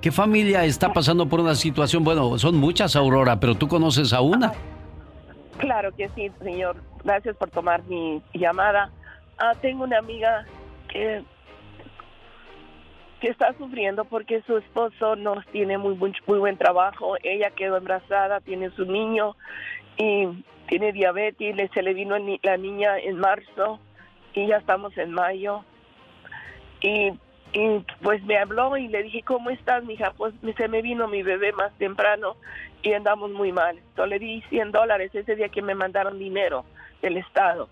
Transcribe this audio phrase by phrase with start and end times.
[0.00, 2.04] ¿Qué familia está pasando por una situación?
[2.04, 4.52] Bueno, son muchas, Aurora, pero tú conoces a una.
[5.58, 6.76] Claro que sí, señor.
[7.02, 8.92] Gracias por tomar mi llamada.
[9.38, 10.46] Ah, tengo una amiga
[10.88, 11.24] que,
[13.20, 17.16] que está sufriendo porque su esposo no tiene muy, muy, buen trabajo.
[17.24, 19.34] Ella quedó embarazada, tiene su niño
[19.96, 20.28] y
[20.68, 21.70] tiene diabetes.
[21.74, 23.80] Se le vino la niña en marzo
[24.32, 25.64] y ya estamos en mayo.
[26.80, 27.12] Y
[27.52, 30.12] y pues me habló y le dije, ¿cómo estás, mija?
[30.16, 32.36] Pues se me vino mi bebé más temprano
[32.82, 33.78] y andamos muy mal.
[33.78, 36.64] Entonces le di 100 dólares ese día que me mandaron dinero
[37.00, 37.68] del Estado.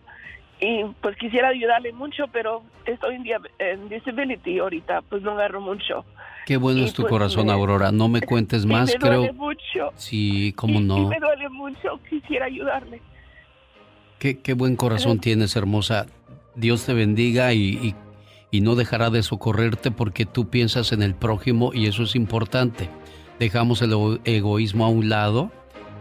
[0.60, 3.16] Y pues quisiera ayudarle mucho, pero estoy
[3.58, 6.06] en, disability ahorita, pues no agarro mucho.
[6.46, 7.92] Qué bueno es tu pues, corazón, Aurora.
[7.92, 9.92] No me cuentes más, me duele mucho.
[9.96, 11.08] Sí, cómo no.
[11.08, 13.02] me duele mucho, quisiera ayudarle.
[14.18, 16.06] Qué, qué buen corazón tienes, hermosa.
[16.54, 17.94] Dios te bendiga y y
[18.52, 22.88] no dejará de socorrerte porque tú piensas en el prójimo y eso es importante.
[23.38, 25.50] Dejamos el egoísmo a un lado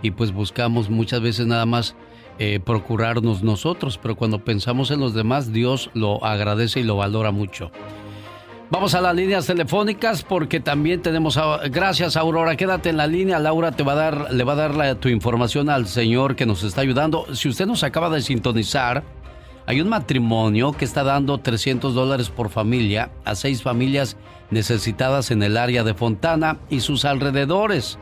[0.02, 1.96] y pues buscamos muchas veces nada más
[2.38, 7.32] eh, procurarnos nosotros, pero cuando pensamos en los demás, Dios lo agradece y lo valora
[7.32, 7.72] mucho.
[8.70, 11.40] Vamos a las líneas telefónicas porque también tenemos
[11.70, 14.96] gracias Aurora, quédate en la línea, Laura te va a dar le va a dar
[14.96, 17.28] tu información al señor que nos está ayudando.
[17.36, 19.04] Si usted nos acaba de sintonizar,
[19.68, 24.18] hay un matrimonio que está dando 300 dólares por familia a seis familias
[24.52, 27.98] necesitadas en el área de Fontana y sus alrededores.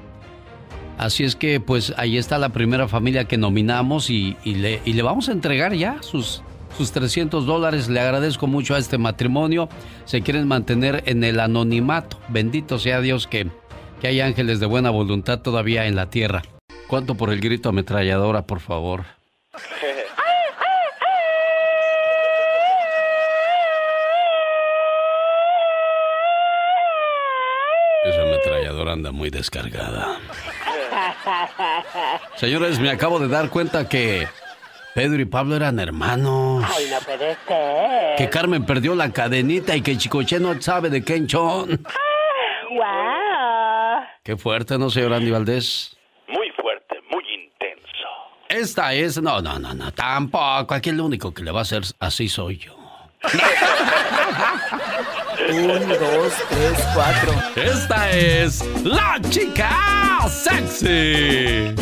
[0.97, 5.01] Así es que pues ahí está la primera familia que nominamos y, le, y le,
[5.01, 6.43] vamos a entregar ya sus,
[6.77, 7.89] sus 300 dólares.
[7.89, 9.69] Le agradezco mucho a este matrimonio.
[10.05, 12.19] Se quieren mantener en el anonimato.
[12.27, 13.47] Bendito sea Dios que,
[14.01, 16.43] que hay ángeles de buena voluntad todavía en la tierra.
[16.87, 19.05] ¿Cuánto por el grito ametralladora, por favor?
[28.93, 30.17] anda muy descargada.
[32.35, 34.27] Señores, me acabo de dar cuenta que
[34.93, 36.63] Pedro y Pablo eran hermanos.
[36.77, 38.15] Ay, no puede ser.
[38.17, 41.83] Que Carmen perdió la cadenita y que Chicoche no sabe de qué enchón.
[42.69, 44.03] ¡Wow!
[44.23, 45.97] Qué fuerte, ¿no, señor Andy Valdés?
[46.27, 48.07] Muy fuerte, muy intenso.
[48.49, 49.21] Esta es...
[49.21, 50.73] No, no, no, no, tampoco.
[50.73, 52.75] Aquí el único que le va a hacer así soy yo.
[55.49, 57.33] Un, dos, tres, cuatro.
[57.55, 59.69] Esta es la chica
[60.29, 61.75] sexy.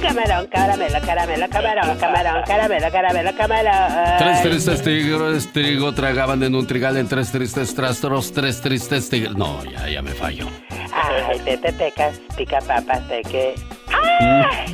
[0.00, 4.18] Camarón, caramelo, caramelo, camarón, camarón, caramelo, caramelo, camarón.
[4.18, 9.34] Tres tristes tigres, trigo tragaban en un trigal en tres tristes trastros, tres tristes tigres.
[9.34, 10.46] No, ya, ya me fallo.
[10.92, 13.54] Ay, te pecas, pica papas, de que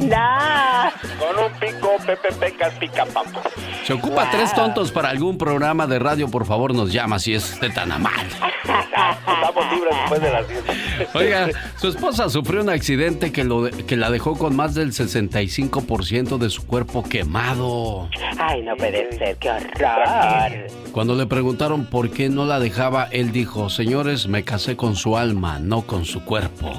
[0.00, 0.90] ¡No!
[1.18, 3.40] Con un pico, Pepe Pecas pica papo.
[3.84, 7.60] Se ocupa tres tontos para algún programa de radio, por favor nos llama si es
[7.60, 8.30] de tan amable.
[8.64, 11.14] Estamos libres después de las 10.
[11.14, 16.38] Oiga, su esposa sufrió un accidente que, lo, que la dejó con más del 65%
[16.38, 18.08] de su cuerpo quemado.
[18.38, 20.70] Ay, no puede ser, qué horror.
[20.92, 25.16] Cuando le preguntaron por qué no la dejaba, él dijo, señores, me casé con su
[25.16, 26.72] alma, no con su cuerpo.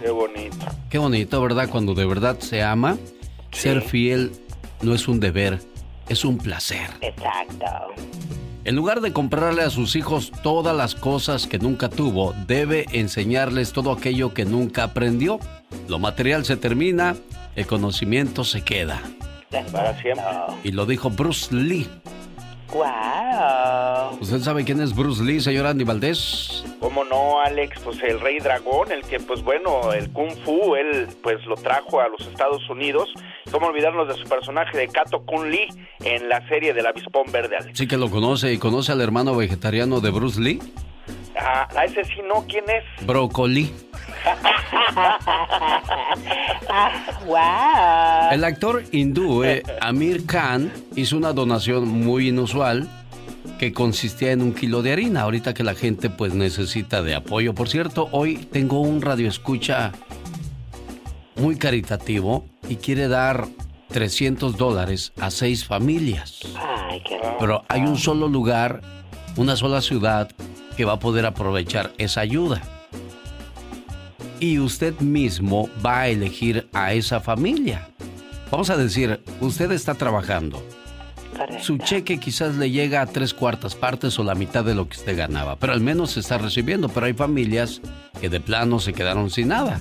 [0.00, 0.66] Qué bonito.
[0.88, 1.68] Qué bonito, ¿verdad?
[1.68, 2.96] Cuando de verdad se ama,
[3.52, 4.32] ser fiel
[4.82, 5.60] no es un deber,
[6.08, 6.88] es un placer.
[7.00, 7.66] Exacto.
[8.64, 13.72] En lugar de comprarle a sus hijos todas las cosas que nunca tuvo, debe enseñarles
[13.72, 15.40] todo aquello que nunca aprendió.
[15.88, 17.16] Lo material se termina,
[17.56, 19.00] el conocimiento se queda.
[19.72, 20.24] Para siempre.
[20.62, 21.88] Y lo dijo Bruce Lee.
[22.72, 24.18] ¡Wow!
[24.20, 26.64] ¿Usted sabe quién es Bruce Lee, señor Andy Valdés?
[26.78, 27.80] ¿Cómo no, Alex?
[27.82, 32.00] Pues el rey dragón, el que, pues bueno, el kung fu, él pues lo trajo
[32.00, 33.08] a los Estados Unidos.
[33.50, 35.68] ¿Cómo olvidarnos de su personaje de Kato Kun Lee
[36.04, 37.76] en la serie del avispón verde, Alex?
[37.76, 40.60] Sí que lo conoce y conoce al hermano vegetariano de Bruce Lee.
[41.36, 43.06] Ah, a ese sí no, ¿quién es?
[43.06, 43.72] Brócoli.
[47.26, 48.30] Wow.
[48.32, 52.88] El actor hindú eh, Amir Khan hizo una donación muy inusual
[53.58, 57.54] que consistía en un kilo de harina, ahorita que la gente pues necesita de apoyo.
[57.54, 59.92] Por cierto, hoy tengo un radio escucha
[61.36, 63.48] muy caritativo y quiere dar
[63.88, 66.40] 300 dólares a seis familias.
[67.38, 68.80] Pero hay un solo lugar,
[69.36, 70.30] una sola ciudad
[70.76, 72.79] que va a poder aprovechar esa ayuda
[74.40, 77.88] y usted mismo va a elegir a esa familia.
[78.50, 80.62] Vamos a decir, usted está trabajando.
[81.60, 84.96] Su cheque quizás le llega a tres cuartas partes o la mitad de lo que
[84.96, 86.88] usted ganaba, pero al menos se está recibiendo.
[86.88, 87.80] Pero hay familias
[88.20, 89.80] que de plano se quedaron sin nada.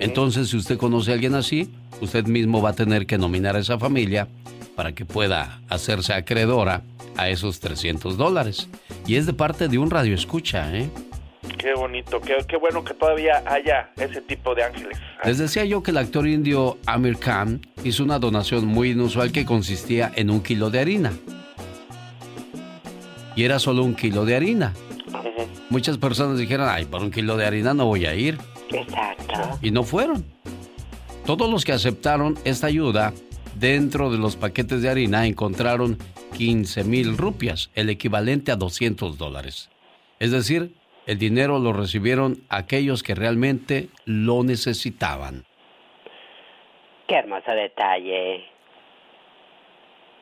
[0.00, 1.70] Entonces, si usted conoce a alguien así,
[2.00, 4.28] usted mismo va a tener que nominar a esa familia
[4.74, 6.82] para que pueda hacerse acreedora
[7.16, 8.68] a esos 300 dólares.
[9.06, 10.90] Y es de parte de un radio escucha, ¿eh?
[11.58, 14.98] Qué bonito, qué, qué, bueno que todavía haya ese tipo de ángeles.
[15.24, 19.44] Les decía yo que el actor indio Amir Khan hizo una donación muy inusual que
[19.44, 21.12] consistía en un kilo de harina.
[23.36, 24.72] Y era solo un kilo de harina.
[25.70, 28.38] Muchas personas dijeron, ay, por un kilo de harina no voy a ir.
[28.70, 29.58] Exacto.
[29.62, 30.24] Y no fueron.
[31.24, 33.12] Todos los que aceptaron esta ayuda
[33.58, 35.98] dentro de los paquetes de harina encontraron
[36.36, 39.70] 15 mil rupias, el equivalente a 200 dólares.
[40.20, 40.74] Es decir,
[41.06, 45.44] el dinero lo recibieron aquellos que realmente lo necesitaban.
[47.06, 48.44] Qué hermoso detalle.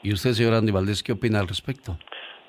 [0.03, 1.97] ¿Y usted, señor Andy Valdés, qué opina al respecto?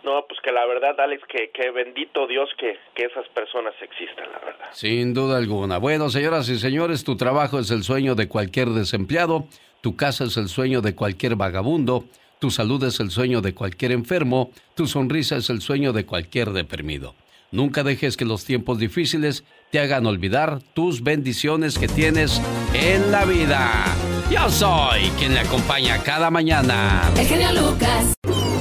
[0.04, 4.30] No, pues que la verdad, Alex, que, que bendito Dios que, que, esas personas existan,
[4.32, 4.66] la verdad.
[4.72, 5.78] Sin duda alguna.
[5.78, 9.46] Bueno, señoras y señores, tu trabajo es el sueño de cualquier desempleado,
[9.82, 12.04] tu casa es el sueño de cualquier vagabundo,
[12.40, 16.50] tu salud es el sueño de cualquier enfermo, tu sonrisa es el sueño de cualquier
[16.50, 17.16] deprimido.
[17.54, 22.42] Nunca dejes que los tiempos difíciles te hagan olvidar tus bendiciones que tienes
[22.74, 23.86] en la vida.
[24.32, 27.04] Yo soy quien le acompaña cada mañana.
[27.16, 28.16] El genio Lucas.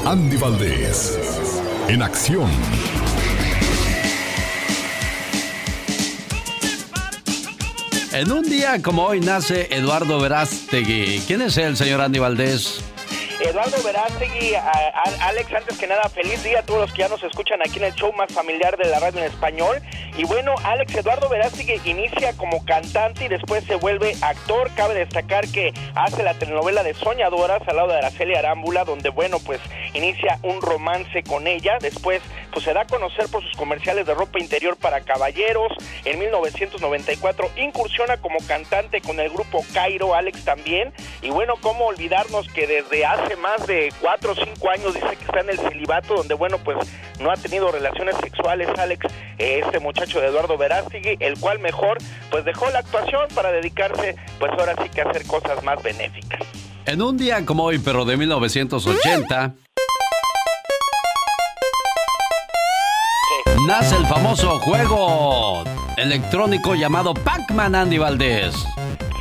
[0.04, 1.18] Andy Valdés,
[1.88, 2.50] en acción.
[8.12, 11.22] En un día como hoy nace Eduardo Verástegui.
[11.26, 12.91] ¿Quién es él, señor Andy Valdés?
[13.40, 14.54] Eduardo Verástegui,
[15.20, 17.84] Alex, antes que nada, feliz día a todos los que ya nos escuchan aquí en
[17.84, 19.82] el show más familiar de la radio en español.
[20.14, 24.70] Y bueno, Alex Eduardo Verástegui inicia como cantante y después se vuelve actor.
[24.76, 29.38] Cabe destacar que hace la telenovela de Soñadoras al lado de Araceli Arámbula, donde, bueno,
[29.38, 29.60] pues
[29.94, 31.78] inicia un romance con ella.
[31.80, 32.20] Después,
[32.52, 35.72] pues se da a conocer por sus comerciales de ropa interior para caballeros.
[36.04, 40.92] En 1994 incursiona como cantante con el grupo Cairo, Alex también.
[41.22, 45.24] Y bueno, cómo olvidarnos que desde hace más de cuatro o cinco años dice que
[45.24, 46.76] está en el celibato, donde bueno, pues
[47.18, 49.06] no ha tenido relaciones sexuales, Alex,
[49.38, 51.98] este muchacho de Eduardo Verástegui, el cual mejor
[52.30, 56.40] pues dejó la actuación para dedicarse pues ahora sí que a hacer cosas más benéficas.
[56.86, 59.54] En un día como hoy, pero de 1980,
[63.66, 65.62] nace el famoso juego
[65.96, 68.54] electrónico llamado Pac-Man Andy Valdés.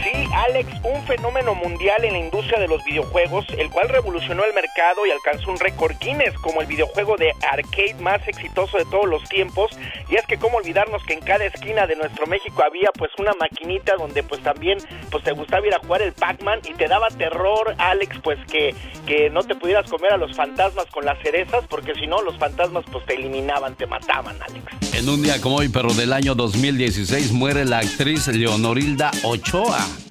[0.03, 4.53] Sí, Alex, un fenómeno mundial en la industria de los videojuegos, el cual revolucionó el
[4.53, 9.07] mercado y alcanzó un récord Guinness como el videojuego de arcade más exitoso de todos
[9.07, 9.71] los tiempos.
[10.09, 13.31] Y es que cómo olvidarnos que en cada esquina de nuestro México había pues una
[13.39, 14.77] maquinita donde pues también
[15.09, 18.73] pues te gustaba ir a jugar el Pac-Man y te daba terror, Alex, pues que,
[19.05, 22.37] que no te pudieras comer a los fantasmas con las cerezas, porque si no los
[22.37, 24.93] fantasmas pues te eliminaban, te mataban, Alex.
[24.93, 29.79] En un día como hoy, pero del año 2016, muere la actriz Leonorilda Ochoa.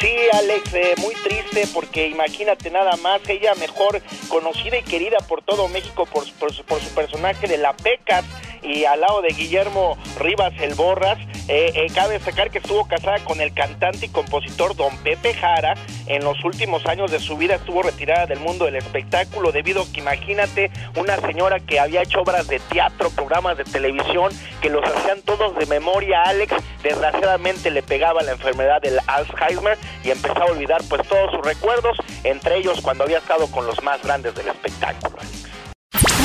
[0.00, 5.42] Sí, Alex, eh, muy triste porque imagínate nada más, ella mejor conocida y querida por
[5.42, 8.24] todo México por, por, por su personaje de La Pecas
[8.62, 11.18] y al lado de Guillermo Rivas el Borras.
[11.48, 15.74] Eh, eh, cabe destacar que estuvo casada con el cantante y compositor Don Pepe Jara.
[16.06, 19.92] En los últimos años de su vida estuvo retirada del mundo del espectáculo debido a
[19.92, 24.84] que imagínate una señora que había hecho obras de teatro, programas de televisión, que los
[24.84, 26.22] hacían todos de memoria.
[26.22, 31.44] Alex desgraciadamente le pegaba la enfermedad del Alzheimer y empezó a olvidar pues todos sus
[31.44, 35.16] recuerdos, entre ellos cuando había estado con los más grandes del espectáculo.
[35.20, 35.46] Alex.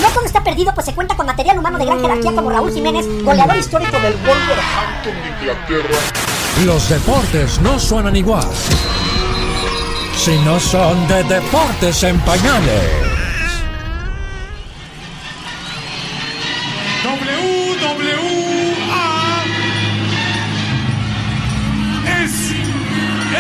[0.01, 2.73] No todo está perdido, pues se cuenta con material humano de gran jerarquía como Raúl
[2.73, 5.97] Jiménez, goleador histórico del Wolverhampton de Inglaterra.
[6.65, 8.47] Los deportes no suenan igual
[10.23, 12.91] si no son de deportes en pañales.
[17.03, 18.50] WWA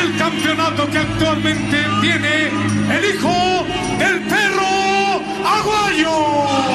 [0.01, 3.65] el campeonato que actualmente tiene el hijo
[3.99, 6.71] del perro Aguayo.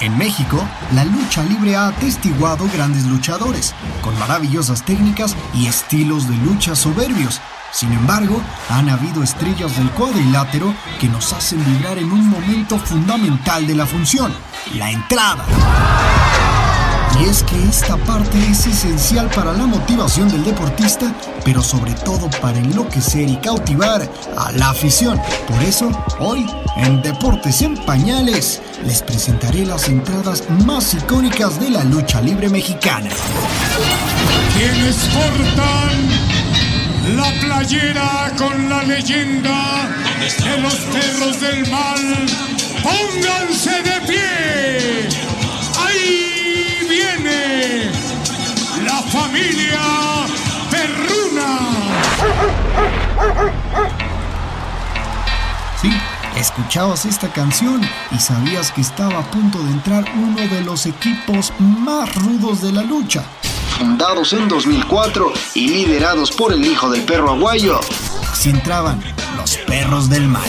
[0.00, 0.60] En México,
[0.94, 7.40] la lucha libre ha atestiguado grandes luchadores, con maravillosas técnicas y estilos de lucha soberbios.
[7.72, 13.66] Sin embargo, han habido estrellas del cuadrilátero que nos hacen vibrar en un momento fundamental
[13.66, 14.32] de la función,
[14.74, 15.44] la entrada.
[17.18, 21.14] Y es que esta parte es esencial para la motivación del deportista,
[21.44, 25.20] pero sobre todo para enloquecer y cautivar a la afición.
[25.48, 31.84] Por eso, hoy, en Deportes en Pañales, les presentaré las entradas más icónicas de la
[31.84, 33.10] lucha libre mexicana.
[34.54, 36.31] Quienes portan
[37.08, 39.88] la playera con la leyenda
[40.20, 42.26] de los perros del mal,
[42.82, 45.08] pónganse de pie.
[45.84, 47.90] Ahí viene
[48.84, 49.80] la familia
[50.70, 51.58] perruna.
[55.80, 55.90] Sí,
[56.36, 57.80] escuchabas esta canción
[58.12, 62.72] y sabías que estaba a punto de entrar uno de los equipos más rudos de
[62.72, 63.24] la lucha.
[63.78, 67.80] Fundados en 2004 y liderados por el hijo del perro aguayo,
[68.32, 69.02] así entraban
[69.36, 70.48] los perros del mal.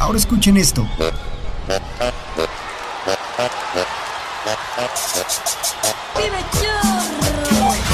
[0.00, 0.86] Ahora escuchen esto.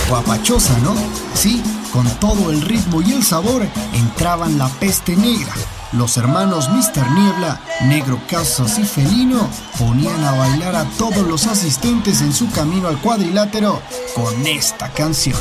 [0.09, 0.95] Guapachosa, ¿no?
[1.35, 5.53] Sí, con todo el ritmo y el sabor entraban la peste negra.
[5.93, 7.11] Los hermanos Mr.
[7.11, 12.87] Niebla, Negro Casas y Felino ponían a bailar a todos los asistentes en su camino
[12.87, 13.83] al cuadrilátero
[14.15, 15.37] con esta canción.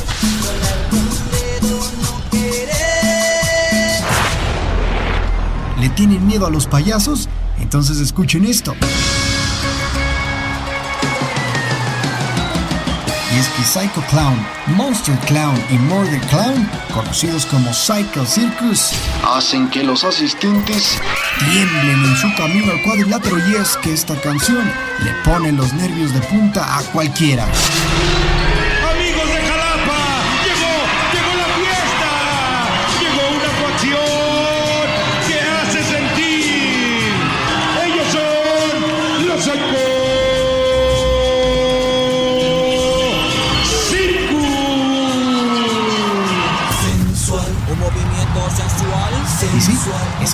[5.78, 7.28] ¿Le tienen miedo a los payasos?
[7.60, 8.74] Entonces escuchen esto.
[13.32, 14.44] Y es que Psycho Clown,
[14.76, 18.92] Monster Clown y Murder Clown, conocidos como Psycho Circus,
[19.24, 21.00] hacen que los asistentes
[21.38, 24.70] tiemblen en su camino al cuadrilátero y es que esta canción
[25.04, 27.46] le pone los nervios de punta a cualquiera.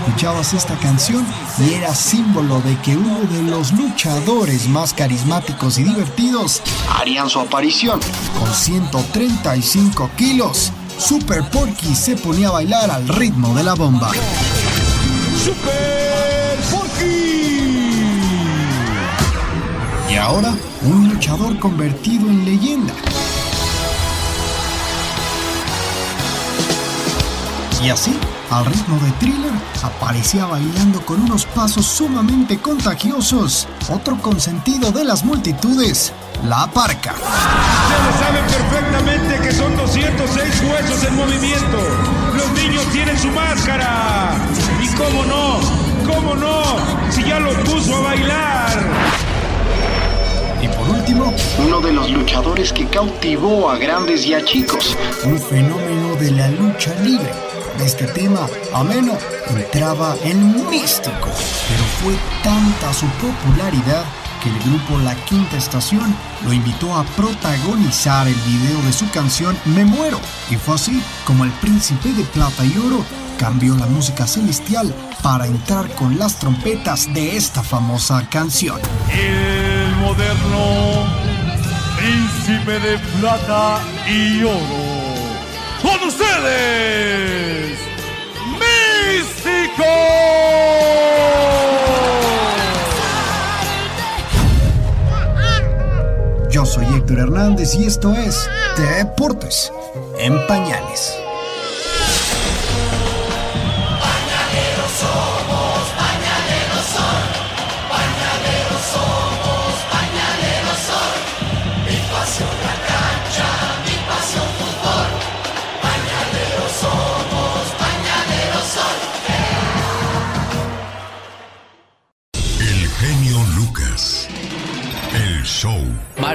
[0.07, 1.27] Escuchabas esta canción
[1.59, 6.63] y era símbolo de que uno de los luchadores más carismáticos y divertidos
[6.97, 7.99] harían su aparición
[8.39, 10.73] con 135 kilos.
[10.97, 14.13] Super Porky se ponía a bailar al ritmo de la bomba.
[15.45, 17.27] Super Porky.
[20.09, 22.95] Y ahora, un luchador convertido en leyenda.
[27.83, 28.17] Y así,
[28.51, 33.67] al ritmo de thriller, aparecía bailando con unos pasos sumamente contagiosos.
[33.89, 36.13] Otro consentido de las multitudes,
[36.45, 37.15] la parca.
[37.15, 41.79] Ustedes saben perfectamente que son 206 huesos en movimiento.
[42.37, 44.35] Los niños tienen su máscara.
[44.81, 45.61] Y cómo no,
[46.07, 46.63] cómo no,
[47.11, 48.87] si ya los puso a bailar.
[50.63, 55.39] Y por último, uno de los luchadores que cautivó a grandes y a chicos, un
[55.39, 57.56] fenómeno de la lucha libre.
[57.81, 59.13] Este tema, ameno,
[59.49, 61.29] entraba en místico,
[61.69, 64.05] pero fue tanta su popularidad
[64.43, 66.15] que el grupo La Quinta Estación
[66.45, 70.19] lo invitó a protagonizar el video de su canción Me Muero.
[70.51, 73.05] Y fue así como el príncipe de plata y oro
[73.39, 74.93] cambió la música celestial
[75.23, 78.81] para entrar con las trompetas de esta famosa canción.
[79.13, 81.05] El moderno
[81.97, 84.96] príncipe de plata y oro.
[85.87, 87.79] Con ustedes,
[88.59, 89.85] Místico.
[96.51, 99.73] Yo soy Héctor Hernández y esto es Deportes
[100.19, 101.26] en Pañales.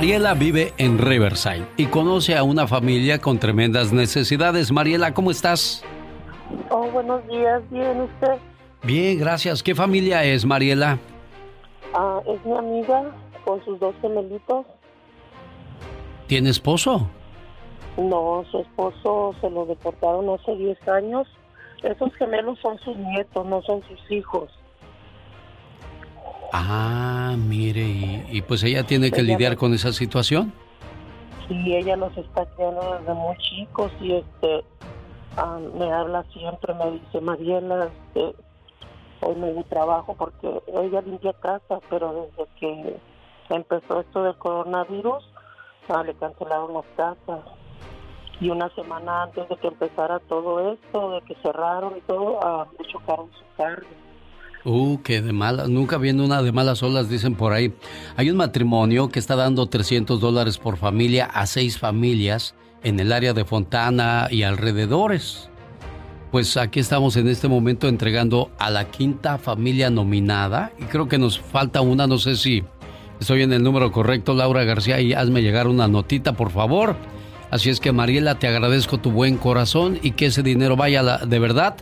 [0.01, 4.71] Mariela vive en Riverside y conoce a una familia con tremendas necesidades.
[4.71, 5.83] Mariela, ¿cómo estás?
[6.71, 8.39] Oh, buenos días, bien usted.
[8.81, 9.61] Bien, gracias.
[9.61, 10.97] ¿Qué familia es, Mariela?
[11.93, 13.15] Ah, es mi amiga
[13.45, 14.65] con sus dos gemelitos.
[16.25, 17.07] ¿Tiene esposo?
[17.95, 21.27] No, su esposo se lo deportaron hace 10 años.
[21.83, 24.49] Esos gemelos son sus nietos, no son sus hijos.
[26.51, 30.53] Ah, mire, y, y pues ella tiene que Ella lidiar con esa situación.
[31.47, 34.63] Sí, ella los está criando desde muy chicos y este
[35.77, 38.35] me habla siempre, me dice, Mariela, este,
[39.21, 42.99] hoy me di trabajo porque ella limpia casa, pero desde que
[43.49, 45.23] empezó esto del coronavirus,
[45.89, 47.39] ah, le cancelaron las casas.
[48.39, 52.67] Y una semana antes de que empezara todo esto, de que cerraron y todo, ah,
[52.77, 53.85] le chocaron su carro.
[54.63, 57.73] Uh, que de malas, nunca viene una de malas olas, dicen por ahí.
[58.15, 63.11] Hay un matrimonio que está dando 300 dólares por familia a seis familias en el
[63.11, 65.49] área de Fontana y alrededores.
[66.31, 71.17] Pues aquí estamos en este momento entregando a la quinta familia nominada y creo que
[71.17, 72.63] nos falta una, no sé si
[73.21, 76.95] Estoy en el número correcto, Laura García, y hazme llegar una notita, por favor.
[77.51, 81.39] Así es que Mariela, te agradezco tu buen corazón y que ese dinero vaya de
[81.39, 81.75] verdad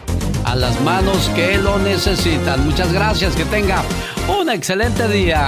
[0.44, 2.66] a las manos que lo necesitan.
[2.66, 3.84] Muchas gracias, que tenga
[4.28, 5.48] un excelente día.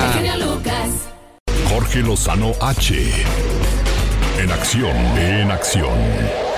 [1.67, 2.95] Jorge Lozano H.
[4.39, 5.97] En acción, en acción.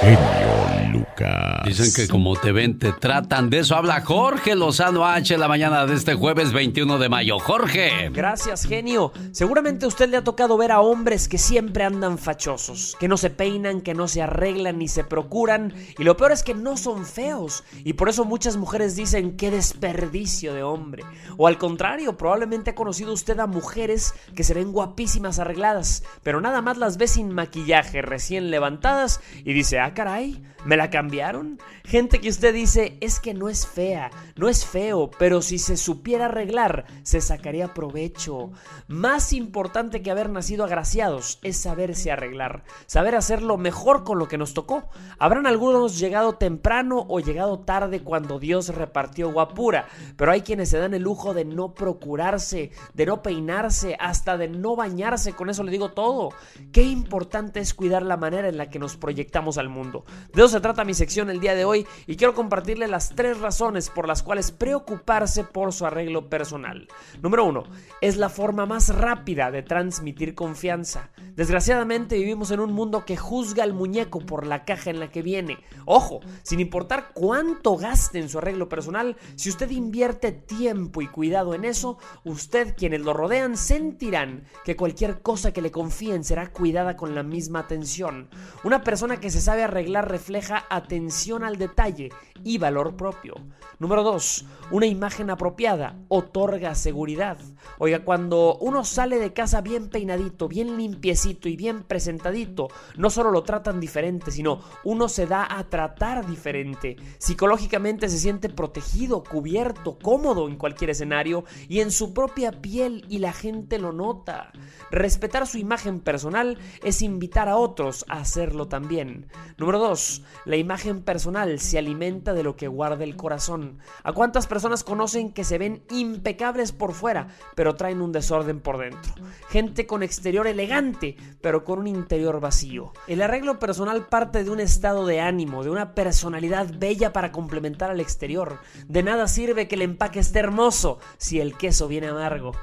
[0.01, 1.65] Genio Lucas.
[1.65, 3.49] Dicen que como te ven, te tratan.
[3.49, 5.37] De eso habla Jorge Lozano H.
[5.37, 7.39] la mañana de este jueves 21 de mayo.
[7.39, 8.09] Jorge.
[8.11, 9.11] Gracias, genio.
[9.31, 13.17] Seguramente a usted le ha tocado ver a hombres que siempre andan fachosos, que no
[13.17, 15.73] se peinan, que no se arreglan ni se procuran.
[15.97, 17.63] Y lo peor es que no son feos.
[17.83, 21.03] Y por eso muchas mujeres dicen qué desperdicio de hombre.
[21.37, 26.41] O al contrario, probablemente ha conocido usted a mujeres que se ven guapísimas arregladas, pero
[26.41, 31.59] nada más las ve sin maquillaje, recién levantadas y dice, ah, caray, ¿me la cambiaron?
[31.83, 35.77] Gente que usted dice, es que no es fea, no es feo, pero si se
[35.77, 38.51] supiera arreglar, se sacaría provecho.
[38.87, 44.37] Más importante que haber nacido agraciados es saberse arreglar, saber hacerlo mejor con lo que
[44.37, 44.89] nos tocó.
[45.19, 50.77] Habrán algunos llegado temprano o llegado tarde cuando Dios repartió guapura, pero hay quienes se
[50.77, 55.63] dan el lujo de no procurarse, de no peinarse, hasta de no bañarse, con eso
[55.63, 56.29] le digo todo.
[56.71, 60.05] Qué importante es cuidar la manera en la que nos proyectamos al mundo.
[60.53, 64.07] Se trata mi sección el día de hoy y quiero compartirle las tres razones por
[64.07, 66.87] las cuales preocuparse por su arreglo personal.
[67.23, 67.63] Número uno,
[68.01, 71.09] es la forma más rápida de transmitir confianza.
[71.35, 75.23] Desgraciadamente vivimos en un mundo que juzga al muñeco por la caja en la que
[75.23, 75.57] viene.
[75.85, 81.55] Ojo, sin importar cuánto gaste en su arreglo personal, si usted invierte tiempo y cuidado
[81.55, 86.95] en eso, usted quienes lo rodean sentirán que cualquier cosa que le confíen será cuidada
[86.95, 88.29] con la misma atención.
[88.63, 92.09] Una persona que se sabe arreglar refleja atención al detalle
[92.43, 93.35] y valor propio.
[93.79, 94.45] Número 2.
[94.71, 97.37] Una imagen apropiada otorga seguridad.
[97.79, 102.67] Oiga, cuando uno sale de casa bien peinadito, bien limpiecito y bien presentadito,
[102.97, 106.97] no solo lo tratan diferente, sino uno se da a tratar diferente.
[107.17, 113.19] Psicológicamente se siente protegido, cubierto, cómodo en cualquier escenario y en su propia piel y
[113.19, 114.51] la gente lo nota.
[114.91, 119.27] Respetar su imagen personal es invitar a otros a hacerlo también.
[119.57, 120.23] Número 2.
[120.45, 123.79] La imagen personal se alimenta de lo que guarda el corazón.
[124.03, 128.77] ¿A cuántas personas conocen que se ven impecables por fuera, pero traen un desorden por
[128.77, 129.13] dentro?
[129.49, 132.93] Gente con exterior elegante, pero con un interior vacío.
[133.07, 137.91] El arreglo personal parte de un estado de ánimo, de una personalidad bella para complementar
[137.91, 138.59] al exterior.
[138.87, 142.53] De nada sirve que el empaque esté hermoso si el queso viene amargo.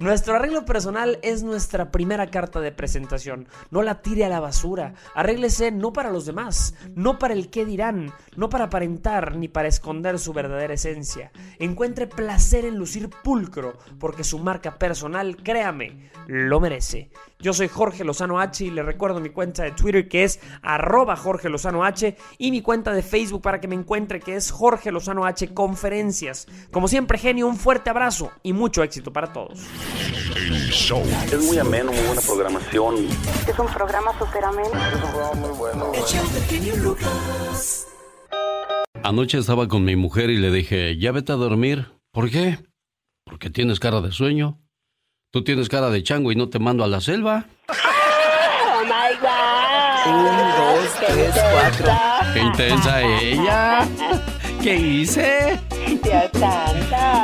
[0.00, 3.48] Nuestro arreglo personal es nuestra primera carta de presentación.
[3.70, 4.94] No la tire a la basura.
[5.14, 9.68] Arréglese no para los demás, no para el qué dirán, no para aparentar ni para
[9.68, 11.32] esconder su verdadera esencia.
[11.58, 17.10] Encuentre placer en lucir pulcro, porque su marca personal, créame, lo merece.
[17.38, 21.16] Yo soy Jorge Lozano H y le recuerdo mi cuenta de Twitter que es arroba
[21.16, 24.92] Jorge Lozano H y mi cuenta de Facebook para que me encuentre que es Jorge
[24.92, 26.46] Lozano H Conferencias.
[26.70, 29.60] Como siempre, genio, un fuerte abrazo y mucho éxito para todos.
[30.36, 31.02] El show.
[31.32, 32.96] Es muy ameno, muy buena programación.
[33.48, 34.68] Es un programa súper ameno.
[34.68, 35.92] Es un programa muy bueno.
[39.02, 41.86] Anoche estaba con mi mujer y le dije, ya vete a dormir.
[42.12, 42.58] ¿Por qué?
[43.30, 44.58] Porque tienes cara de sueño.
[45.30, 47.46] Tú tienes cara de chango y no te mando a la selva.
[47.68, 50.12] Oh my God.
[50.12, 51.92] Un, dos, tres, cuatro.
[52.34, 53.88] ¡Qué intensa ella!
[54.60, 55.60] ¿Qué hice?
[56.02, 56.30] Dios.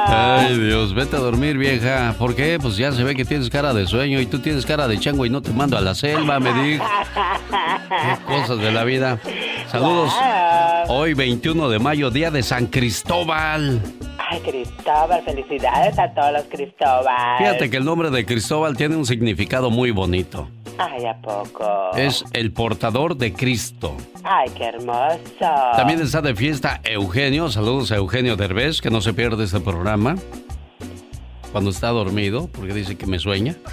[0.06, 2.14] Ay, Dios, vete a dormir, vieja.
[2.18, 2.58] ¿Por qué?
[2.60, 5.26] Pues ya se ve que tienes cara de sueño y tú tienes cara de chango
[5.26, 6.84] y no te mando a la selva, me dijo.
[7.88, 9.18] Qué cosas de la vida.
[9.70, 10.12] Saludos.
[10.88, 13.82] Hoy, 21 de mayo, día de San Cristóbal.
[14.28, 17.38] Ay, Cristóbal, felicidades a todos los Cristóbal.
[17.38, 20.48] Fíjate que el nombre de Cristóbal tiene un significado muy bonito.
[20.78, 21.92] Ay, ¿a poco?
[21.96, 23.96] Es el portador de Cristo.
[24.24, 25.20] Ay, qué hermoso.
[25.76, 27.48] También está de fiesta Eugenio.
[27.50, 30.16] Saludos a Eugenio Derbez, que no se pierde este programa.
[31.52, 33.54] Cuando está dormido, porque dice que me sueña.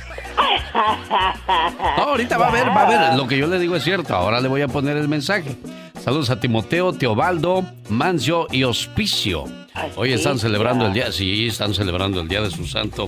[1.97, 3.15] No, ahorita va a ver, va a ver.
[3.17, 4.15] Lo que yo le digo es cierto.
[4.15, 5.55] Ahora le voy a poner el mensaje.
[5.99, 9.45] Saludos a Timoteo, Teobaldo, Mancio y Hospicio.
[9.95, 13.07] Hoy están celebrando el día, sí, están celebrando el día de su santo.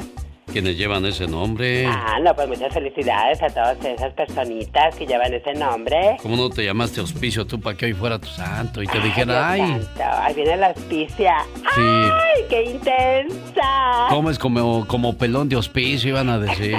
[0.52, 1.86] Quienes llevan ese nombre.
[1.88, 6.16] Ah, no, pues muchas felicidades a todas esas personitas que llevan ese nombre.
[6.22, 9.54] ¿Cómo no te llamaste Hospicio tú para que hoy fuera tu santo y te dijera,
[9.54, 9.82] Dios ay?
[9.84, 11.36] santo, ahí viene la auspicia.
[11.56, 11.82] Sí.
[11.82, 14.08] ¡Ay, qué intensa!
[14.10, 16.12] ¿Cómo es como, como pelón de hospicio?
[16.12, 16.78] Iban a decir.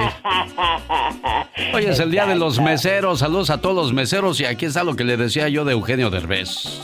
[1.75, 3.18] Hoy es el día de los meseros.
[3.18, 4.40] Saludos a todos los meseros.
[4.40, 6.81] Y aquí está lo que le decía yo de Eugenio Derbez.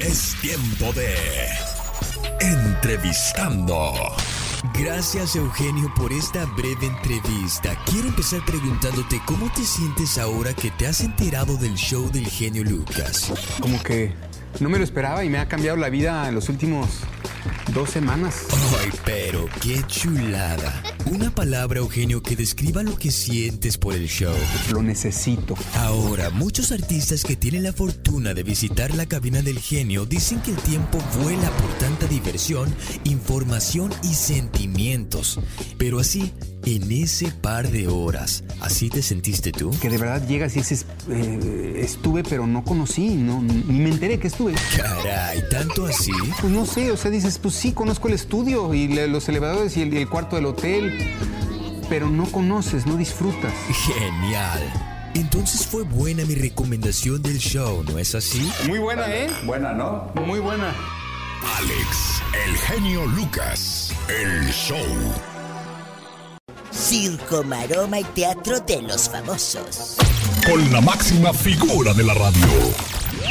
[0.00, 1.14] Es tiempo de
[2.42, 3.92] Entrevistando
[4.74, 7.78] Gracias Eugenio por esta breve entrevista.
[7.86, 12.64] Quiero empezar preguntándote cómo te sientes ahora que te has enterado del show del genio
[12.64, 13.32] Lucas.
[13.60, 14.12] Como que
[14.58, 16.88] no me lo esperaba y me ha cambiado la vida en los últimos
[17.74, 18.46] dos semanas.
[18.80, 20.82] Ay, pero qué chulada.
[21.06, 24.34] Una palabra, Eugenio, que describa lo que sientes por el show.
[24.72, 25.54] Lo necesito.
[25.74, 30.52] Ahora, muchos artistas que tienen la fortuna de visitar la cabina del genio dicen que
[30.52, 32.74] el tiempo vuela por tanta diversión,
[33.04, 35.40] información y sentimientos.
[35.78, 36.32] Pero así,
[36.64, 39.70] en ese par de horas, ¿así te sentiste tú?
[39.80, 44.18] Que de verdad llegas y dices, eh, estuve pero no conocí, no, ni me enteré
[44.18, 44.54] que estuve.
[44.76, 46.12] Caray, ¿tanto así?
[46.40, 49.76] Pues no sé, o sea, dices, pues sí, conozco el estudio y le- los elevadores
[49.76, 51.14] y el, y el cuarto del hotel,
[51.88, 53.52] pero no conoces, no disfrutas.
[53.86, 54.60] Genial.
[55.14, 58.50] Entonces fue buena mi recomendación del show, ¿no es así?
[58.66, 59.28] Muy buena, ¿eh?
[59.44, 60.10] Buena, ¿no?
[60.26, 60.74] Muy buena.
[61.58, 64.78] Alex, el genio Lucas, el show.
[66.70, 69.96] Circo, maroma y teatro de los famosos.
[70.46, 72.46] Con la máxima figura de la radio,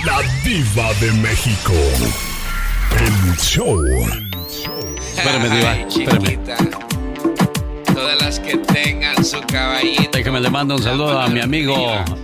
[0.05, 1.73] la diva de México.
[2.99, 3.81] El show.
[5.15, 6.23] Espérame, Diva, espérame.
[6.23, 6.57] chiquita.
[7.93, 10.11] Todas las que tengan su caballito.
[10.13, 11.75] Déjame le mando un saludo a mi amigo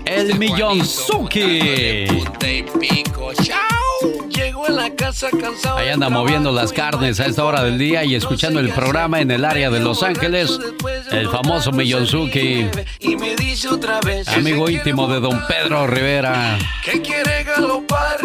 [0.05, 0.37] El
[4.69, 5.77] la casa cansado.
[5.77, 9.31] Ahí anda moviendo las carnes a esta hora del día y escuchando el programa en
[9.31, 10.59] el área de Los Ángeles.
[11.11, 12.67] El famoso Millonzuki,
[14.27, 16.57] amigo íntimo de don Pedro Rivera.
[16.83, 18.17] Que quiere galopar.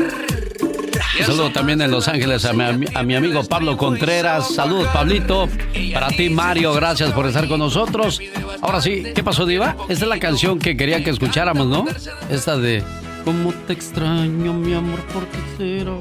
[1.18, 4.55] Un saludo también en Los Ángeles a mi, ami- a mi amigo Pablo Contreras.
[4.55, 5.48] Saludos, Pablito.
[5.92, 8.20] Para ti, Mario, gracias por estar con nosotros.
[8.62, 9.77] Ahora sí, ¿qué pasó, Diva?
[9.88, 11.85] Esta es la canción que quería que escucháramos, ¿no?
[12.31, 12.83] Esta de
[13.25, 15.01] ¿Cómo te extraño, mi amor?
[15.07, 15.92] ¿Por qué será?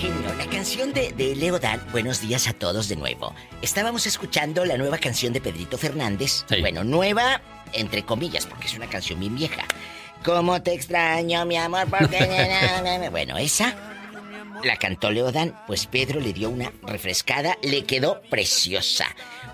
[0.00, 3.34] Genio, la canción de, de Leo Dan, buenos días a todos de nuevo.
[3.62, 6.44] Estábamos escuchando la nueva canción de Pedrito Fernández.
[6.60, 7.40] Bueno, nueva,
[7.72, 9.64] entre comillas, porque es una canción bien vieja.
[10.24, 11.86] ¿Cómo te extraño, mi amor?
[11.88, 13.08] Porque...
[13.10, 13.74] bueno, esa
[14.62, 19.06] la cantó Leo Dan, pues Pedro le dio una refrescada, le quedó preciosa.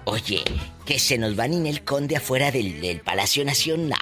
[0.04, 0.42] Oye,
[0.84, 3.98] que se nos va Ninel Conde afuera del, del Palacio Nacional.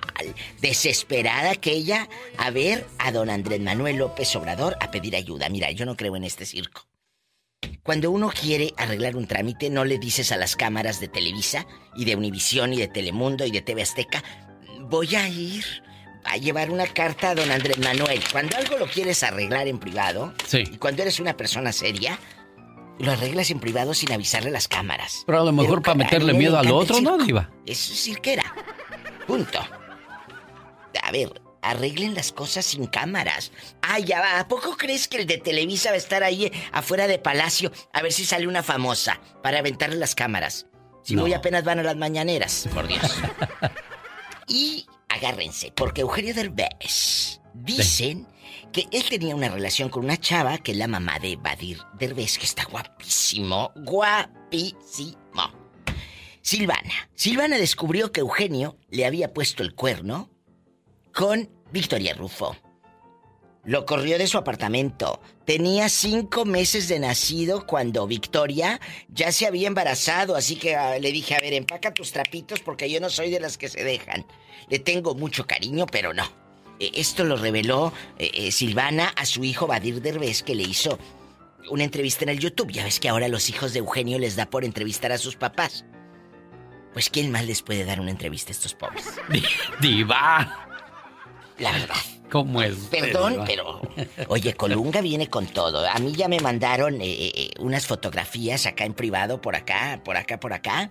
[0.61, 2.09] Desesperada que ella
[2.39, 5.49] a ver a don Andrés Manuel López Obrador a pedir ayuda.
[5.49, 6.87] Mira, yo no creo en este circo.
[7.83, 12.05] Cuando uno quiere arreglar un trámite, no le dices a las cámaras de Televisa y
[12.05, 14.23] de Univisión y de Telemundo y de TV Azteca,
[14.81, 15.65] voy a ir
[16.25, 18.23] a llevar una carta a don Andrés Manuel.
[18.33, 20.59] Cuando algo lo quieres arreglar en privado, Sí.
[20.73, 22.19] y cuando eres una persona seria,
[22.99, 25.23] lo arreglas en privado sin avisarle las cámaras.
[25.27, 27.17] Pero a lo mejor para meterle miedo al otro, ¿no.
[27.19, 27.51] Diva?
[27.67, 28.45] Es cirquera.
[29.27, 29.59] Punto.
[31.03, 33.53] A ver, arreglen las cosas sin cámaras.
[33.83, 34.39] Ah, ya va.
[34.41, 37.73] ¿A poco crees que el de Televisa va a estar ahí eh, afuera de Palacio
[37.93, 40.67] a ver si sale una famosa para aventarle las cámaras?
[41.03, 41.23] Si No.
[41.23, 43.01] muy apenas van a las mañaneras, por Dios.
[44.47, 48.27] y agárrense, porque Eugenio Derbez dicen
[48.73, 52.39] que él tenía una relación con una chava que es la mamá de Badir Derbez,
[52.39, 55.19] que está guapísimo, guapísimo.
[56.43, 57.11] Silvana.
[57.15, 60.31] Silvana descubrió que Eugenio le había puesto el cuerno
[61.13, 62.57] con Victoria Rufo.
[63.65, 65.21] Lo corrió de su apartamento.
[65.45, 71.13] Tenía cinco meses de nacido cuando Victoria ya se había embarazado, así que ah, le
[71.13, 74.25] dije, a ver, empaca tus trapitos porque yo no soy de las que se dejan.
[74.71, 76.25] Le tengo mucho cariño, pero no.
[76.79, 80.99] Eh, Esto lo reveló eh, eh, Silvana a su hijo Badir Derbez, que le hizo
[81.71, 82.73] una entrevista en el YouTube.
[82.73, 85.85] Ya ves que ahora los hijos de Eugenio les da por entrevistar a sus papás.
[86.95, 89.05] Pues ¿quién más les puede dar una entrevista a estos pobres?
[89.81, 90.67] Diva.
[91.59, 91.97] La verdad.
[92.31, 92.75] ¿Cómo es?
[92.91, 93.81] Perdón, pero.
[94.29, 95.87] Oye, Colunga viene con todo.
[95.87, 100.17] A mí ya me mandaron eh, eh, unas fotografías acá en privado, por acá, por
[100.17, 100.91] acá, por acá,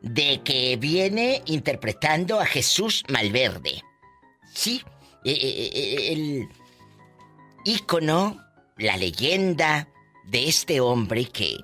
[0.00, 3.82] de que viene interpretando a Jesús Malverde.
[4.52, 4.82] Sí,
[5.24, 6.48] eh, eh, eh, el
[7.64, 8.40] ícono,
[8.78, 9.88] la leyenda
[10.24, 11.56] de este hombre que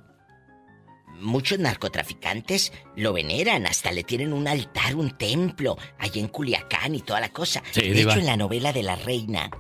[1.20, 7.00] muchos narcotraficantes lo veneran, hasta le tienen un altar, un templo, allá en Culiacán y
[7.00, 7.62] toda la cosa.
[7.70, 8.12] Sí, de diva.
[8.12, 9.50] hecho, en la novela de la reina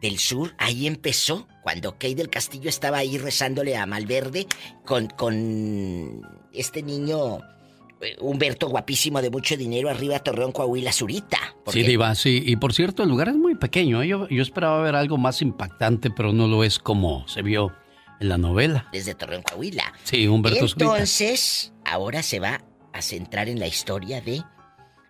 [0.00, 4.46] del sur, ahí empezó, cuando Kay del Castillo estaba ahí rezándole a Malverde
[4.84, 6.22] con, con
[6.52, 7.38] este niño
[8.00, 11.38] eh, Humberto guapísimo de mucho dinero arriba Torreón Coahuila Zurita.
[11.66, 12.42] Sí, Diva, sí.
[12.46, 14.02] Y por cierto, el lugar es muy pequeño.
[14.02, 14.08] ¿eh?
[14.08, 17.72] Yo, yo esperaba ver algo más impactante, pero no lo es como se vio
[18.20, 18.88] en la novela.
[18.92, 19.92] Desde Torreón Coahuila.
[20.04, 20.84] Sí, Humberto Zurita.
[20.84, 24.42] Entonces, ahora se va a centrar en la historia de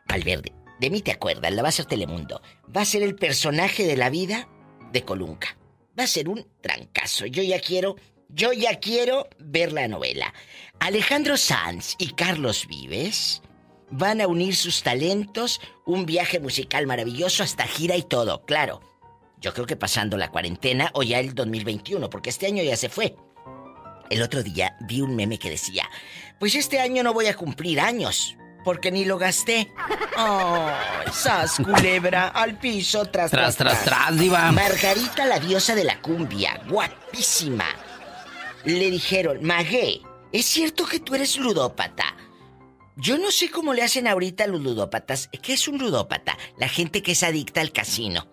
[0.09, 0.53] Valverde.
[0.81, 2.41] De mí te acuerdas, la va a hacer Telemundo.
[2.75, 4.49] Va a ser el personaje de la vida
[4.93, 5.57] de Colunca.
[5.99, 7.27] Va a ser un trancazo.
[7.27, 7.97] Yo ya quiero
[8.31, 10.35] Yo ya quiero ver la novela.
[10.81, 13.43] Alejandro Sanz y Carlos Vives
[13.91, 18.81] van a unir sus talentos, un viaje musical maravilloso hasta gira y todo, claro.
[19.41, 22.89] Yo creo que pasando la cuarentena o ya el 2021, porque este año ya se
[22.89, 23.17] fue.
[24.11, 25.89] El otro día vi un meme que decía,
[26.41, 29.73] pues este año no voy a cumplir años, porque ni lo gasté.
[30.17, 30.71] ¡Oh!
[31.13, 32.29] ¡Sas, culebra!
[32.29, 34.51] Al piso, tras, Tras, tras, tras, diva.
[34.51, 37.67] Margarita, la diosa de la cumbia, guapísima.
[38.65, 40.01] Le dijeron, Magué,
[40.33, 42.17] ¿es cierto que tú eres ludópata?
[42.97, 45.29] Yo no sé cómo le hacen ahorita a los ludópatas.
[45.41, 46.37] ¿Qué es un ludópata?
[46.57, 48.27] La gente que es adicta al casino.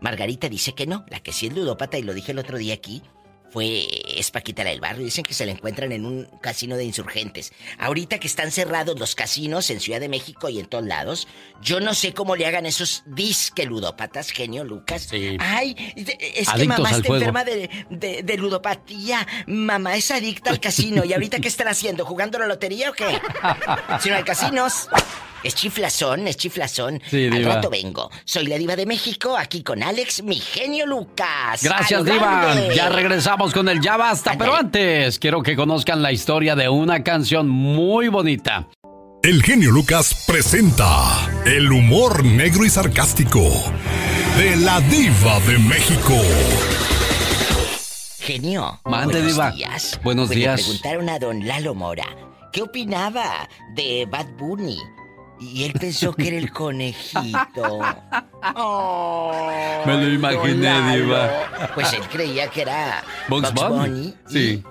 [0.00, 1.04] Margarita dice que no.
[1.08, 3.02] La que sí es ludópata, y lo dije el otro día aquí,
[3.48, 3.86] fue
[4.18, 5.04] es Paquita la del barrio.
[5.04, 7.52] Dicen que se la encuentran en un casino de insurgentes.
[7.78, 11.28] Ahorita que están cerrados los casinos en Ciudad de México y en todos lados,
[11.62, 15.06] yo no sé cómo le hagan esos disque ludópatas, genio Lucas.
[15.38, 19.26] Ay, de- es que mamá está enferma de, de- de ludopatía.
[19.46, 21.04] Mamá es adicta al casino.
[21.04, 22.04] ¿Y ahorita qué están haciendo?
[22.04, 23.06] ¿Jugando la lotería o qué?
[24.00, 24.88] Si no hay casinos.
[25.46, 27.00] Es chiflazón, es chiflazón.
[27.08, 27.54] Sí, Al diva.
[27.54, 28.10] rato vengo.
[28.24, 31.62] Soy la diva de México, aquí con Alex, mi genio Lucas.
[31.62, 32.54] Gracias, ¡A lo Diva.
[32.74, 37.04] Ya regresamos con el Ya Basta, pero antes quiero que conozcan la historia de una
[37.04, 38.66] canción muy bonita.
[39.22, 43.42] El genio Lucas presenta el humor negro y sarcástico
[44.36, 46.14] de la diva de México.
[48.18, 48.80] Genio.
[48.84, 49.50] Mande, buenos diva.
[49.52, 50.00] días.
[50.02, 50.58] Buenos Pues días.
[50.58, 52.06] Le preguntaron a don Lalo Mora
[52.52, 54.78] qué opinaba de Bad Bunny.
[55.38, 57.80] Y él pensó que era el conejito.
[58.54, 61.70] Oh, Me lo imaginé, diva.
[61.74, 64.14] Pues él creía que era Bugs Bunny.
[64.28, 64.62] Sí.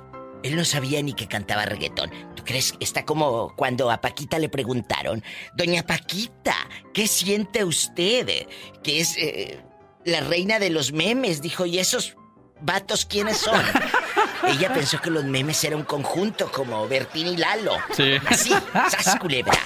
[0.44, 2.12] Él no sabía ni que cantaba reggaetón.
[2.36, 5.24] ¿Tú crees está como cuando a Paquita le preguntaron,
[5.56, 6.56] Doña Paquita,
[6.94, 8.48] ¿qué siente usted?
[8.84, 9.64] Que es eh,
[10.04, 12.16] la reina de los memes, dijo, ¿y esos
[12.62, 13.60] vatos quiénes son?
[14.48, 17.74] Ella pensó que los memes era un conjunto como Bertín y Lalo.
[17.96, 18.14] Sí.
[18.28, 18.52] Así,
[18.90, 19.58] sas culebra.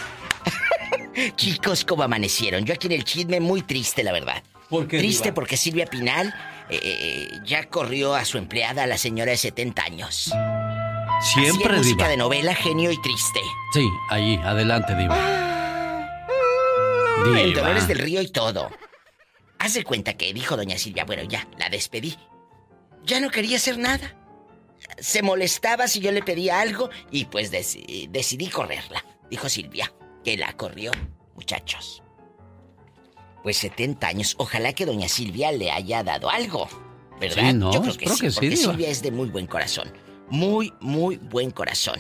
[1.36, 2.65] Chicos, ¿cómo amanecieron?
[2.65, 4.43] Yo aquí en el chisme muy triste, la verdad.
[4.69, 5.36] ¿Por qué, Triste diva?
[5.36, 6.34] porque Silvia Pinal
[6.69, 10.32] eh, ya corrió a su empleada, la señora de 70 años.
[11.21, 12.08] Siempre, Hacía música Diva.
[12.10, 13.39] de novela, genio y triste.
[13.73, 15.17] Sí, ahí, adelante, Diva.
[17.25, 17.62] El Diva.
[17.62, 18.69] Dolores del Río y todo.
[19.58, 22.15] Haz de cuenta que dijo doña Silvia, bueno, ya, la despedí.
[23.03, 24.15] Ya no quería hacer nada.
[24.99, 29.03] Se molestaba si yo le pedía algo y pues deci- decidí correrla.
[29.29, 29.91] Dijo Silvia,
[30.23, 30.91] que la corrió,
[31.36, 32.03] muchachos.
[33.43, 36.67] Pues 70 años, ojalá que doña Silvia le haya dado algo.
[37.19, 37.51] ¿Verdad?
[37.51, 37.73] Sí, ¿no?
[37.73, 38.58] Yo creo que sí, que sí, porque.
[38.58, 39.91] Silvia es de muy buen corazón.
[40.29, 41.99] Muy, muy buen corazón.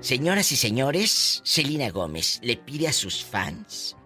[0.00, 3.96] Señoras y señores, Selena Gómez le pide a sus fans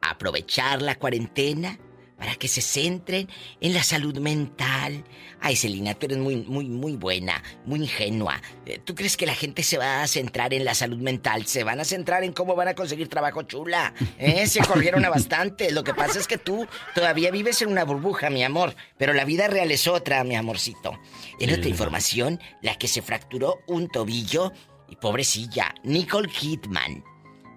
[0.00, 1.78] aprovechar la cuarentena
[2.22, 3.28] para que se centren
[3.60, 5.02] en la salud mental.
[5.40, 8.40] Ay, Selena, tú eres muy, muy, muy buena, muy ingenua.
[8.64, 11.46] Eh, ¿Tú crees que la gente se va a centrar en la salud mental?
[11.46, 13.92] Se van a centrar en cómo van a conseguir trabajo chula.
[14.20, 14.46] ¿Eh?
[14.46, 15.72] Se corrieron a bastante.
[15.72, 18.76] Lo que pasa es que tú todavía vives en una burbuja, mi amor.
[18.98, 20.96] Pero la vida real es otra, mi amorcito.
[21.40, 21.54] En Sí.
[21.56, 24.52] otra información, la que se fracturó un tobillo
[24.88, 27.02] y pobrecilla, Nicole Kidman.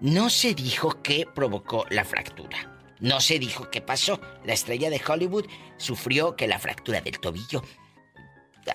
[0.01, 2.71] No se dijo qué provocó la fractura.
[2.99, 4.19] No se dijo qué pasó.
[4.43, 5.45] La estrella de Hollywood
[5.77, 7.63] sufrió que la fractura del tobillo.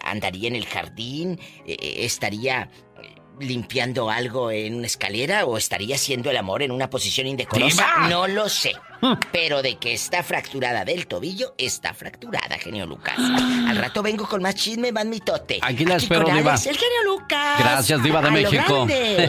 [0.02, 2.70] Andaría en el jardín, eh, estaría
[3.02, 7.84] eh, limpiando algo en una escalera o estaría haciendo el amor en una posición indecorosa.
[7.96, 8.08] ¡Diva!
[8.08, 8.72] No lo sé.
[9.32, 13.16] Pero de que está fracturada del tobillo, está fracturada, genio Lucas.
[13.68, 15.58] Al rato vengo con más chisme, más mitote.
[15.62, 16.52] Aquí la espero, con Diva.
[16.52, 17.58] Alex, el genio Lucas.
[17.58, 18.86] Gracias, Diva de A México.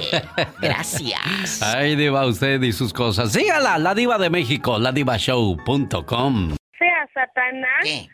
[0.61, 1.61] Gracias.
[1.61, 3.31] Ay, Diva, usted y sus cosas.
[3.31, 6.55] Sígala, la Diva de México, ladivashow.com.
[6.77, 8.09] sea Satanás ¿Qué?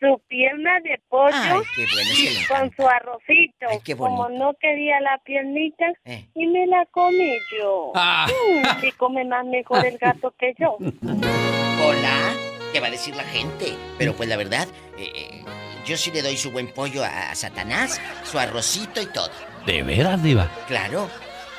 [0.00, 3.66] Su pierna de pollo Ay, qué bueno, es que con su arrocito.
[3.68, 3.96] Ay, qué.
[3.96, 6.26] Como no quería la piernita Eh.
[6.34, 7.92] y me la comí yo.
[7.94, 8.26] Ah.
[8.28, 10.76] Mm, y come más mejor el gato que yo.
[11.84, 12.32] Hola,
[12.72, 13.74] ¿qué va a decir la gente?
[13.98, 14.66] Pero pues la verdad,
[14.98, 15.44] eh, eh,
[15.86, 19.30] yo sí le doy su buen pollo a, a Satanás, su arrocito y todo.
[19.66, 20.48] ¿De veras, Diva?
[20.66, 21.08] Claro.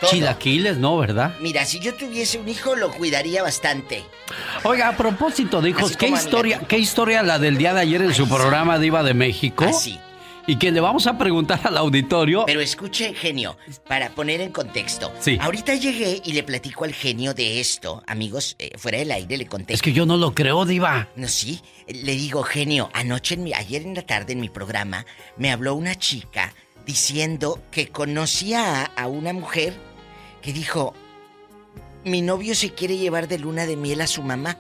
[0.02, 0.10] Todo.
[0.12, 1.36] Chilaquiles, ¿no, verdad?
[1.40, 4.04] Mira, si yo tuviese un hijo, lo cuidaría bastante.
[4.64, 6.60] Oiga, a propósito de hijos, Así ¿qué historia.
[6.68, 9.66] ¿qué historia la del día de ayer en su programa Diva de México?
[9.68, 9.98] Ah, sí.
[10.48, 12.44] Y que le vamos a preguntar al auditorio.
[12.48, 15.14] Pero escuche, genio, para poner en contexto.
[15.20, 15.38] Sí.
[15.40, 18.04] Ahorita llegué y le platico al genio de esto.
[18.08, 19.76] Amigos, eh, fuera del aire le conté.
[19.76, 21.08] Es que yo no lo creo, Diva.
[21.16, 21.62] No, sí.
[21.88, 25.06] Le digo, genio, anoche, en mi- ayer en la tarde en mi programa,
[25.38, 26.54] me habló una chica
[26.88, 29.76] diciendo que conocía a, a una mujer
[30.42, 30.94] que dijo,
[32.04, 34.58] mi novio se quiere llevar de luna de miel a su mamá.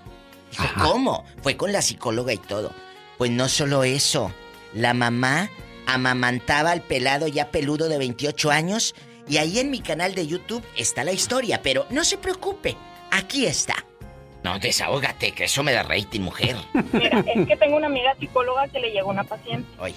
[0.52, 1.26] Dijo, ¿cómo?
[1.42, 2.72] Fue con la psicóloga y todo.
[3.18, 4.32] Pues no solo eso,
[4.74, 5.50] la mamá
[5.88, 8.96] amamantaba al pelado ya peludo de 28 años.
[9.28, 12.76] Y ahí en mi canal de YouTube está la historia, pero no se preocupe,
[13.12, 13.76] aquí está.
[14.44, 16.56] No, desahógate, que eso me da rating, mujer.
[16.94, 19.70] Mira, es que tengo una amiga psicóloga que le llegó una paciente.
[19.80, 19.94] Oye,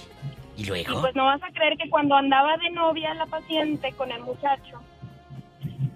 [0.55, 1.01] ¿y Y luego?
[1.01, 4.79] pues no vas a creer que cuando andaba de novia la paciente con el muchacho,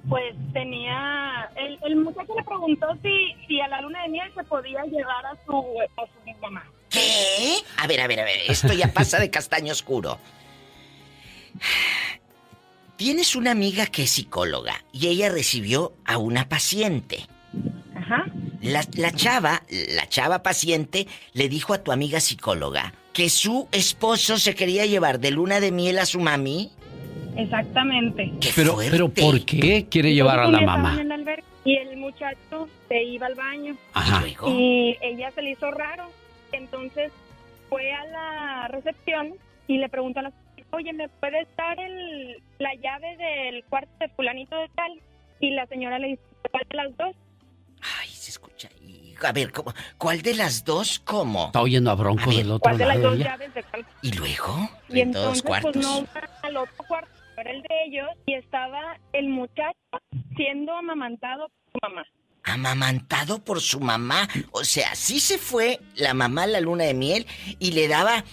[0.10, 1.50] pues tenía...
[1.56, 5.26] El, el muchacho le preguntó si, si a la luna de miel se podía llevar
[5.26, 5.63] a su,
[5.98, 6.63] a su mamá.
[6.89, 7.58] ¿Qué?
[7.78, 10.19] A ver, a ver, a ver, esto ya pasa de castaño oscuro.
[12.95, 17.28] Tienes una amiga que es psicóloga y ella recibió a una paciente.
[17.95, 18.26] Ajá.
[18.62, 24.38] La, la chava, la chava paciente, le dijo a tu amiga psicóloga que su esposo
[24.38, 26.72] se quería llevar de luna de miel a su mami.
[27.41, 28.32] Exactamente.
[28.56, 30.93] Pero, pero ¿por qué quiere llevar a la mamá?
[30.93, 33.75] en el albergue Y el muchacho se iba al baño.
[33.93, 34.23] Ajá.
[34.47, 36.10] Y ella se le hizo raro.
[36.52, 37.12] Entonces
[37.69, 39.34] fue a la recepción
[39.67, 40.32] y le preguntó a la
[40.71, 44.91] oye, ¿me puedes dar el, la llave del cuarto de fulanito de tal?
[45.39, 46.21] Y la señora le dice,
[46.52, 47.15] ¿cuál de las dos?
[47.99, 49.15] Ay, se escucha ahí.
[49.23, 50.99] A ver, ¿cómo- ¿cuál de las dos?
[50.99, 51.47] ¿Cómo?
[51.47, 53.10] Está oyendo a Bronco del otro ¿Cuál de las lado.
[53.12, 53.32] dos ella.
[53.32, 53.86] llaves de cuál?
[54.04, 54.69] ¿Y luego?
[54.89, 55.71] Y En todos entonces, cuartos.
[55.73, 56.08] pues no
[56.43, 59.78] al otro cuarto, era el de ellos, y estaba el muchacho
[60.36, 62.06] siendo amamantado por su mamá.
[62.43, 64.28] Amamantado por su mamá.
[64.52, 67.28] O sea, sí se fue la mamá a la luna de miel
[67.60, 68.23] y le daba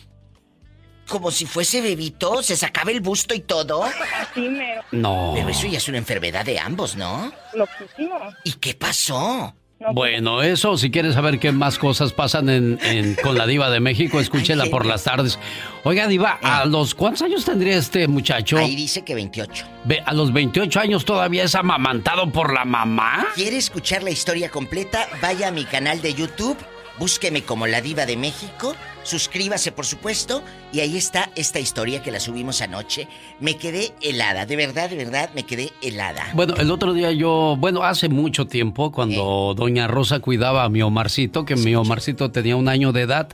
[1.08, 3.84] como si fuese bebito, se sacaba el busto y todo.
[3.84, 4.82] Así mero.
[4.90, 5.32] No.
[5.34, 7.32] Pero eso ya es una enfermedad de ambos, ¿no?
[7.54, 8.18] Loquísimo.
[8.44, 9.54] ¿Y qué pasó?
[9.92, 13.78] Bueno, eso, si quieres saber qué más cosas pasan en, en- con la diva de
[13.80, 15.38] México, escúchela por las tardes.
[15.84, 18.56] Oiga, diva, ¿a los cuántos años tendría este muchacho?
[18.58, 19.66] Ahí dice que 28.
[19.84, 23.26] Ve, ¿A los 28 años todavía es amamantado por la mamá?
[23.34, 25.06] ¿Quiere escuchar la historia completa?
[25.20, 26.56] Vaya a mi canal de YouTube,
[26.98, 32.10] búsqueme como La Diva de México, suscríbase por supuesto, y ahí está esta historia que
[32.10, 33.08] la subimos anoche.
[33.40, 36.24] Me quedé helada, de verdad, de verdad, me quedé helada.
[36.34, 40.82] Bueno, el otro día yo, bueno, hace mucho tiempo, cuando doña Rosa cuidaba a mi
[40.82, 43.28] Omarcito, que mi Omarcito tenía un año de edad,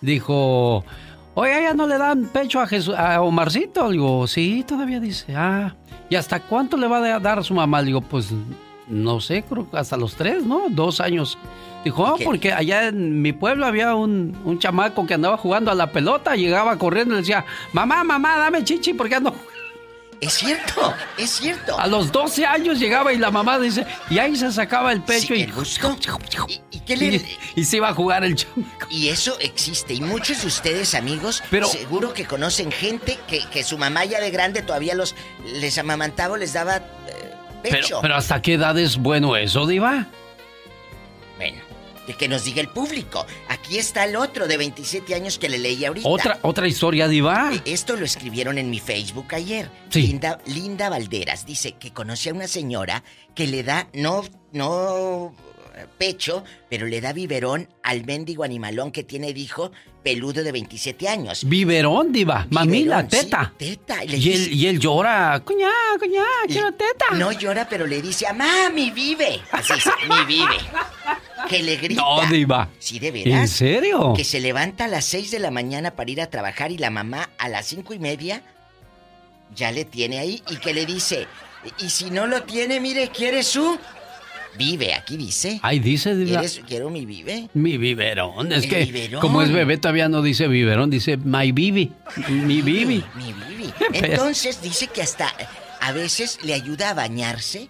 [0.00, 0.84] dijo,
[1.34, 3.86] oiga, ¿ya no le dan pecho a, Jesu- a Omarcito?
[3.86, 5.74] Le digo, sí, todavía dice, ah,
[6.10, 7.80] ¿y hasta cuánto le va a dar su mamá?
[7.80, 8.26] Le digo, pues,
[8.92, 10.66] no sé, creo que hasta los tres, ¿no?
[10.68, 11.38] Dos años.
[11.84, 15.74] Dijo, ah, porque allá en mi pueblo había un, un chamaco que andaba jugando a
[15.74, 19.34] la pelota, llegaba corriendo y decía, mamá, mamá, dame chichi, porque ando
[20.20, 21.76] Es cierto, es cierto.
[21.80, 25.34] a los 12 años llegaba y la mamá dice, y ahí se sacaba el pecho
[25.34, 25.50] y,
[26.70, 28.64] ¿Y qué le- y, y se iba a jugar el chamo.
[28.88, 29.94] Y eso existe.
[29.94, 34.20] Y muchos de ustedes, amigos, Pero- seguro que conocen gente que, que su mamá ya
[34.20, 35.16] de grande todavía los
[35.60, 36.80] les amamantaba o les daba
[37.62, 40.06] Pero, ¿hasta qué edad es bueno eso, Diva?
[41.36, 41.58] Bueno,
[42.06, 43.26] de que nos diga el público.
[43.48, 46.08] Aquí está el otro de 27 años que le leí ahorita.
[46.08, 47.52] ¿Otra, otra historia, Diva?
[47.54, 49.70] Eh, Esto lo escribieron en mi Facebook ayer.
[49.90, 50.02] Sí.
[50.02, 53.02] Linda, Linda Valderas dice que conoce a una señora
[53.34, 55.34] que le da, no, no
[55.98, 61.44] pecho, pero le da biberón al mendigo animalón que tiene hijo peludo de 27 años.
[61.44, 62.46] Biberón, Diva.
[62.50, 63.52] Mamila, sí, teta.
[63.56, 64.04] teta.
[64.04, 67.06] Y le Y él, dice- y él llora, cuñá, cuñá, quiero teta.
[67.14, 69.40] No llora, pero le dice a mami vive.
[69.52, 70.56] Así es, mi vive.
[71.48, 72.02] Que le grita.
[72.02, 72.68] No, Diva.
[72.78, 73.40] Sí, de veras.
[73.40, 74.12] ¿En serio?
[74.16, 76.90] Que se levanta a las 6 de la mañana para ir a trabajar y la
[76.90, 78.42] mamá a las cinco y media
[79.54, 81.26] ya le tiene ahí y que le dice,
[81.78, 83.78] y si no lo tiene, mire, ¿quiere su?
[84.58, 85.58] Vive, aquí dice.
[85.62, 86.40] Ahí dice, Diva.
[86.40, 87.48] ¿Quieres, quiero mi vive?
[87.54, 88.52] Mi biberón.
[88.52, 89.20] Es que, biberón.
[89.20, 91.92] como es bebé, todavía no dice biberón, dice my bibi.
[92.28, 93.04] Mi bibi.
[93.14, 93.72] Mi bibi.
[93.92, 95.32] Entonces dice que hasta
[95.80, 97.68] a veces le ayuda a bañarse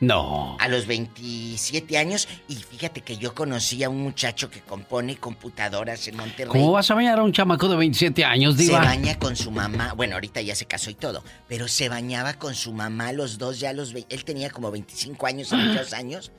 [0.00, 0.56] No.
[0.60, 6.06] a los 27 años y fíjate que yo conocí a un muchacho que compone computadoras
[6.08, 6.48] en Monterrey.
[6.48, 8.80] ¿Cómo vas a bañar a un chamaco de 27 años, Se Diva?
[8.80, 9.94] baña con su mamá.
[9.96, 11.24] Bueno, ahorita ya se casó y todo.
[11.48, 13.92] Pero se bañaba con su mamá los dos ya los...
[13.92, 15.56] ve- Él tenía como 25 años, Ah.
[15.56, 16.30] muchos años.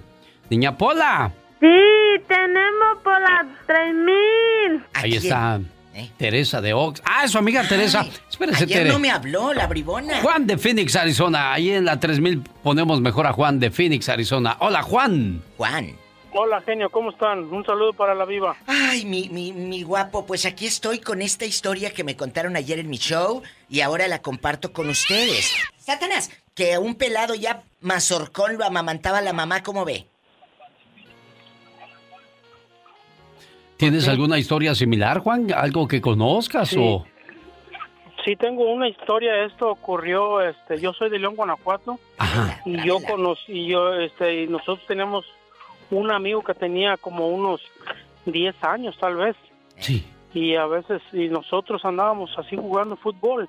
[0.48, 1.32] Niña Pola.
[1.60, 1.66] Sí,
[2.26, 4.84] tenemos por las 3000.
[4.94, 5.60] Ahí está
[6.16, 7.02] Teresa de Ox.
[7.04, 8.06] Ah, su amiga Teresa.
[8.30, 8.90] Espérese, Ayer Tere.
[8.90, 10.20] no me habló la bribona.
[10.22, 11.52] Juan de Phoenix, Arizona.
[11.52, 14.56] Ahí en la 3000 ponemos mejor a Juan de Phoenix, Arizona.
[14.60, 15.42] Hola, Juan.
[15.56, 15.96] Juan.
[16.32, 17.40] Hola, genio, ¿cómo están?
[17.52, 18.56] Un saludo para la viva.
[18.68, 22.78] Ay, mi, mi, mi guapo, pues aquí estoy con esta historia que me contaron ayer
[22.78, 25.52] en mi show y ahora la comparto con ustedes.
[25.78, 30.06] Satanás, que un pelado ya mazorcón lo amamantaba la mamá, ¿cómo ve?
[33.80, 35.46] ¿Tienes alguna historia similar, Juan?
[35.54, 36.76] ¿Algo que conozcas Sí.
[36.78, 37.06] o...?
[38.26, 39.44] Sí, tengo una historia.
[39.46, 41.98] Esto ocurrió, este, yo soy de León, Guanajuato.
[42.66, 45.24] Y yo conocí, yo, este, y nosotros teníamos
[45.90, 47.62] un amigo que tenía como unos
[48.26, 49.34] 10 años, tal vez.
[49.78, 50.06] Sí.
[50.34, 53.48] Y a veces, y nosotros andábamos así jugando fútbol.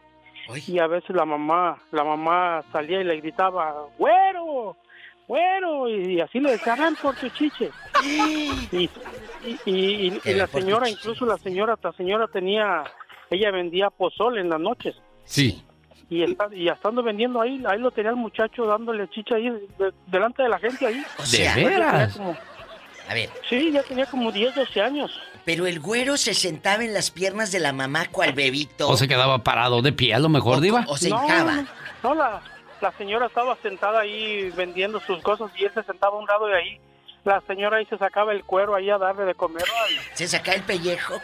[0.65, 4.77] Y a veces la mamá, la mamá salía y le gritaba, güero,
[5.31, 7.69] güero, y, así le decía, ven por tu chiche.
[8.03, 8.89] Y, y,
[9.45, 12.83] y- y- y la señora, incluso la señora, la señora tenía,
[13.29, 14.95] ella vendía pozole en las noches.
[15.23, 15.63] Sí.
[16.09, 19.93] Y, está, y estando vendiendo ahí, ahí lo tenía el muchacho dándole chicha ahí, de-
[20.07, 21.01] delante de la gente ahí.
[21.17, 22.17] O sea, Ya tenía veras?
[22.17, 22.37] como-
[23.07, 23.29] A ver.
[23.49, 25.11] Sí, ya tenía como 10, 12 años.
[25.45, 28.89] Pero el güero se sentaba en las piernas de la mamá cual bebito.
[28.89, 30.81] ¿O se quedaba parado de pie a lo mejor, Diva?
[30.81, 31.65] no, No,
[32.03, 32.41] no, la,
[32.81, 36.47] la señora estaba sentada ahí vendiendo sus cosas y él se sentaba a un lado
[36.47, 36.79] de ahí.
[37.23, 39.63] La señora ahí se sacaba el cuero ahí a darle de comer.
[39.87, 39.97] ay.
[40.13, 41.19] Se sacaba el pellejo.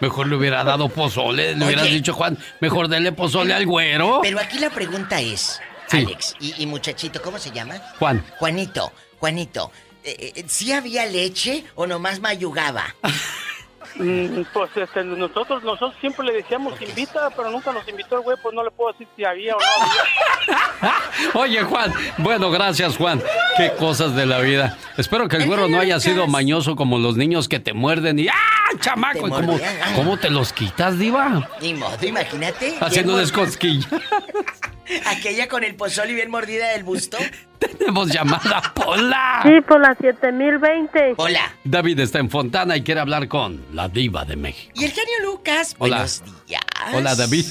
[0.00, 1.54] Mejor le hubiera dado pozole.
[1.54, 4.20] Le hubieras dicho, Juan, mejor dele pozole al güero.
[4.22, 7.76] Pero aquí la pregunta es, Alex y, y muchachito, ¿cómo se llama?
[7.98, 8.24] Juan.
[8.38, 9.70] Juanito, Juanito,
[10.04, 12.94] eh, eh, ¿sí había leche o nomás mayugaba?
[13.96, 18.36] Mm, Pues este, nosotros nosotros siempre le decíamos invita, pero nunca nos invitó el güey,
[18.42, 20.92] pues no le puedo decir si había o no había.
[21.34, 21.92] Oye, Juan.
[22.18, 23.22] Bueno, gracias, Juan.
[23.56, 24.76] Qué cosas de la vida.
[24.96, 28.28] Espero que el güero no haya sido mañoso como los niños que te muerden y
[28.28, 28.34] ¡ah,
[28.80, 29.20] chamaco!
[29.20, 29.92] Te ¿Y ¿Cómo, ah.
[29.94, 31.48] cómo te los quitas, Diva?
[31.60, 32.76] Ni modo, imagínate.
[33.16, 33.88] Descosquilla.
[33.90, 34.02] mor-
[35.06, 37.18] Aquella con el pozole bien mordida del busto.
[37.58, 39.40] Tenemos llamada, Pola.
[39.44, 41.14] Sí, por la 7020.
[41.16, 41.54] Hola.
[41.64, 44.72] David está en Fontana y quiere hablar con la Diva de México.
[44.74, 45.74] Y el genio Lucas.
[45.78, 45.96] Hola.
[45.98, 46.62] Buenos días.
[46.92, 47.46] Hola, David.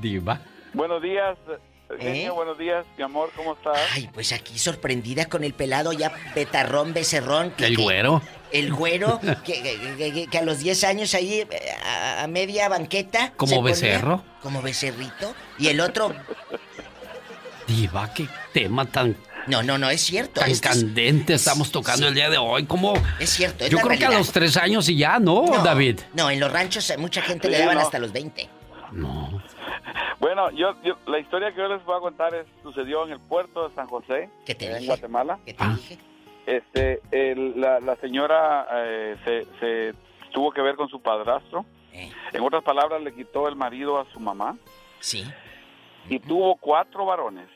[0.00, 0.40] Diva.
[0.74, 1.36] Buenos días,
[1.98, 2.34] genio, ¿Eh?
[2.34, 3.78] buenos días, mi amor, ¿cómo estás?
[3.94, 7.50] Ay, pues aquí sorprendida con el pelado ya betarrón, becerrón.
[7.52, 8.22] que- ¿El que- güero?
[8.52, 11.48] El güero, que, que- que- que a los 10 años ahí eh,
[11.84, 13.32] a, a media banqueta.
[13.36, 14.22] ¿Como ponía becerro?
[14.42, 15.34] Como becerrito.
[15.58, 16.14] Y el otro.
[17.68, 19.14] Diva, qué tema tan,
[19.46, 20.40] No, no, no, es cierto.
[20.40, 22.64] tan este es- candente estamos tocando el día de hoy.
[22.64, 22.94] ¿Cómo?
[23.20, 25.62] Es cierto, es Yo la creo que a los tres años y ya, ¿no, No,
[25.62, 26.00] David?
[26.14, 27.82] No, en los ranchos mucha gente le Sí, daban no.
[27.82, 28.48] hasta los 20.
[30.18, 33.20] Bueno, yo, yo- la historia que yo les voy a contar es, sucedió en el
[33.20, 34.86] puerto de San José, ¿Qué te en dije?
[34.86, 35.38] Guatemala.
[35.44, 35.98] ¿Qué te dije?
[36.46, 39.94] Este, el- la, la señora eh, se, se
[40.32, 41.64] tuvo que ver con su padrastro.
[41.92, 42.10] Eh.
[42.32, 44.56] En otras palabras, le quitó el marido a su mamá.
[45.00, 45.24] Sí.
[46.08, 47.48] Y tuvo cuatro varones.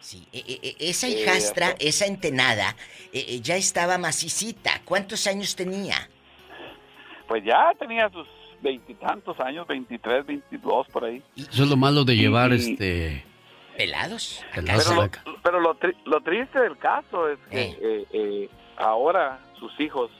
[0.00, 2.76] Sí, e- e- e- esa Eh, hijastra, esa entenada,
[3.12, 4.80] eh, eh, ya estaba macicita.
[4.84, 6.08] ¿Cuántos años tenía?
[7.26, 8.26] Pues ya tenía sus
[8.62, 11.22] veintitantos años, 23, 22 por ahí.
[11.36, 13.24] Eso es lo malo de llevar Y- este.
[13.76, 14.44] ¿Pelados?
[14.52, 14.88] pelados
[15.42, 20.10] Pero, lo, pero tri- lo triste del caso es que eh, eh, ahora sus hijos,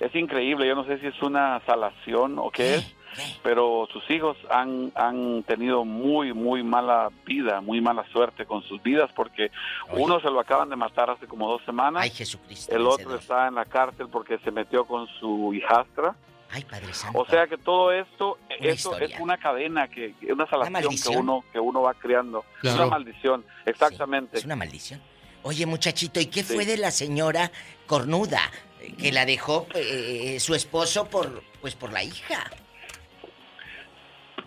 [0.00, 2.94] es increíble, yo no sé si es una salación o qué es,
[3.42, 8.82] pero sus hijos han, han tenido muy, muy mala vida, muy mala suerte con sus
[8.82, 9.50] vidas porque
[9.92, 12.02] uno se lo acaban de matar hace como dos semanas.
[12.02, 12.74] Ay, Jesucristo.
[12.74, 16.14] El otro está en la cárcel porque se metió con su hijastra.
[16.50, 17.18] Ay, Padre Santo.
[17.18, 21.58] O sea que todo esto, esto es una cadena, que una salación que uno, que
[21.58, 22.44] uno va creando.
[22.56, 22.76] Es Claro.
[22.82, 24.36] una maldición, exactamente.
[24.38, 25.00] Es una maldición.
[25.44, 27.50] Oye, muchachito, ¿y qué fue de la señora
[27.86, 28.38] cornuda
[28.80, 32.50] eh, que la dejó eh, su esposo por, pues, por la hija?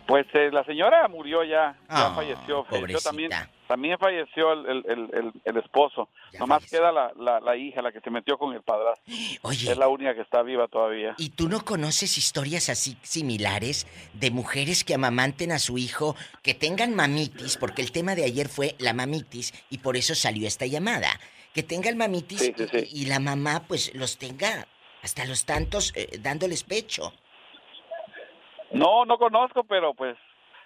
[0.07, 2.63] Pues eh, la señora murió ya, ya Ah, falleció.
[2.65, 3.31] falleció también,
[3.67, 6.09] también falleció el, el- el- el- el esposo.
[6.39, 9.03] Nomás queda la, la- la hija, la que se metió con el padrastro.
[9.41, 9.71] Oye.
[9.71, 11.15] Es la única que está viva todavía.
[11.17, 16.53] ¿Y tú no conoces historias así similares de mujeres que amamanten a su hijo, que
[16.53, 20.67] tengan mamitis, porque el tema de ayer fue la mamitis y por eso salió esta
[20.67, 21.09] llamada?
[21.53, 22.89] Que tengan mamitis Sí, sí, sí.
[22.91, 24.67] Y, y la mamá pues los tenga
[25.01, 27.11] hasta los tantos eh, dándoles pecho.
[28.75, 30.17] No, no conozco, pero pues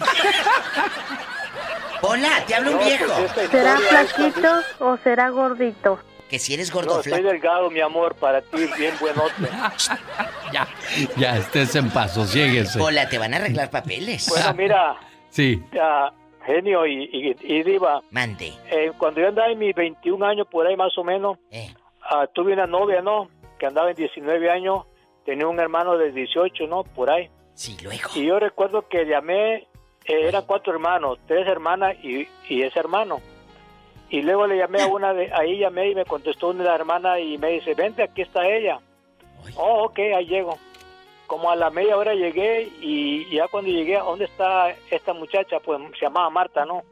[2.01, 3.05] Hola, te habla un No, viejo.
[3.05, 3.81] pues esta ¿Será es
[4.13, 5.99] flaquito o será gordito?
[6.29, 7.27] Que si eres No, gordo estoy flaco.
[7.29, 9.33] delgado, mi amor, para ti, bien buenote.
[10.53, 10.65] Ya,
[11.17, 12.79] ya, estés en paz, sosiéguese.
[12.79, 14.29] Hola, te van a arreglar papeles.
[14.29, 14.95] Bueno, mira,
[15.29, 15.61] Sí.
[15.73, 16.11] ya,
[16.45, 18.01] genio y, y, y diva.
[18.11, 18.53] Mande.
[18.71, 21.73] Eh, cuando yo andaba en mis 21 años, por ahí más o menos, Eh.
[22.09, 23.29] Ah, tuve una novia, ¿no?
[23.59, 24.85] Que andaba en 19 años,
[25.25, 26.83] tenía un hermano de 18, ¿no?
[26.83, 27.29] Por ahí.
[27.53, 28.09] Sí, luego.
[28.15, 29.67] Y yo recuerdo que llamé,
[30.05, 33.19] eh, eran cuatro hermanos, tres hermanas y, y ese hermano.
[34.09, 36.79] Y luego le llamé a una de, ahí llamé y me contestó una de las
[36.79, 38.79] hermanas y me dice, vente, aquí está ella.
[39.55, 40.57] Oh, ok, ahí llego.
[41.25, 45.59] Como a la media hora llegué y ya cuando llegué, ¿dónde está esta muchacha?
[45.59, 46.83] Pues se llamaba Marta, ¿no?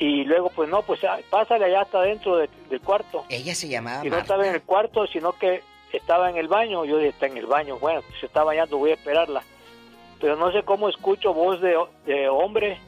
[0.00, 3.24] Y luego, pues no, pues ah, pásale allá hasta dentro de- del cuarto.
[3.28, 4.22] Ella se llamaba Y no Marta.
[4.22, 6.84] estaba en el cuarto, sino que estaba en el baño.
[6.86, 7.78] Yo dije, está en el baño.
[7.78, 9.42] Bueno, se está bañando, voy a esperarla.
[10.18, 11.76] Pero no sé cómo escucho voz de,
[12.06, 12.78] de hombre.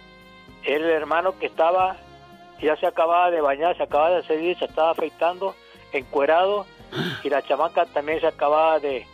[0.65, 1.97] El hermano que estaba,
[2.63, 5.55] ya se acababa de bañar, se acababa de salir, se estaba afeitando,
[5.93, 6.65] encuerado.
[7.25, 9.07] Y la chamaca también se acababa de,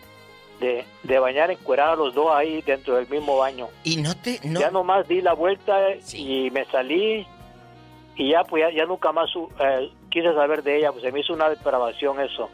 [0.61, 3.69] de, de bañar, encuerada los dos ahí dentro del mismo baño.
[3.83, 4.39] Y no te...
[4.45, 4.61] No...
[4.61, 5.79] Ya nomás di la vuelta
[6.13, 7.27] y me salí.
[8.19, 11.13] Y ya, pues ya, ya nunca más su- eh, quise saber de ella, pues se
[11.13, 12.51] me hizo una depravación eso.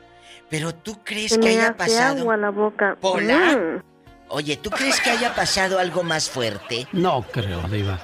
[0.50, 2.20] Pero tú crees que haya pasado...
[2.20, 2.96] agua la boca.
[3.00, 3.56] Hola.
[3.56, 3.82] Mm.
[4.28, 6.86] Oye, ¿tú crees que haya pasado algo más fuerte?
[6.92, 7.98] No creo, diva.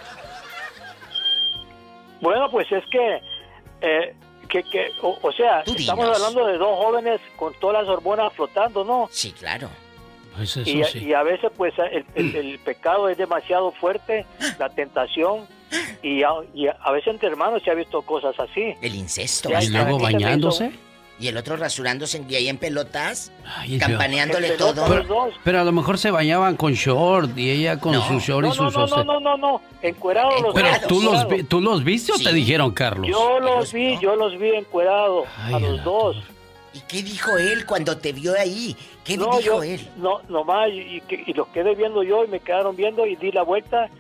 [2.21, 3.21] Bueno, pues es que,
[3.81, 4.15] eh,
[4.49, 6.17] que, que o, o sea, Tú estamos dinos.
[6.23, 9.09] hablando de dos jóvenes con todas las hormonas flotando, ¿no?
[9.11, 9.69] Sí, claro.
[10.37, 11.05] Pues eso Y, a- sí.
[11.05, 14.27] y a veces, pues, el, el- el pecado es demasiado fuerte,
[14.59, 15.47] la tentación,
[16.03, 18.75] y a, y a- veces entre hermanos se ha visto cosas así.
[18.83, 19.51] El incesto.
[19.61, 20.73] Y luego bañándose.
[21.19, 24.73] Y el otro rasurándose y ahí en pelotas, Ay, campaneándole todo.
[25.05, 25.35] dos.
[25.45, 28.09] Pero a lo mejor se bañaban con short y ella con No.
[28.09, 29.07] su short y No, su no, no, sostén.
[29.07, 32.17] no, no, no, no, encuerados los Pero dos, tú los, vi- tú los viste o
[32.17, 32.25] Sí.
[32.25, 33.07] te dijeron, Carlos?
[33.07, 36.17] Yo los vi, yo los vi encuerados a los la dos.
[36.73, 38.75] ¿Y qué dijo él cuando te vio ahí?
[39.05, 39.87] ¿Qué No, dijo yo, él?
[39.99, 43.31] no, nomás, y, y y los quedé viendo yo y me quedaron viendo y di
[43.31, 43.91] la vuelta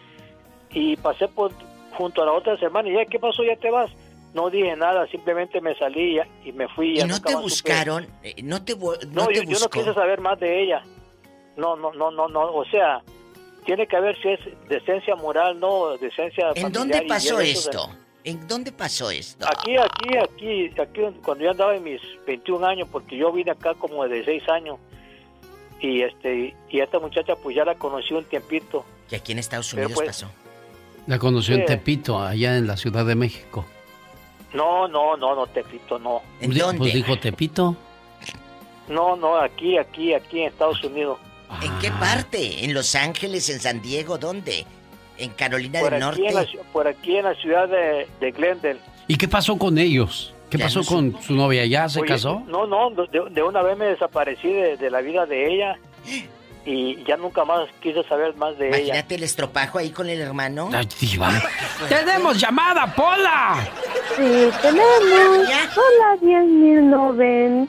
[0.73, 1.53] y pasé por
[1.93, 3.43] junto a la otra semana y ya, ¿qué pasó?
[3.45, 3.91] ¿Ya te vas?
[4.33, 6.99] No dije nada, simplemente me salí y, me fui.
[7.01, 7.43] ¿Y no te supe.
[7.43, 8.07] buscaron?
[8.23, 10.83] Eh, ¿No te, no No, te yo, yo no quise saber más de ella.
[11.57, 13.03] No, no, no, no, no, o sea,
[13.67, 17.91] tiene que haber si es decencia moral, no decencia ¿En dónde pasó de- esto?
[18.23, 19.47] ¿En dónde pasó esto?
[19.49, 23.75] Aquí, aquí, aquí, aquí, cuando yo andaba en mis 21 años, porque yo vine acá
[23.75, 24.79] como de 6 años,
[25.81, 28.85] y este, y esta muchacha pues ya la conocí un tiempito.
[29.11, 30.31] ¿Y aquí en Estados Unidos pues- pasó?
[31.07, 31.67] La conoció en Sí.
[31.67, 33.65] Tepito, allá en la Ciudad de México.
[34.53, 36.23] No, no, no, no, Tepito, no.
[36.41, 36.79] ¿En dónde?
[36.79, 37.77] Pues dijo Tepito.
[38.89, 41.19] No, no, aquí, aquí, aquí en Estados Unidos.
[41.63, 42.65] ¿En qué parte?
[42.65, 43.49] ¿En Los Ángeles?
[43.49, 44.19] ¿En San Diego?
[44.19, 44.65] ¿Dónde?
[45.19, 46.59] ¿En Carolina Por del en la, Norte?
[46.73, 48.81] por aquí en la ciudad de, de Glendale.
[49.07, 50.35] ¿Y qué pasó con ellos?
[50.49, 51.65] ¿Qué Ya pasó no con su novia?
[51.67, 52.43] ¿Ya se Oye, casó?
[52.49, 55.79] No, no, de, de una vez me desaparecí de, de la vida de ella
[56.65, 58.79] y ya nunca más quise saber más de ella.
[58.79, 60.71] Imagínate el estropajo ahí con el hermano.
[60.73, 61.31] Ay, diva.
[61.89, 63.69] ¡Tenemos llamada, Pola!
[64.17, 65.49] Sí, tenemos.
[65.49, 65.71] ¿Ya?
[65.75, 67.69] Hola, 10.090.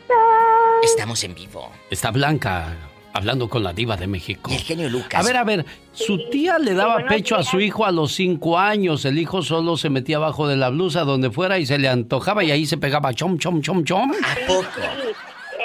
[0.84, 1.72] Estamos en vivo.
[1.90, 2.76] Está Blanca
[3.14, 4.52] hablando con la diva de México.
[4.52, 5.24] Y el genio Lucas.
[5.24, 8.58] A ver, a ver, su tía le daba pecho a su hijo a los cinco
[8.58, 9.06] años.
[9.06, 12.44] El hijo solo se metía abajo de la blusa donde fuera y se le antojaba
[12.44, 14.12] y ahí se pegaba chom, chom, chom, chom.
[14.12, 14.82] ¿A poco?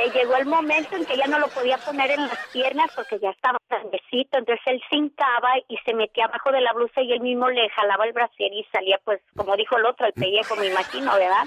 [0.06, 3.18] Eh, llegó el momento en que ya no lo podía poner en las piernas porque
[3.18, 7.12] ya estaba grandecito, entonces él se hincaba y se metía abajo de la blusa y
[7.12, 10.56] él mismo le jalaba el brasier y salía pues, como dijo el otro, el pellejo,
[10.56, 11.44] me imagino, ¿verdad?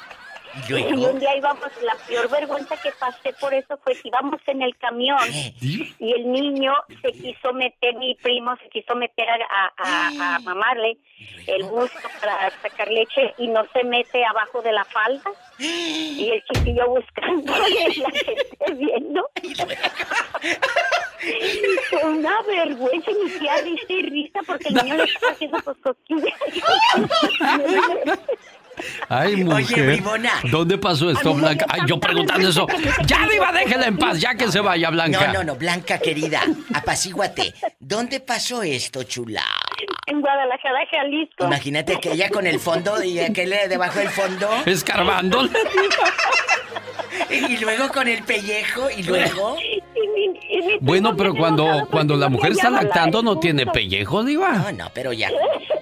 [0.68, 0.74] ¿Y
[1.06, 4.76] un día íbamos, la peor vergüenza que pasé por eso fue que íbamos en el
[4.78, 5.54] camión Eh,
[6.00, 10.40] y el niño se quiso meter, mi primo se quiso meter a, a, a- a
[10.40, 10.98] mamarle
[11.48, 15.30] el gusto para sacar leche y no se mete abajo de la falda.
[15.60, 19.30] Y el chiquillo buscando y la gente viendo.
[21.90, 25.58] Fue una vergüenza y mi tía risa y risa porque el niño le estaba haciendo
[25.64, 26.34] pues cosquillas.
[29.08, 29.86] Ay, mujer.
[29.86, 30.32] bribona.
[30.52, 31.66] ¿Dónde pasó esto, Blanca?
[31.70, 32.68] Ay, yo preguntando eso.
[33.06, 35.28] Ya, diva, déjela en paz, ya que se vaya, Blanca.
[35.28, 36.42] No, no, no, Blanca querida,
[36.74, 37.54] apacíguate.
[37.80, 39.44] ¿Dónde pasó esto, chula?
[40.06, 41.46] En Guadalajara, Jalisco.
[41.46, 44.50] Imagínate que ella con el fondo y aquel debajo del fondo.
[44.66, 45.48] Escarbando.
[47.30, 49.56] Y luego con el pellejo y luego.
[49.56, 54.54] Mi Bueno, pero cuando, cuando la mujer está lactando no tiene pellejo, diva.
[54.54, 55.30] No, no, pero ya,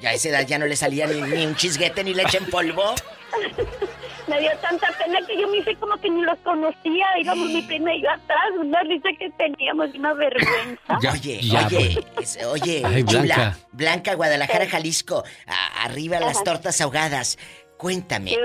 [0.02, 2.46] ya a esa edad ya no le salía ni, ni un chisguete ni leche en
[2.50, 2.94] polvo.
[4.28, 7.06] Me dio tanta pena que yo me hice como que ni los conocía.
[7.22, 11.00] Íbamos mi prima y yo atrás, una risa que teníamos, una vergüenza.
[11.02, 12.36] Ya, oye, ya, oye, pues.
[12.36, 13.58] es- oye, Ay, chula, Blanca.
[13.72, 17.38] Blanca, Guadalajara, Jalisco, a- arriba las tortas ahogadas.
[17.78, 18.36] Cuéntame,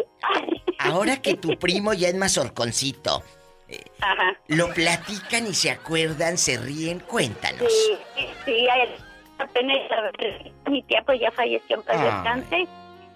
[0.85, 3.23] ahora que tu primo ya es más horconcito,
[3.69, 4.37] eh, Ajá.
[4.49, 7.61] lo platican y se acuerdan, se ríen, cuéntanos.
[7.73, 8.67] Sí, sí, sí,
[9.39, 9.79] apenas
[10.71, 12.69] mi tía pues ya falleció en paz descanse.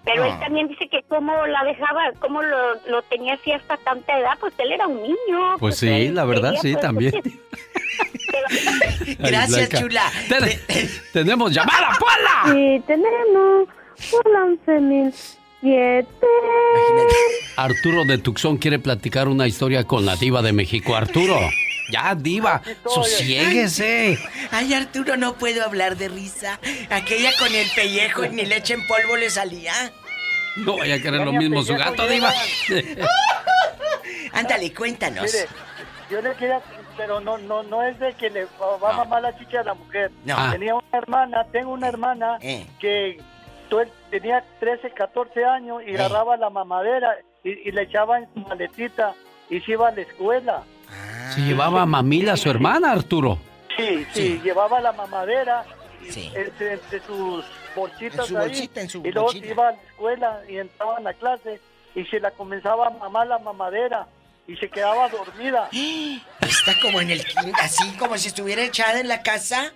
[0.04, 0.30] Pero Ay.
[0.30, 4.34] él también dice que cómo la dejaba, cómo lo, lo tenía así hasta tanta edad,
[4.38, 5.58] pues él era un niño.
[5.58, 7.12] Pues sí, la verdad quería, sí, pues, también.
[9.18, 10.04] Gracias, chula.
[10.28, 10.60] Ten-
[11.12, 12.54] tenemos llamada, Pola.
[12.54, 13.68] Sí, tenemos
[15.70, 16.06] un 11.007.
[17.56, 20.94] Arturo de Tucson quiere platicar una historia con la diva de México.
[20.94, 21.38] Arturo,
[21.90, 24.18] ya diva, sosiéguese.
[24.50, 26.60] Ay, Arturo, no puedo hablar de risa.
[26.90, 29.72] Aquella con el pellejo y ni leche en polvo le salía.
[30.56, 32.32] No vaya a querer lo mismo su gato, diva.
[34.32, 35.24] Ándale, cuéntanos.
[35.24, 35.46] Mire,
[36.10, 36.60] yo le quería,
[36.96, 39.74] pero no, no, no es de que le va a mamar la chicha a la
[39.74, 40.10] mujer.
[40.24, 40.34] No.
[40.36, 40.50] Ah.
[40.52, 42.66] Tenía una hermana, tengo una hermana Eh.
[42.78, 43.18] que
[44.10, 49.14] tenía 13, 14 años y agarraba la mamadera y, y le echaba en su maletita
[49.50, 50.62] y se iba a la escuela.
[51.34, 53.38] Se llevaba a mamila a su hermana, Arturo.
[53.76, 55.64] Sí, sí, llevaba la mamadera
[56.08, 56.30] Sí.
[56.36, 57.44] entre, entre sus
[57.74, 59.46] bolsitas En su ahí, bolsita, en su y luego bolsita.
[59.48, 61.60] iba a la escuela y entraba en la clase
[61.96, 64.06] y se la comenzaba a mamar la mamadera
[64.46, 65.68] y se quedaba dormida.
[66.40, 67.24] Está como en el
[67.60, 69.72] así como si estuviera echada en la casa.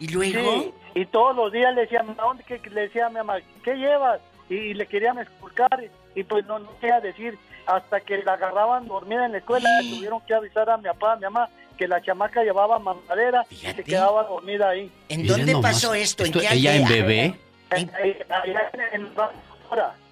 [0.00, 0.62] Y luego.
[0.62, 3.36] Sí, y todos los días le decía, mamá, ¿dónde que le decía a mi mamá,
[3.64, 4.20] ¿qué llevas?
[4.48, 5.82] Y, y le querían esculcar
[6.14, 9.90] y pues no, no quería decir, hasta que la agarraban dormida en la escuela, le
[9.96, 13.54] tuvieron que avisar a mi papá, a mi mamá, que la chamaca llevaba mamadera y
[13.56, 14.90] se quedaba dormida ahí.
[15.08, 16.24] ¿En dónde nomás, pasó esto?
[16.24, 17.34] ¿En esto- qué ella en bebé.
[17.70, 17.90] En,
[18.28, 19.12] allá en, en en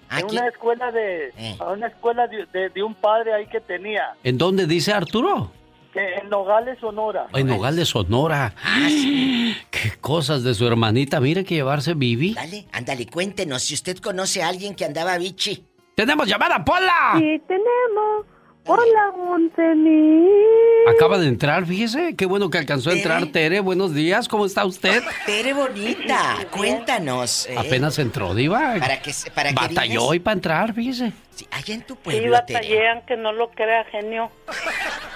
[0.09, 0.35] Aquí.
[0.37, 1.57] una escuela de Eh.
[1.65, 5.51] una escuela de, de- de un padre ahí que tenía ¿En dónde dice Arturo?
[5.91, 8.53] Que en Nogales Sonora En Nogales, Sonora.
[8.63, 8.87] Ah,
[9.69, 11.19] Qué cosas de su hermanita.
[11.19, 12.33] Mire que llevarse Vivi.
[12.33, 15.65] Dale, ándale, cuéntenos si usted conoce a alguien que andaba bichi.
[15.95, 17.13] ¡Tenemos llamada, Pola!
[17.17, 18.25] Sí, tenemos.
[18.67, 20.93] Hola, 11.000.
[20.95, 22.15] Acaba de entrar, fíjese.
[22.15, 23.59] Qué bueno que alcanzó a entrar, Tere.
[23.59, 25.01] Buenos días, ¿cómo está usted?
[25.25, 27.47] Tere bonita, cuéntanos.
[27.49, 28.75] eh, Apenas entró, Diva.
[28.79, 31.11] Para que, para Batalló hoy para entrar, fíjese.
[31.31, 32.53] Sí, allá en tu Sí, pueblo, Tere.
[32.59, 34.31] batallé, aunque no lo crea, genio.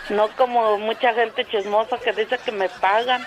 [0.10, 3.22] No como mucha gente chismosa que dice que me pagan.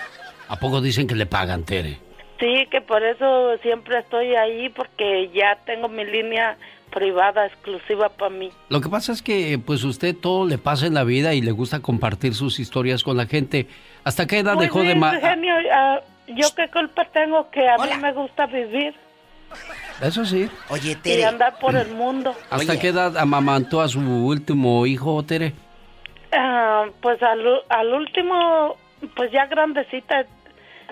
[0.49, 1.97] ¿A poco dicen que le pagan, Tere?
[2.39, 6.57] Sí, que por eso siempre estoy ahí, porque ya tengo mi línea
[6.91, 8.51] privada exclusiva para mí.
[8.69, 11.51] Lo que pasa es que, pues, usted todo le pasa en la vida y le
[11.51, 13.67] gusta compartir sus historias con la gente.
[14.03, 14.85] ¿Hasta qué edad Muy dejó de...
[14.85, 18.93] bien, ma- genio, ah, ¿yo qué culpa tengo que a mí me gusta vivir
[20.01, 20.49] Eso sí.
[20.69, 21.25] Oye, y Tere.
[21.25, 22.33] andar por el mundo?
[22.49, 22.79] ¿Hasta Oye.
[22.81, 25.53] qué edad amamantó a su último hijo, Tere?
[26.31, 28.77] Ah, pues al, al último,
[29.15, 30.25] pues ya grandecita,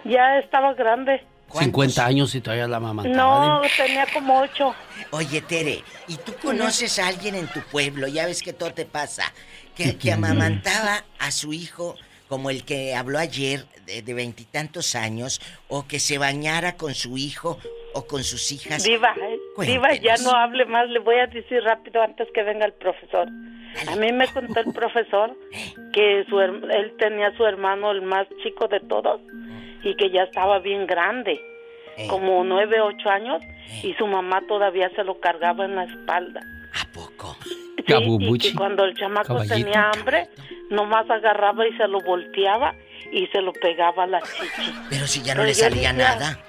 [0.03, 1.23] ya estaba grande.
[1.51, 3.61] 50 años y todavía la amamantaba.
[3.61, 4.75] No, tenía como ocho.
[5.11, 8.07] Oye, Tere, ¿y tú conoces a alguien en tu pueblo?
[8.07, 9.33] Ya ves que todo te pasa.
[9.75, 11.95] Que, que amamantaba a su hijo
[12.27, 17.57] como el que habló ayer de veintitantos años, o que se bañara con su hijo
[17.93, 18.83] o con sus hijas.
[18.83, 22.65] Diva, eh, Diva, ya no hable más, le voy a decir rápido antes que venga
[22.65, 23.27] el profesor.
[23.87, 25.35] A mí me contó el profesor
[25.93, 29.21] que su, él tenía su hermano, el más chico de todos,
[29.83, 31.39] y que ya estaba bien grande,
[32.09, 33.41] como nueve, ocho años,
[33.83, 36.41] y su mamá todavía se lo cargaba en la espalda.
[36.73, 37.35] ¿A poco?
[37.87, 39.55] Sí, y que cuando el chamaco Caballito.
[39.55, 40.27] tenía hambre,
[40.69, 42.75] nomás agarraba y se lo volteaba
[43.11, 44.73] y se lo pegaba a la chichi.
[44.89, 46.39] Pero si ya no Pero le salía decía, nada.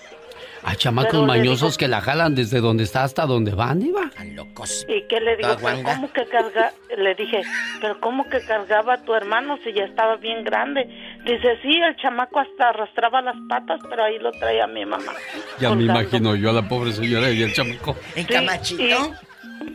[0.65, 4.11] A chamacos mañosos digo- que la jalan desde donde está hasta donde van, Diva.
[4.35, 4.85] locos.
[4.89, 5.49] ¿Y qué le digo?
[5.49, 5.95] Toda ¿Pero guanga.
[5.95, 6.73] cómo que carga?
[6.97, 7.43] Le dije,
[7.81, 10.83] ¿pero cómo que cargaba a tu hermano si ya estaba bien grande?
[11.25, 15.13] Dice, sí, el chamaco hasta arrastraba las patas, pero ahí lo traía mi mamá.
[15.61, 17.97] Ya me imagino yo a la pobre señora y el chamaco.
[18.15, 19.15] ¿En Sí, Camachito?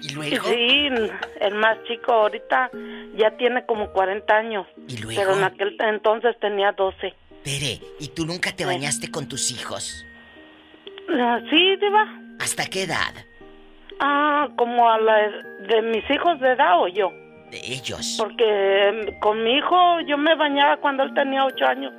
[0.02, 0.46] ¿Y luego?
[0.48, 0.88] Sí,
[1.42, 2.70] el más chico ahorita
[3.18, 4.68] ya tiene como 40 años.
[4.88, 5.20] ¿Y luego?
[5.22, 7.14] Pero en aquel entonces tenía 12.
[7.44, 10.06] Tere, ¿y tú nunca te bañaste con tus hijos?
[11.14, 12.06] Ah, Sí, Diva.
[12.40, 13.14] ¿Hasta qué edad?
[14.00, 15.16] Ah, como a la
[15.68, 17.10] de mis hijos de edad o yo.
[17.52, 18.16] De ellos.
[18.20, 21.94] Porque em, con mi hijo yo me bañaba cuando él tenía 8 años.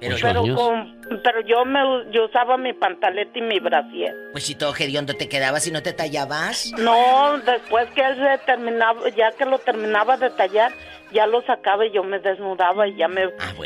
[0.00, 1.80] Pero, Pero, con- pero yo me
[2.10, 4.14] yo usaba mi pantaleta y mi brasier.
[4.32, 6.72] Pues si todo hediondo te quedabas y no te tallabas.
[6.78, 10.72] No, después que él se terminaba, ya que lo terminaba de tallar,
[11.12, 13.22] ya lo sacaba y yo me desnudaba y ya me,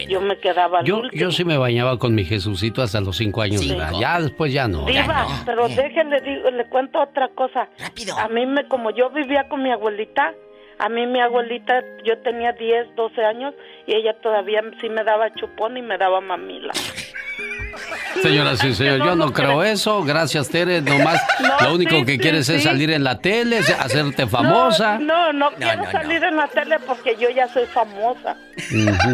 [0.08, 3.66] yo me quedaba Yo, yo sí me bañaba con mi Jesucito hasta los cinco años
[3.66, 3.92] de edad.
[3.98, 4.84] Ya después ya no.
[4.84, 7.68] Diva, pero déjenle, digo, le cuento otra cosa.
[8.18, 10.34] A mí, me, como yo vivía con mi abuelita,
[10.78, 13.54] a mí mi abuelita, yo tenía 10, 12 años
[13.86, 16.72] y ella todavía sí me daba chupón y me daba mamila.
[18.22, 20.02] Señora, sí, señor, yo no creo eso.
[20.04, 20.80] Gracias, Tere.
[20.80, 22.68] Nomás No, lo único sí, que sí, quieres es sí.
[22.68, 24.98] salir en la tele, hacerte famosa.
[24.98, 28.36] No, no, no quiero salir en la tele porque yo ya soy famosa.
[28.56, 29.12] Ujú.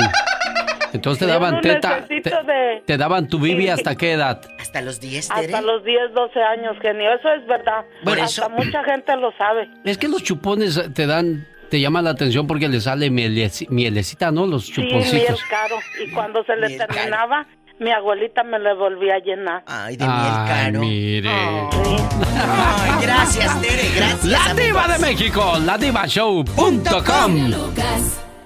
[0.93, 1.95] Entonces te Yo daban no teta.
[2.07, 4.41] Te, necesito de- te daban tu bibi hasta qué edad?
[4.59, 7.13] Hasta los 10, Hasta los 10, 12 años, genio.
[7.15, 7.85] Eso es verdad.
[8.03, 9.69] Bueno, Hasta eso- mucha gente lo sabe.
[9.85, 14.33] Es que los chupones te dan, te llaman la atención porque le sale mieleci- mielecita,
[14.33, 14.47] ¿no?
[14.47, 15.41] Los Sí, miel chuponcitos.
[15.49, 15.77] caro.
[16.05, 17.47] Y cuando se le terminaba,
[17.81, 19.65] mi abuelita me le volvía a llenar.
[19.67, 21.31] Ay, Ay, mire.
[21.31, 24.25] Ay, gracias, Tere, gracias.
[24.27, 25.01] La diva de amigos.
[25.01, 27.53] México, ladivashow.com.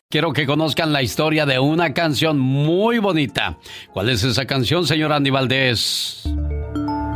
[0.08, 3.58] Quiero que conozcan la historia de una canción muy bonita.
[3.92, 6.22] ¿Cuál es esa canción, señor Andy Valdés?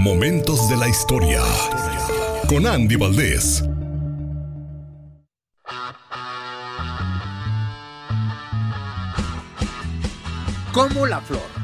[0.00, 1.40] Momentos de la historia.
[2.48, 3.64] Con Andy Valdés.
[10.72, 11.57] Como la flor.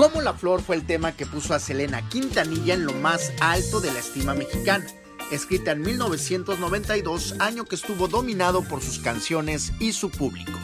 [0.00, 3.82] Como la flor fue el tema que puso a Selena Quintanilla en lo más alto
[3.82, 4.86] de la estima mexicana.
[5.30, 10.58] Escrita en 1992, año que estuvo dominado por sus canciones y su público.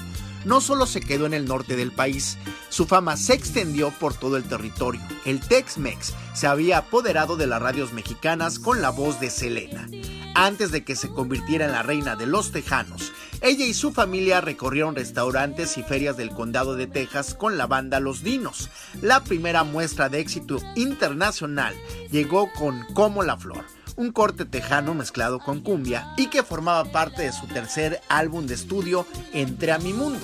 [0.47, 2.38] No solo se quedó en el norte del país,
[2.68, 5.01] su fama se extendió por todo el territorio.
[5.24, 9.88] El Tex-Mex se había apoderado de las radios mexicanas con la voz de Selena.
[10.36, 14.40] Antes de que se convirtiera en la reina de los tejanos, ella y su familia
[14.40, 18.70] recorrieron restaurantes y ferias del condado de Texas con la banda Los Dinos.
[19.03, 21.74] La primera muestra de éxito internacional
[22.12, 23.64] llegó con Como la Flor,
[23.97, 28.55] un corte tejano mezclado con cumbia y que formaba parte de su tercer álbum de
[28.55, 30.20] estudio Entre a mi mundo,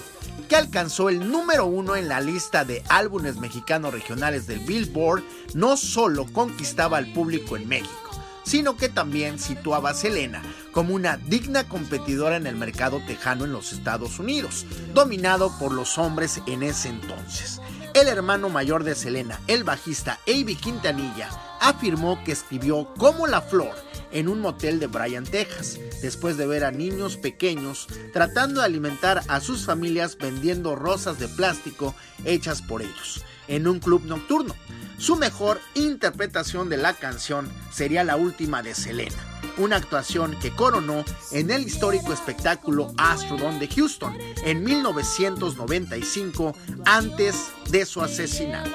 [0.52, 5.22] que alcanzó el número uno en la lista de álbumes mexicanos regionales del Billboard,
[5.54, 8.10] no solo conquistaba al público en México,
[8.42, 13.52] sino que también situaba a Selena como una digna competidora en el mercado tejano en
[13.54, 17.62] los Estados Unidos, dominado por los hombres en ese entonces.
[17.94, 21.30] El hermano mayor de Selena, el bajista Avi Quintanilla,
[21.62, 23.74] afirmó que escribió Como la Flor
[24.10, 29.22] en un motel de Bryan, Texas, después de ver a niños pequeños tratando de alimentar
[29.28, 31.94] a sus familias vendiendo rosas de plástico
[32.24, 34.54] hechas por ellos, en un club nocturno.
[34.98, 39.16] Su mejor interpretación de la canción sería la última de Selena,
[39.56, 46.54] una actuación que coronó en el histórico espectáculo Astrodome de Houston en 1995
[46.84, 48.70] antes de su asesinato.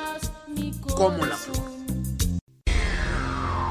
[0.96, 1.67] Como la flor.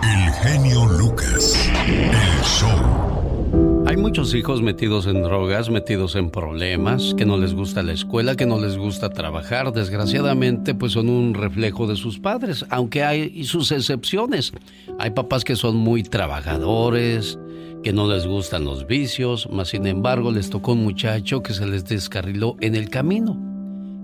[0.07, 1.69] El genio Lucas.
[1.89, 3.85] El show.
[3.87, 8.37] Hay muchos hijos metidos en drogas, metidos en problemas, que no les gusta la escuela,
[8.37, 9.73] que no les gusta trabajar.
[9.73, 14.53] Desgraciadamente, pues son un reflejo de sus padres, aunque hay sus excepciones.
[15.01, 17.37] Hay papás que son muy trabajadores,
[17.83, 21.67] que no les gustan los vicios, mas sin embargo les tocó un muchacho que se
[21.67, 23.37] les descarriló en el camino.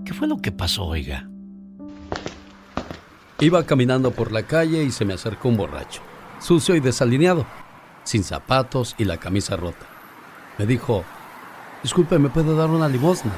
[0.03, 1.29] ¿Qué fue lo que pasó, oiga?
[3.43, 5.99] Iba caminando por la calle y se me acercó un borracho,
[6.39, 7.45] sucio y desalineado,
[8.05, 9.85] sin zapatos y la camisa rota.
[10.57, 11.03] Me dijo,
[11.83, 13.33] disculpe, ¿me puede dar una limosna?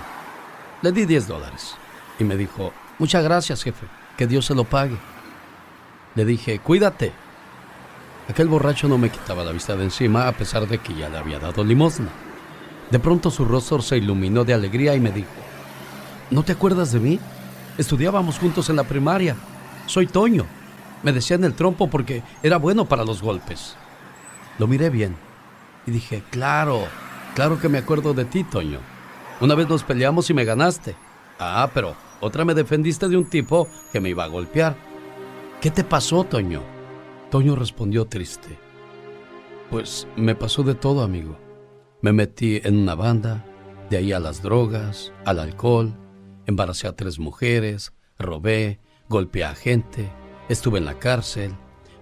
[0.84, 1.76] Le di 10 dólares
[2.20, 4.96] y me dijo, muchas gracias, jefe, que Dios se lo pague.
[6.14, 7.12] Le dije, cuídate.
[8.30, 11.18] Aquel borracho no me quitaba la vista de encima a pesar de que ya le
[11.18, 12.10] había dado limosna.
[12.92, 15.32] De pronto su rostro se iluminó de alegría y me dijo,
[16.30, 17.20] ¿no te acuerdas de mí?
[17.80, 19.36] Estudiábamos juntos en la primaria.
[19.86, 20.46] Soy Toño.
[21.04, 23.76] Me decían el trompo porque era bueno para los golpes.
[24.58, 25.16] Lo miré bien
[25.86, 26.88] y dije, claro,
[27.36, 28.80] claro que me acuerdo de ti, Toño.
[29.42, 30.96] Una vez nos peleamos y me ganaste.
[31.40, 34.76] Ah, pero otra me defendiste de un tipo que me iba a golpear.
[35.62, 36.64] ¿Qué te pasó, Toño?
[37.30, 38.58] Toño respondió triste.
[39.70, 41.38] Pues me pasó de todo, amigo.
[42.02, 43.46] Me metí en una banda,
[43.90, 45.94] de ahí a las drogas, al alcohol,
[46.46, 48.80] embaracé a tres mujeres, robé,
[49.10, 50.10] golpeé a gente,
[50.50, 51.54] estuve en la cárcel,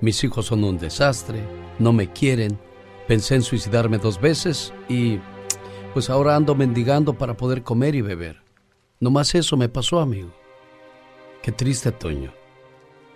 [0.01, 1.43] mis hijos son un desastre,
[1.79, 2.59] no me quieren,
[3.07, 5.19] pensé en suicidarme dos veces y
[5.93, 8.41] pues ahora ando mendigando para poder comer y beber.
[8.99, 10.33] Nomás eso me pasó, amigo.
[11.41, 12.33] Qué triste, Toño.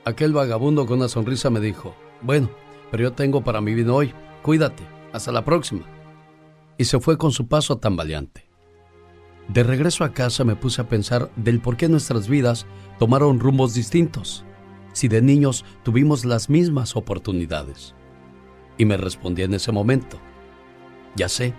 [0.05, 2.49] Aquel vagabundo con una sonrisa me dijo, bueno,
[2.91, 5.85] pero yo tengo para mi vino hoy, cuídate, hasta la próxima.
[6.77, 8.46] Y se fue con su paso tambaleante.
[9.47, 12.65] De regreso a casa me puse a pensar del por qué nuestras vidas
[12.99, 14.43] tomaron rumbos distintos,
[14.91, 17.95] si de niños tuvimos las mismas oportunidades.
[18.77, 20.19] Y me respondí en ese momento,
[21.15, 21.53] ya sé,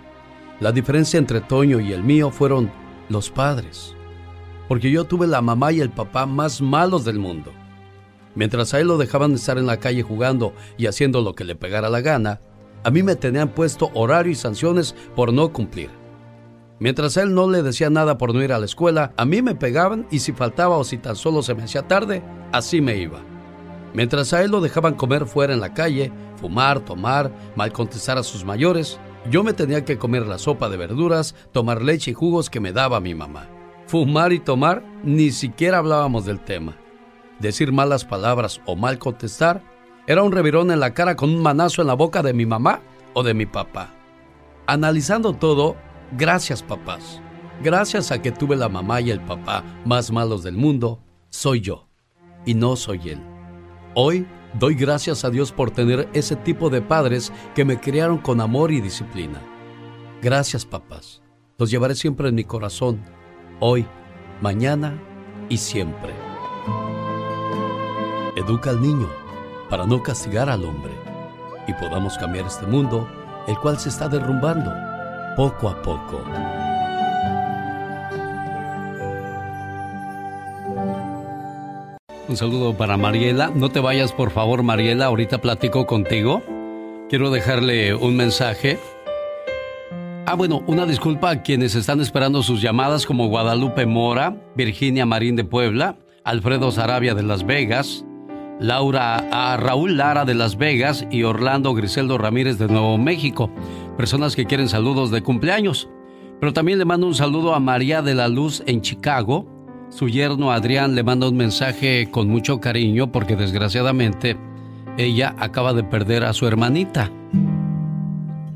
[0.59, 2.69] La diferencia entre Toño y el mío fueron
[3.07, 3.95] los padres.
[4.67, 7.53] Porque yo tuve la mamá y el papá más malos del mundo.
[8.35, 11.55] Mientras a él lo dejaban estar en la calle jugando y haciendo lo que le
[11.55, 12.41] pegara la gana,
[12.83, 15.89] a mí me tenían puesto horario y sanciones por no cumplir.
[16.79, 19.55] Mientras él no le decía nada por no ir a la escuela, a mí me
[19.55, 22.23] pegaban y si faltaba o si tan solo se me hacía tarde,
[22.53, 23.19] así me iba.
[23.93, 28.23] Mientras a él lo dejaban comer fuera en la calle, fumar, tomar, mal contestar a
[28.23, 28.99] sus mayores,
[29.29, 32.71] yo me tenía que comer la sopa de verduras, tomar leche y jugos que me
[32.71, 33.47] daba mi mamá.
[33.87, 36.77] Fumar y tomar, ni siquiera hablábamos del tema.
[37.39, 39.61] Decir malas palabras o mal contestar
[40.07, 42.81] era un revirón en la cara con un manazo en la boca de mi mamá
[43.13, 43.93] o de mi papá.
[44.67, 45.75] Analizando todo,
[46.17, 47.21] gracias papás.
[47.61, 51.89] Gracias a que tuve la mamá y el papá más malos del mundo, soy yo
[52.45, 53.21] y no soy él.
[53.95, 54.25] Hoy
[54.57, 58.71] doy gracias a Dios por tener ese tipo de padres que me criaron con amor
[58.71, 59.41] y disciplina.
[60.21, 61.21] Gracias papás.
[61.57, 63.01] Los llevaré siempre en mi corazón,
[63.59, 63.85] hoy,
[64.41, 64.97] mañana
[65.49, 66.13] y siempre.
[68.37, 69.09] Educa al niño
[69.69, 70.93] para no castigar al hombre
[71.67, 73.07] y podamos cambiar este mundo,
[73.47, 74.88] el cual se está derrumbando
[75.39, 76.21] poco a poco.
[82.27, 83.49] Un saludo para Mariela.
[83.55, 85.05] No te vayas, por favor, Mariela.
[85.05, 86.43] Ahorita platico contigo.
[87.07, 88.79] Quiero dejarle un mensaje.
[90.25, 95.37] Ah, bueno, una disculpa a quienes están esperando sus llamadas como Guadalupe Mora, Virginia Marín
[95.37, 98.03] de Puebla, Alfredo Sarabia de Las Vegas,
[98.59, 103.49] Laura a Raúl Lara de Las Vegas y Orlando Griseldo Ramírez de Nuevo México.
[103.99, 105.89] Personas que quieren saludos de cumpleaños.
[106.39, 109.45] Pero también le mando un saludo a María de la Luz en Chicago,
[109.89, 114.37] su yerno Adrián le manda un mensaje con mucho cariño porque desgraciadamente
[114.97, 117.11] ella acaba de perder a su hermanita.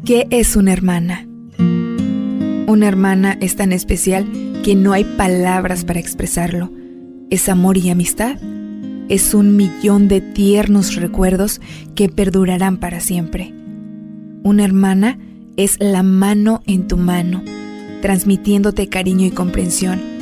[0.06, 1.28] ¿Qué es una hermana?
[1.58, 4.26] Una hermana es tan especial
[4.64, 6.72] que no hay palabras para expresarlo.
[7.30, 8.38] Es amor y amistad.
[9.10, 11.60] Es un millón de tiernos recuerdos
[11.96, 13.54] que perdurarán para siempre.
[14.44, 15.18] Una hermana
[15.58, 17.44] es la mano en tu mano,
[18.02, 20.14] transmitiéndote cariño y comprensión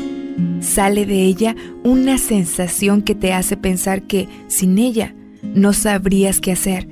[0.62, 6.52] Sale de ella una sensación que te hace pensar que sin ella no sabrías qué
[6.52, 6.88] hacer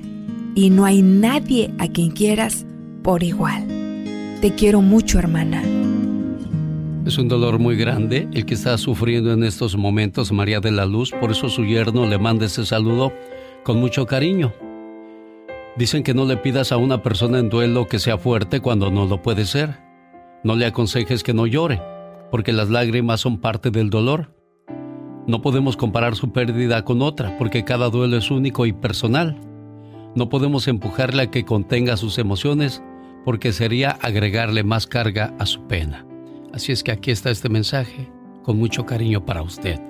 [0.54, 2.66] y no hay nadie a quien quieras
[3.02, 3.66] por igual.
[4.40, 5.62] Te quiero mucho, hermana.
[7.06, 10.84] Es un dolor muy grande el que está sufriendo en estos momentos María de la
[10.84, 13.12] Luz, por eso su yerno le manda ese saludo
[13.64, 14.52] con mucho cariño.
[15.76, 19.06] Dicen que no le pidas a una persona en duelo que sea fuerte cuando no
[19.06, 19.78] lo puede ser.
[20.44, 21.80] No le aconsejes que no llore
[22.30, 24.34] porque las lágrimas son parte del dolor.
[25.26, 29.36] No podemos comparar su pérdida con otra, porque cada duelo es único y personal.
[30.14, 32.82] No podemos empujarle a que contenga sus emociones,
[33.24, 36.06] porque sería agregarle más carga a su pena.
[36.52, 38.10] Así es que aquí está este mensaje,
[38.42, 39.80] con mucho cariño para usted.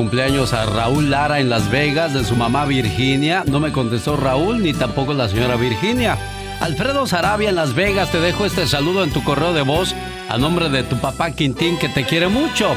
[0.00, 3.44] Cumpleaños a Raúl Lara en Las Vegas de su mamá Virginia.
[3.46, 6.16] No me contestó Raúl ni tampoco la señora Virginia.
[6.58, 9.94] Alfredo Sarabia en Las Vegas, te dejo este saludo en tu correo de voz
[10.30, 12.74] a nombre de tu papá Quintín que te quiere mucho.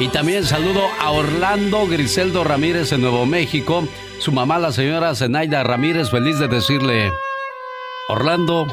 [0.00, 3.86] Y también saludo a Orlando Griseldo Ramírez en Nuevo México.
[4.18, 7.12] Su mamá, la señora Zenaida Ramírez, feliz de decirle,
[8.08, 8.66] Orlando,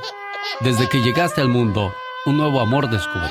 [0.62, 1.94] desde que llegaste al mundo,
[2.26, 3.28] un nuevo amor descubrí.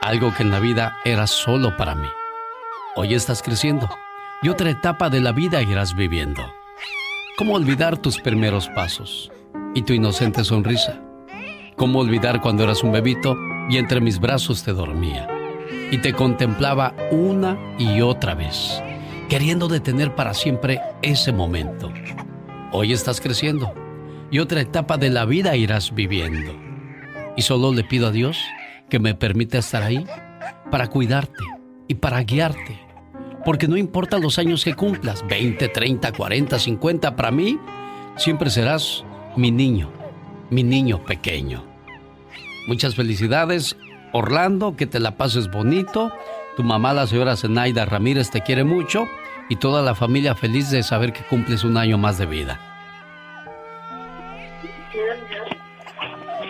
[0.00, 2.06] Algo que en la vida era solo para mí.
[2.94, 3.88] Hoy estás creciendo
[4.42, 6.42] y otra etapa de la vida irás viviendo.
[7.38, 9.32] ¿Cómo olvidar tus primeros pasos
[9.74, 11.00] y tu inocente sonrisa?
[11.76, 13.34] ¿Cómo olvidar cuando eras un bebito
[13.70, 15.26] y entre mis brazos te dormía
[15.90, 18.82] y te contemplaba una y otra vez,
[19.30, 21.90] queriendo detener para siempre ese momento?
[22.72, 23.72] Hoy estás creciendo
[24.30, 26.52] y otra etapa de la vida irás viviendo.
[27.38, 28.38] Y solo le pido a Dios
[28.90, 30.04] que me permita estar ahí
[30.70, 31.42] para cuidarte
[31.88, 32.80] y para guiarte.
[33.44, 37.58] Porque no importa los años que cumplas, 20, 30, 40, 50, para mí
[38.16, 39.04] siempre serás
[39.36, 39.90] mi niño,
[40.50, 41.64] mi niño pequeño.
[42.68, 43.76] Muchas felicidades,
[44.12, 46.12] Orlando, que te la pases bonito.
[46.56, 49.08] Tu mamá, la señora Zenaida Ramírez, te quiere mucho
[49.48, 52.60] y toda la familia feliz de saber que cumples un año más de vida.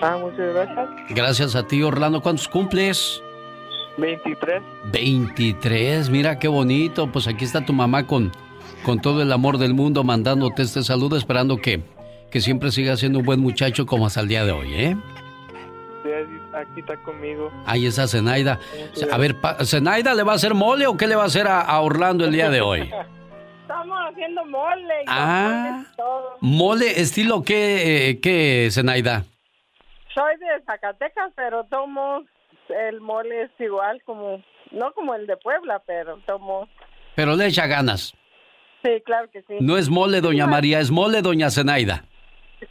[0.02, 0.88] Ah, muchas gracias.
[1.10, 2.20] Gracias a ti, Orlando.
[2.20, 3.22] ¿Cuántos cumples?
[3.96, 4.62] 23.
[4.92, 7.10] 23, mira qué bonito.
[7.10, 8.32] Pues aquí está tu mamá con,
[8.84, 11.82] con todo el amor del mundo mandándote este saludo, esperando que,
[12.30, 14.96] que siempre siga siendo un buen muchacho como hasta el día de hoy, ¿eh?
[16.02, 16.10] Sí,
[16.54, 17.52] aquí está conmigo.
[17.66, 18.58] Ahí está Zenaida.
[19.10, 21.80] A ver, ¿Zenaida le va a hacer mole o qué le va a hacer a,
[21.80, 22.80] Orlando el día de hoy?
[23.62, 25.04] estamos haciendo mole.
[25.06, 25.84] Ah.
[25.96, 26.36] todo.
[26.40, 29.24] Mole, estilo qué, eh, qué, Zenaida.
[30.14, 32.24] Soy de Zacatecas, pero tomo
[32.72, 36.68] el mole es igual como, no como el de Puebla, pero tomo.
[37.14, 38.14] Pero le echa ganas.
[38.82, 39.54] Sí, claro que sí.
[39.60, 42.04] No es mole, doña María, es mole, doña Zenaida.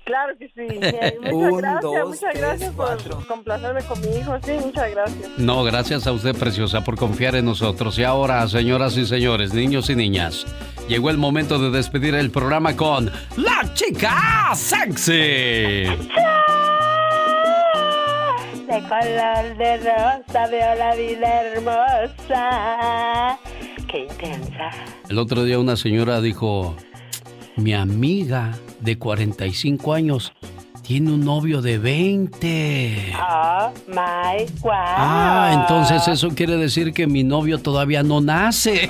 [0.06, 0.68] Claro que sí.
[0.82, 4.38] Eh, Muchas Un, gracias, dos, muchas gracias por complacerme con mi hijo.
[4.42, 5.38] Sí, muchas gracias.
[5.38, 7.98] No, gracias a usted, preciosa, por confiar en nosotros.
[8.00, 10.46] Y ahora, señoras y señores, niños y niñas,
[10.88, 15.86] llegó el momento de despedir el programa con La Chica Sexy.
[18.72, 23.38] De color de rosa veo la vida hermosa.
[23.90, 24.70] Qué intensa.
[25.10, 26.78] El otro día una señora dijo,
[27.58, 30.32] mi amiga de 45 años
[30.84, 33.14] tiene un novio de 20.
[33.20, 34.72] Oh my wow.
[34.74, 38.86] Ah, entonces eso quiere decir que mi novio todavía no nace.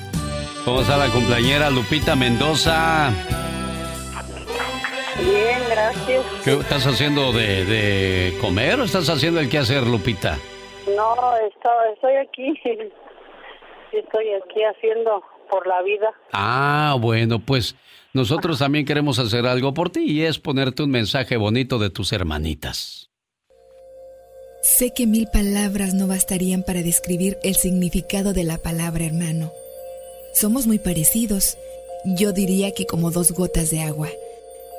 [0.66, 3.14] ¿Cómo está la cumpleañera Lupita Mendoza?
[5.24, 6.26] Bien, gracias.
[6.44, 10.38] ¿Qué estás haciendo de, de comer o estás haciendo el qué hacer, Lupita?
[10.96, 11.16] No,
[11.94, 12.54] estoy aquí.
[13.92, 16.14] Estoy aquí haciendo por la vida.
[16.32, 17.76] Ah, bueno, pues
[18.14, 22.14] nosotros también queremos hacer algo por ti y es ponerte un mensaje bonito de tus
[22.14, 23.10] hermanitas.
[24.62, 29.52] Sé que mil palabras no bastarían para describir el significado de la palabra hermano.
[30.34, 31.58] Somos muy parecidos.
[32.06, 34.10] Yo diría que como dos gotas de agua.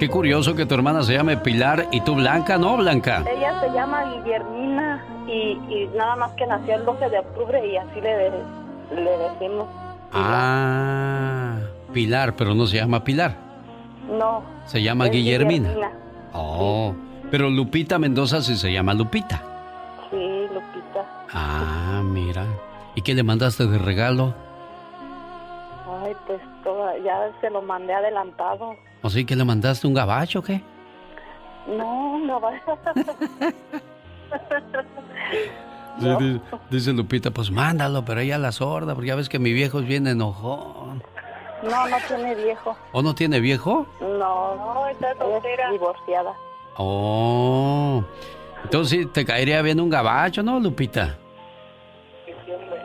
[0.00, 3.22] Qué curioso que tu hermana se llame Pilar y tú Blanca, ¿no, Blanca?
[3.30, 7.76] Ella se llama Guillermina y, y nada más que nació el 12 de octubre y
[7.76, 8.30] así le,
[8.94, 9.68] le decimos.
[10.10, 11.58] Ah,
[11.92, 13.36] Pilar, pero no se llama Pilar.
[14.10, 14.42] No.
[14.64, 15.92] Se llama es Guillermina.
[16.32, 16.94] Oh,
[17.30, 19.42] pero Lupita Mendoza sí se llama Lupita.
[20.10, 21.04] Sí, Lupita.
[21.30, 22.46] Ah, mira.
[22.94, 24.32] ¿Y qué le mandaste de regalo?
[26.02, 28.76] Ay, pues toda, ya se lo mandé adelantado.
[29.02, 30.62] ¿O sí que le mandaste un gabacho o qué?
[31.66, 32.52] No, no va.
[36.00, 36.40] Sí, di-
[36.70, 39.86] Dice Lupita, pues mándalo, pero ella la sorda, porque ya ves que mi viejo es
[39.86, 41.02] bien enojón.
[41.62, 42.76] No, no tiene viejo.
[42.92, 43.86] ¿O no tiene viejo?
[44.00, 45.70] No, no, está soltera.
[45.70, 46.32] divorciada.
[46.76, 48.02] Oh.
[48.64, 51.16] Entonces sí, te caería bien un gabacho, ¿no, Lupita?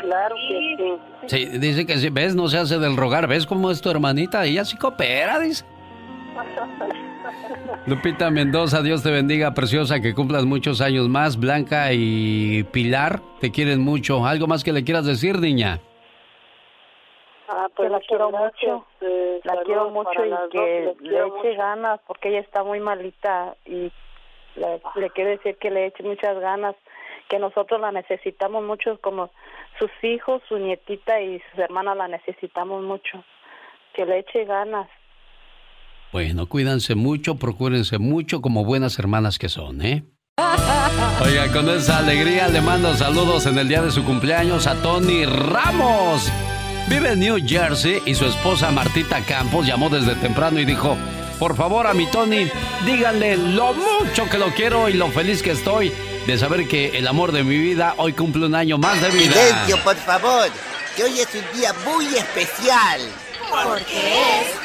[0.02, 1.38] Claro que sí.
[1.52, 4.44] Sí, dice que sí, ves, no se hace del rogar, ¿ves cómo es tu hermanita?
[4.46, 5.64] Ella sí coopera, dice.
[7.86, 11.40] Lupita Mendoza, Dios te bendiga, preciosa, que cumplas muchos años más.
[11.40, 14.26] Blanca y Pilar te quieren mucho.
[14.26, 15.80] ¿Algo más que le quieras decir, niña?
[17.48, 18.86] Ah, pues la quiero mucho.
[19.44, 23.92] La quiero mucho y que le eche ganas porque ella está muy malita y
[24.56, 26.76] le, le quiero decir que le eche muchas ganas,
[27.30, 29.30] que nosotros la necesitamos mucho como
[29.78, 33.24] sus hijos, su nietita y sus hermanas la necesitamos mucho.
[33.94, 34.90] Que le eche ganas.
[36.16, 40.06] Bueno, cuídense mucho, procúrense mucho como buenas hermanas que son, ¿eh?
[41.22, 45.26] Oiga, con esa alegría le mando saludos en el día de su cumpleaños a Tony
[45.26, 46.32] Ramos.
[46.88, 50.96] Vive en New Jersey y su esposa Martita Campos llamó desde temprano y dijo,
[51.38, 52.50] por favor a mi Tony,
[52.86, 55.92] díganle lo mucho que lo quiero y lo feliz que estoy
[56.26, 59.34] de saber que el amor de mi vida hoy cumple un año más de vida.
[59.34, 60.48] Silencio, por favor,
[60.96, 63.02] que hoy es un día muy especial.
[63.52, 64.65] Porque es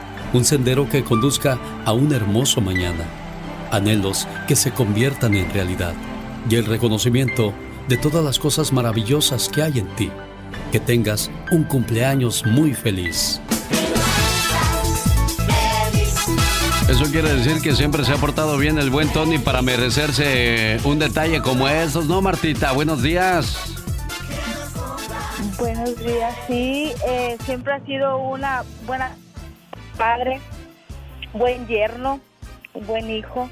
[0.33, 3.03] Un sendero que conduzca a un hermoso mañana.
[3.69, 5.93] Anhelos que se conviertan en realidad.
[6.49, 7.53] Y el reconocimiento
[7.89, 10.09] de todas las cosas maravillosas que hay en ti.
[10.71, 13.41] Que tengas un cumpleaños muy feliz.
[16.87, 20.99] Eso quiere decir que siempre se ha portado bien el buen Tony para merecerse un
[20.99, 22.71] detalle como estos, ¿no, Martita?
[22.73, 23.57] Buenos días.
[25.57, 29.15] Buenos días, sí, eh, siempre ha sido una buena
[29.97, 30.39] padre,
[31.33, 32.19] buen yerno,
[32.85, 33.49] buen hijo.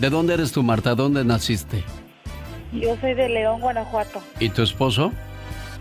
[0.00, 0.94] ¿De dónde eres tú, Marta?
[0.94, 1.82] ¿Dónde naciste?
[2.72, 4.20] Yo soy de León, Guanajuato.
[4.40, 5.12] ¿Y tu esposo?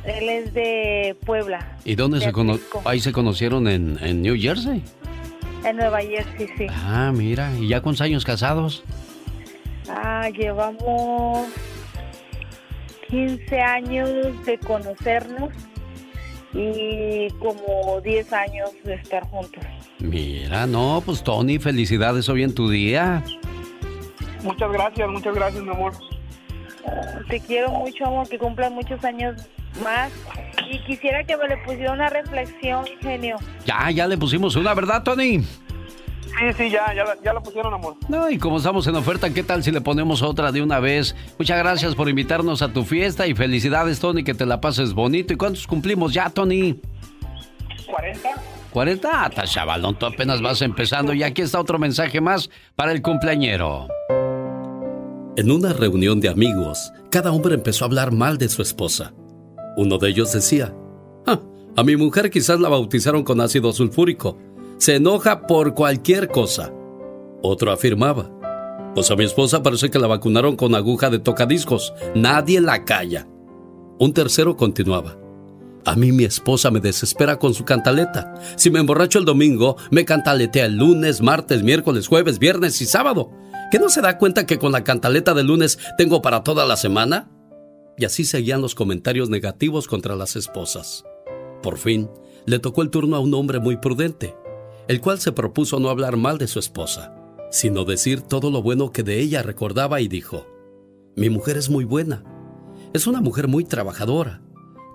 [0.05, 1.77] Él es de Puebla.
[1.83, 2.81] ¿Y dónde de se cono Atlisco.
[2.85, 4.83] ahí se conocieron en, en New Jersey?
[5.63, 6.67] En Nueva Jersey, sí.
[6.69, 8.83] Ah, mira, ¿y ya cuántos años casados?
[9.89, 11.47] Ah, llevamos
[13.09, 14.09] 15 años
[14.45, 15.49] de conocernos
[16.55, 19.61] y como 10 años de estar juntos.
[19.99, 23.23] Mira, no, pues Tony, felicidades hoy en tu día.
[24.41, 25.93] Muchas gracias, muchas gracias, mi amor.
[27.29, 29.35] Te quiero mucho, amor, que cumplan muchos años
[29.83, 30.11] más.
[30.69, 33.37] Y quisiera que me le pusiera una reflexión, genio.
[33.65, 35.43] Ya, ya le pusimos una, ¿verdad, Tony?
[36.37, 37.95] Sí, sí, ya, ya, la- ya la pusieron, amor.
[38.09, 41.15] No, y como estamos en oferta, ¿qué tal si le ponemos otra de una vez?
[41.39, 45.33] Muchas gracias por invitarnos a tu fiesta y felicidades, Tony, que te la pases bonito.
[45.33, 46.79] ¿Y cuántos cumplimos ya, Tony?
[47.87, 48.19] ¿40?
[48.73, 49.09] ¿40?
[49.11, 53.01] Ah, está chavalón, tú apenas vas empezando y aquí está otro mensaje más para el
[53.01, 53.87] cumpleañero.
[55.37, 59.13] En una reunión de amigos, cada hombre empezó a hablar mal de su esposa.
[59.77, 60.73] Uno de ellos decía,
[61.25, 61.39] "Ah,
[61.77, 64.37] a mi mujer quizás la bautizaron con ácido sulfúrico.
[64.77, 66.73] Se enoja por cualquier cosa.
[67.41, 68.29] Otro afirmaba,
[68.95, 71.93] pues a mi esposa parece que la vacunaron con aguja de tocadiscos.
[72.15, 73.27] Nadie la calla.
[73.99, 75.17] Un tercero continuaba.
[75.85, 78.33] A mí mi esposa me desespera con su cantaleta.
[78.55, 83.31] Si me emborracho el domingo, me cantaletea el lunes, martes, miércoles, jueves, viernes y sábado.
[83.71, 86.75] ¿Que no se da cuenta que con la cantaleta del lunes tengo para toda la
[86.75, 87.29] semana?
[87.97, 91.05] Y así seguían los comentarios negativos contra las esposas.
[91.61, 92.09] Por fin,
[92.45, 94.35] le tocó el turno a un hombre muy prudente,
[94.87, 97.15] el cual se propuso no hablar mal de su esposa,
[97.51, 100.47] sino decir todo lo bueno que de ella recordaba y dijo,
[101.15, 102.23] Mi mujer es muy buena.
[102.93, 104.41] Es una mujer muy trabajadora.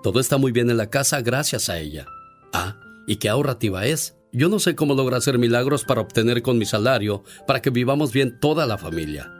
[0.03, 2.05] Todo está muy bien en la casa gracias a ella.
[2.53, 4.15] Ah, y qué ahorrativa es.
[4.31, 8.13] Yo no sé cómo logra hacer milagros para obtener con mi salario para que vivamos
[8.13, 9.31] bien toda la familia.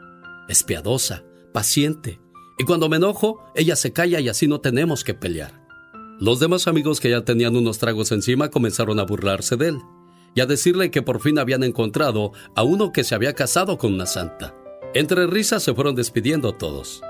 [0.48, 2.20] Es piadosa, paciente,
[2.58, 5.62] y cuando me enojo, ella se calla y así no tenemos que pelear.
[6.20, 9.78] Los demás amigos que ya tenían unos tragos encima comenzaron a burlarse de él
[10.34, 13.94] y a decirle que por fin habían encontrado a uno que se había casado con
[13.94, 14.54] una santa.
[14.94, 17.02] Entre risas se fueron despidiendo todos.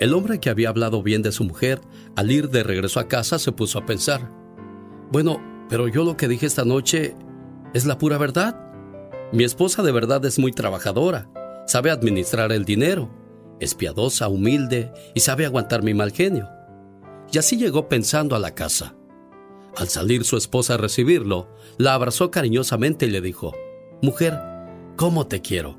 [0.00, 1.80] El hombre que había hablado bien de su mujer,
[2.16, 4.30] al ir de regreso a casa, se puso a pensar.
[5.10, 7.14] Bueno, pero yo lo que dije esta noche
[7.74, 8.58] es la pura verdad.
[9.32, 11.30] Mi esposa de verdad es muy trabajadora,
[11.66, 13.10] sabe administrar el dinero,
[13.60, 16.48] es piadosa, humilde y sabe aguantar mi mal genio.
[17.30, 18.96] Y así llegó pensando a la casa.
[19.76, 21.48] Al salir su esposa a recibirlo,
[21.78, 23.54] la abrazó cariñosamente y le dijo,
[24.02, 24.38] Mujer,
[24.96, 25.78] ¿cómo te quiero?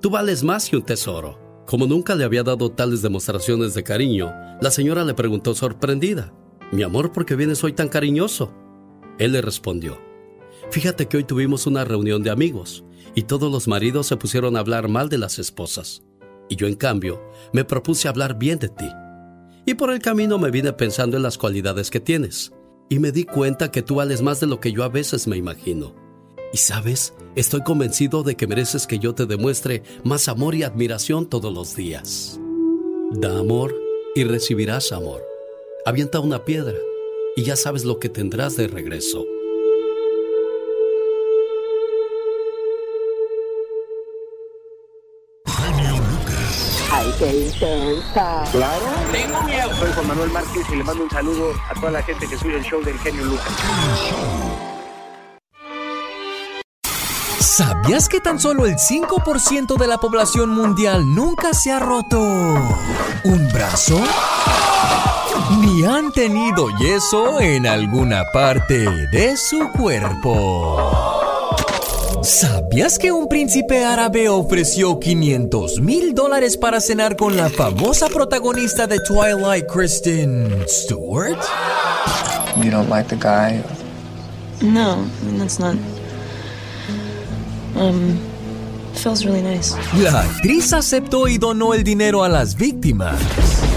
[0.00, 1.38] Tú vales más que un tesoro.
[1.66, 6.32] Como nunca le había dado tales demostraciones de cariño, la señora le preguntó sorprendida,
[6.72, 8.52] Mi amor, ¿por qué vienes hoy tan cariñoso?
[9.18, 9.98] Él le respondió,
[10.70, 12.84] Fíjate que hoy tuvimos una reunión de amigos
[13.14, 16.02] y todos los maridos se pusieron a hablar mal de las esposas.
[16.48, 17.22] Y yo, en cambio,
[17.52, 18.88] me propuse hablar bien de ti.
[19.64, 22.52] Y por el camino me vine pensando en las cualidades que tienes.
[22.88, 25.36] Y me di cuenta que tú vales más de lo que yo a veces me
[25.36, 25.94] imagino.
[26.52, 31.26] Y sabes, estoy convencido de que mereces que yo te demuestre más amor y admiración
[31.26, 32.38] todos los días.
[33.12, 33.74] Da amor
[34.14, 35.22] y recibirás amor.
[35.86, 36.76] Avienta una piedra
[37.36, 39.24] y ya sabes lo que tendrás de regreso.
[47.22, 48.44] Qué intensa.
[48.50, 48.86] Claro.
[49.12, 49.74] Tengo miedo.
[49.76, 52.56] Soy Juan Manuel Márquez y le mando un saludo a toda la gente que sigue
[52.56, 53.52] el show del genio Lucas.
[57.38, 63.48] ¿Sabías que tan solo el 5% de la población mundial nunca se ha roto un
[63.52, 64.00] brazo?
[65.60, 71.31] Ni han tenido yeso en alguna parte de su cuerpo.
[72.22, 78.86] ¿Sabías que un príncipe árabe ofreció 500 mil dólares para cenar con la famosa protagonista
[78.86, 81.38] de Twilight, Kristen Stewart?
[82.62, 83.60] You don't like the guy?
[84.60, 85.74] No, I mean, that's not.
[87.74, 88.16] Um,
[88.94, 89.74] feels really nice.
[90.00, 93.18] La actriz aceptó y donó el dinero a las víctimas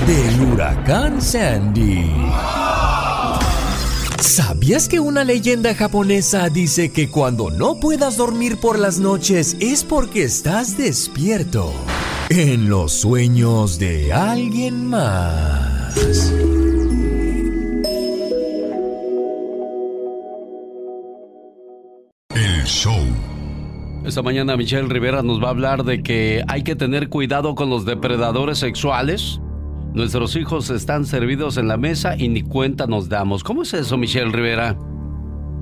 [0.06, 2.12] del huracán Sandy.
[4.26, 9.84] ¿Sabías que una leyenda japonesa dice que cuando no puedas dormir por las noches es
[9.84, 11.72] porque estás despierto
[12.30, 15.96] en los sueños de alguien más?
[22.34, 23.06] El show.
[24.06, 27.70] Esta mañana Michelle Rivera nos va a hablar de que hay que tener cuidado con
[27.70, 29.40] los depredadores sexuales.
[29.96, 33.46] Nuestros hijos están servidos en la mesa y ni cuenta nos damos.
[33.46, 34.78] ¿Cómo es eso, Michelle Rivera?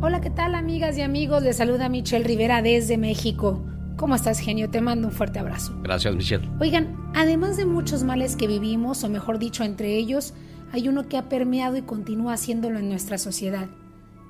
[0.01, 1.43] Hola, ¿qué tal amigas y amigos?
[1.43, 3.63] Les saluda Michelle Rivera desde México.
[3.95, 4.71] ¿Cómo estás, genio?
[4.71, 5.79] Te mando un fuerte abrazo.
[5.83, 6.49] Gracias, Michelle.
[6.59, 10.33] Oigan, además de muchos males que vivimos, o mejor dicho, entre ellos,
[10.71, 13.67] hay uno que ha permeado y continúa haciéndolo en nuestra sociedad.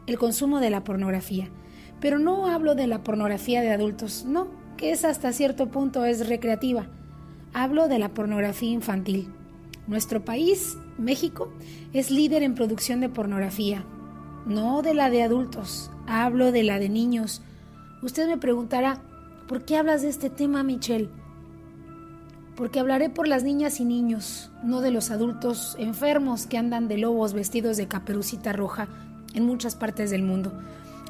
[0.06, 1.48] El consumo de la pornografía.
[2.02, 6.28] Pero no hablo de la pornografía de adultos, no, que es hasta cierto punto es
[6.28, 6.88] recreativa.
[7.54, 9.30] Hablo de la pornografía infantil.
[9.88, 11.52] Nuestro país, México,
[11.92, 13.84] es líder en producción de pornografía.
[14.46, 17.42] No de la de adultos, hablo de la de niños.
[18.02, 19.02] Usted me preguntará,
[19.48, 21.10] ¿por qué hablas de este tema, Michelle?
[22.56, 26.98] Porque hablaré por las niñas y niños, no de los adultos enfermos que andan de
[26.98, 28.88] lobos vestidos de caperucita roja
[29.34, 30.54] en muchas partes del mundo.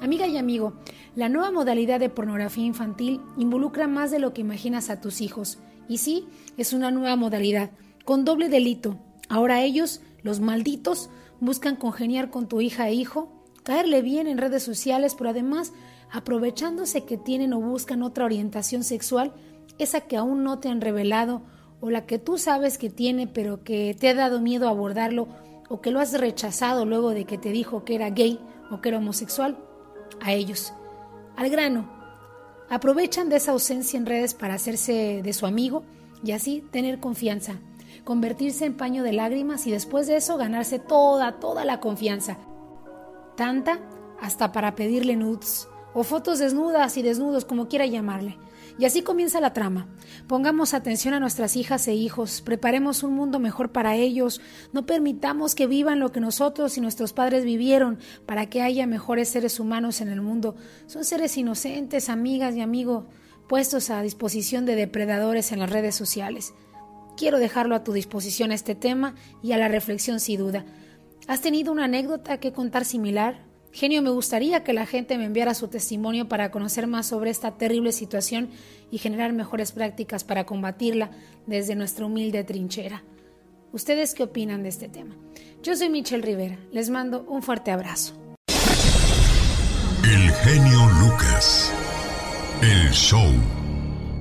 [0.01, 0.73] Amiga y amigo,
[1.15, 5.59] la nueva modalidad de pornografía infantil involucra más de lo que imaginas a tus hijos.
[5.87, 6.27] Y sí,
[6.57, 7.71] es una nueva modalidad,
[8.05, 8.97] con doble delito.
[9.29, 11.09] Ahora ellos, los malditos,
[11.39, 13.31] buscan congeniar con tu hija e hijo,
[13.63, 15.73] caerle bien en redes sociales, pero además,
[16.11, 19.33] aprovechándose que tienen o buscan otra orientación sexual,
[19.77, 21.41] esa que aún no te han revelado
[21.81, 25.27] o la que tú sabes que tiene pero que te ha dado miedo abordarlo
[25.69, 28.39] o que lo has rechazado luego de que te dijo que era gay
[28.71, 29.57] o que era homosexual,
[30.21, 30.73] a ellos.
[31.35, 31.91] Al grano.
[32.69, 35.83] Aprovechan de esa ausencia en redes para hacerse de su amigo
[36.23, 37.59] y así tener confianza,
[38.03, 42.37] convertirse en paño de lágrimas y después de eso ganarse toda, toda la confianza.
[43.35, 43.79] Tanta
[44.21, 48.37] hasta para pedirle nudes o fotos desnudas y desnudos como quiera llamarle.
[48.79, 49.87] Y así comienza la trama.
[50.27, 55.53] Pongamos atención a nuestras hijas e hijos, preparemos un mundo mejor para ellos, no permitamos
[55.53, 60.01] que vivan lo que nosotros y nuestros padres vivieron para que haya mejores seres humanos
[60.01, 60.55] en el mundo.
[60.87, 63.05] Son seres inocentes, amigas y amigos,
[63.47, 66.53] puestos a disposición de depredadores en las redes sociales.
[67.15, 70.65] Quiero dejarlo a tu disposición este tema y a la reflexión sin duda.
[71.27, 73.45] ¿Has tenido una anécdota que contar similar?
[73.71, 77.57] Genio, me gustaría que la gente me enviara su testimonio para conocer más sobre esta
[77.57, 78.49] terrible situación
[78.91, 81.11] y generar mejores prácticas para combatirla
[81.47, 83.03] desde nuestra humilde trinchera.
[83.71, 85.15] ¿Ustedes qué opinan de este tema?
[85.63, 86.57] Yo soy Michelle Rivera.
[86.71, 88.13] Les mando un fuerte abrazo.
[90.03, 91.73] El genio Lucas.
[92.61, 93.62] El show.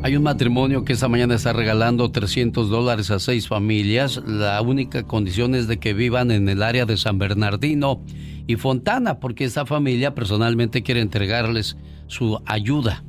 [0.04, 4.20] Hay un matrimonio que esta mañana está regalando 300 dólares a seis familias.
[4.26, 8.02] La única condición es de que vivan en el área de San Bernardino
[8.48, 11.76] y Fontana, porque esta familia personalmente quiere entregarles
[12.08, 13.04] su ayuda.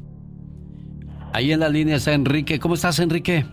[1.34, 2.60] Ahí en la línea está Enrique.
[2.60, 3.44] ¿Cómo estás, Enrique?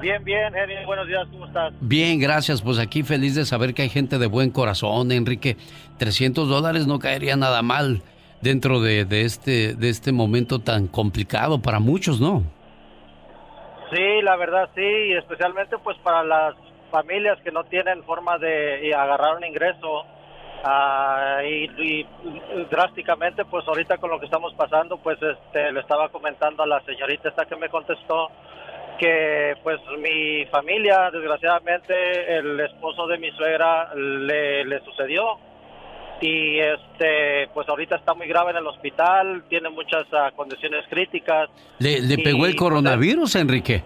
[0.00, 0.84] Bien, bien, Henry.
[0.84, 1.72] Buenos días, ¿cómo estás?
[1.80, 2.62] Bien, gracias.
[2.62, 5.56] Pues aquí feliz de saber que hay gente de buen corazón, Enrique.
[5.98, 8.02] 300 dólares no caería nada mal
[8.42, 12.42] dentro de, este, de este momento tan complicado para muchos, ¿no?
[13.90, 16.54] Sí, la verdad sí, especialmente pues para las
[16.90, 20.04] familias que no tienen forma de agarrar un ingreso
[20.64, 22.06] Ah, y,
[22.70, 26.80] drásticamente pues ahorita con lo que estamos pasando pues este le estaba comentando a la
[26.84, 28.28] señorita esta que me contestó
[28.96, 35.36] que pues mi familia desgraciadamente el esposo de mi suegra le sucedió
[36.22, 41.50] y este pues ahorita está muy grave en el hospital tiene muchas uh, condiciones críticas.
[41.78, 43.82] Le, le pegó el coronavirus Enrique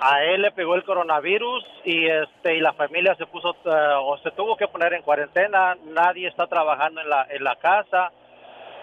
[0.00, 3.70] a él le pegó el coronavirus y este y la familia se puso uh,
[4.04, 5.76] o se tuvo que poner en cuarentena.
[5.86, 8.12] Nadie está trabajando en la en la casa.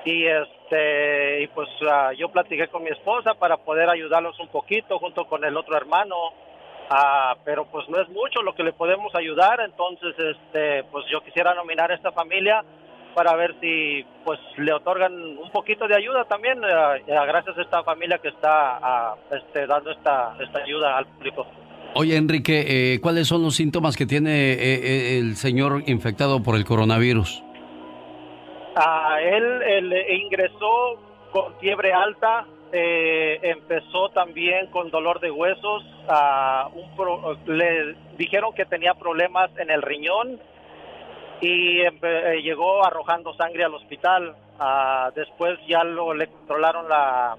[0.03, 4.99] Y este y pues uh, yo platiqué con mi esposa para poder ayudarlos un poquito
[4.99, 6.15] junto con el otro hermano
[6.91, 11.21] uh, pero pues no es mucho lo que le podemos ayudar entonces este pues yo
[11.21, 12.63] quisiera nominar a esta familia
[13.15, 17.83] para ver si pues le otorgan un poquito de ayuda también, eh, gracias a esta
[17.83, 21.47] familia que está ah, este, dando esta, esta ayuda al público.
[21.95, 26.65] Oye, Enrique, eh, ¿cuáles son los síntomas que tiene eh, el señor infectado por el
[26.65, 27.41] coronavirus?
[28.75, 30.99] Ah, él, él ingresó
[31.31, 35.83] con fiebre alta, eh, empezó también con dolor de huesos,
[37.45, 40.39] le dijeron que tenía problemas en el riñón
[41.41, 44.35] y eh, llegó arrojando sangre al hospital.
[44.59, 47.37] Ah, después ya lo, le controlaron la,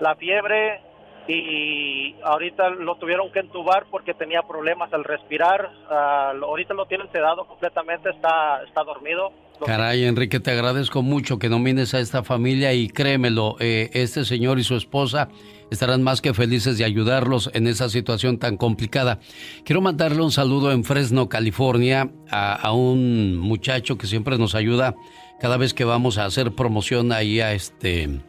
[0.00, 0.80] la fiebre
[1.28, 5.70] y ahorita lo tuvieron que entubar porque tenía problemas al respirar.
[5.90, 9.32] Ah, ahorita lo tienen sedado completamente, está, está dormido.
[9.64, 14.58] Caray, Enrique, te agradezco mucho que nomines a esta familia y créemelo, eh, este señor
[14.58, 15.28] y su esposa
[15.70, 19.18] estarán más que felices de ayudarlos en esa situación tan complicada.
[19.64, 24.94] Quiero mandarle un saludo en Fresno, California, a, un muchacho que siempre nos ayuda
[25.40, 28.20] cada vez que vamos a hacer promoción ahí a este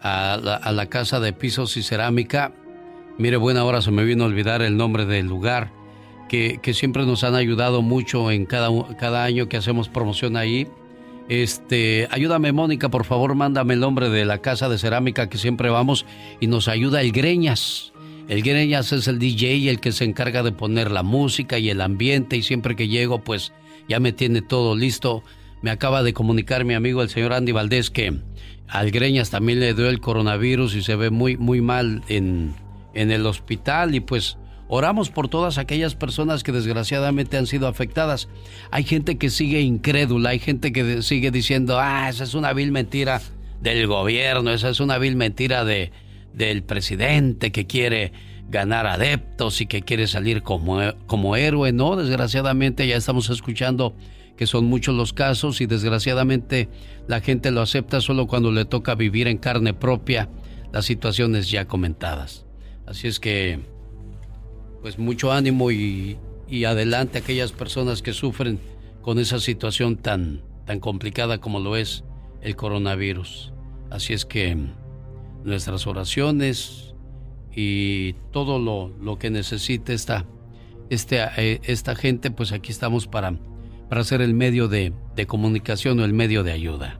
[0.00, 2.52] a la, casa de pisos y cerámica.
[3.16, 5.72] Mire, buena hora se me vino a olvidar el nombre del lugar,
[6.28, 10.66] que, siempre nos han ayudado mucho en cada, cada año que hacemos promoción ahí.
[11.28, 15.70] Este, ayúdame Mónica, por favor, mándame el nombre de la casa de cerámica que siempre
[15.70, 16.04] vamos
[16.40, 17.92] y nos ayuda el Greñas.
[18.28, 21.80] El Greñas es el DJ, el que se encarga de poner la música y el
[21.80, 23.52] ambiente y siempre que llego pues
[23.88, 25.22] ya me tiene todo listo.
[25.62, 28.20] Me acaba de comunicar mi amigo el señor Andy Valdés que
[28.68, 32.54] al Greñas también le dio el coronavirus y se ve muy, muy mal en,
[32.92, 34.36] en el hospital y pues
[34.68, 38.28] oramos por todas aquellas personas que desgraciadamente han sido afectadas.
[38.70, 42.72] Hay gente que sigue incrédula, hay gente que sigue diciendo, ah, esa es una vil
[42.72, 43.20] mentira
[43.60, 45.92] del gobierno, esa es una vil mentira de,
[46.32, 48.12] del presidente que quiere
[48.48, 51.72] ganar adeptos y que quiere salir como, como héroe.
[51.72, 53.94] No, desgraciadamente ya estamos escuchando
[54.36, 56.68] que son muchos los casos y desgraciadamente
[57.06, 60.28] la gente lo acepta solo cuando le toca vivir en carne propia
[60.72, 62.44] las situaciones ya comentadas.
[62.86, 63.60] Así es que,
[64.84, 68.60] pues mucho ánimo y, y adelante aquellas personas que sufren
[69.00, 72.04] con esa situación tan, tan complicada como lo es
[72.42, 73.54] el coronavirus.
[73.90, 74.58] Así es que
[75.42, 76.94] nuestras oraciones
[77.56, 80.26] y todo lo, lo que necesite esta,
[80.90, 83.38] este, eh, esta gente, pues aquí estamos para
[83.88, 84.92] para ser el medio de,
[85.26, 86.98] comunicación o el medio de ayuda.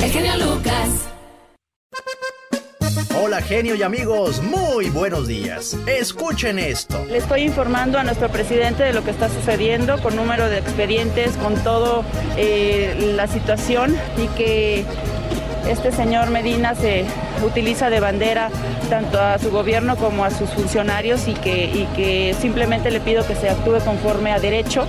[0.00, 1.11] El genio Lucas.
[3.40, 5.76] Genio y amigos, muy buenos días.
[5.86, 7.02] Escuchen esto.
[7.08, 11.32] Le estoy informando a nuestro presidente de lo que está sucediendo con número de expedientes,
[11.38, 12.04] con todo
[12.36, 14.84] eh, la situación y que
[15.66, 17.06] este señor Medina se
[17.44, 18.50] utiliza de bandera
[18.90, 23.48] tanto a su gobierno como a sus funcionarios y que simplemente le pido que se
[23.48, 24.86] actúe conforme a derecho.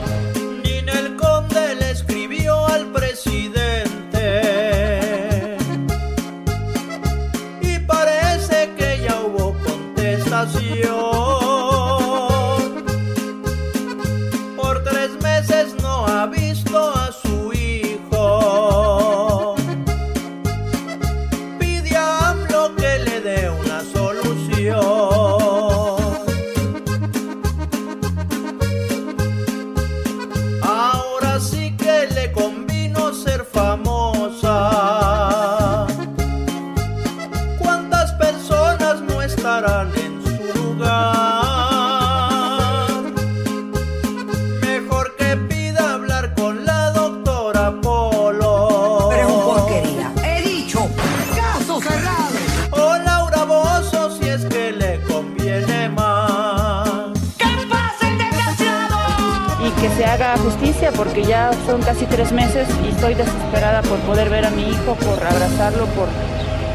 [60.96, 64.96] Porque ya son casi tres meses y estoy desesperada por poder ver a mi hijo,
[64.96, 66.08] por abrazarlo, por,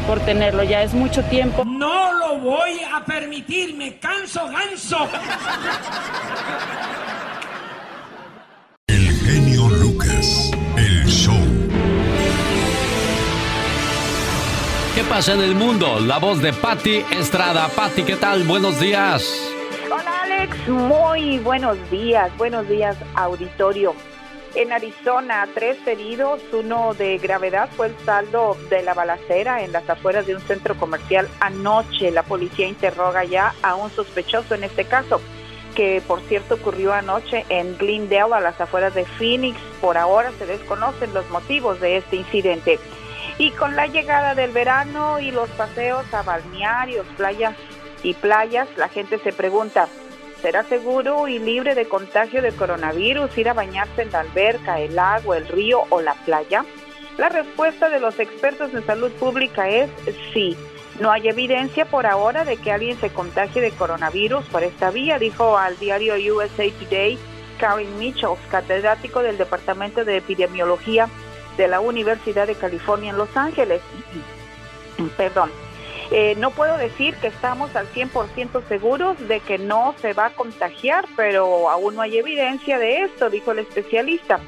[0.07, 0.63] por tenerlo.
[0.63, 1.63] Ya es mucho tiempo.
[1.65, 5.07] No lo voy a permitir, me canso ganso.
[8.87, 11.35] El genio Lucas, el show.
[14.95, 15.99] ¿Qué pasa en el mundo?
[15.99, 17.69] La voz de Patti Estrada.
[17.69, 18.43] Patti, ¿qué tal?
[18.43, 19.49] Buenos días.
[20.67, 23.93] Muy buenos días, buenos días auditorio.
[24.55, 29.87] En Arizona, tres heridos, uno de gravedad fue el saldo de la balacera en las
[29.87, 32.09] afueras de un centro comercial anoche.
[32.09, 35.21] La policía interroga ya a un sospechoso en este caso,
[35.75, 39.59] que por cierto ocurrió anoche en Glendale, a las afueras de Phoenix.
[39.81, 42.79] Por ahora se desconocen los motivos de este incidente.
[43.37, 47.55] Y con la llegada del verano y los paseos a balnearios, playas
[48.01, 49.87] y playas, la gente se pregunta,
[50.41, 54.97] ¿Será seguro y libre de contagio de coronavirus ir a bañarse en la alberca, el
[54.97, 56.63] agua, el río o la playa?
[57.17, 59.89] La respuesta de los expertos en salud pública es
[60.33, 60.55] sí.
[61.01, 65.19] No hay evidencia por ahora de que alguien se contagie de coronavirus por esta vía,
[65.19, 67.19] dijo al diario USA Today
[67.59, 71.09] Karen Mitchell, catedrático del Departamento de Epidemiología
[71.57, 73.81] de la Universidad de California en Los Ángeles.
[75.17, 75.51] Perdón.
[76.11, 80.29] Eh, no puedo decir que estamos al 100% seguros de que no se va a
[80.31, 84.39] contagiar, pero aún no hay evidencia de esto, dijo el especialista.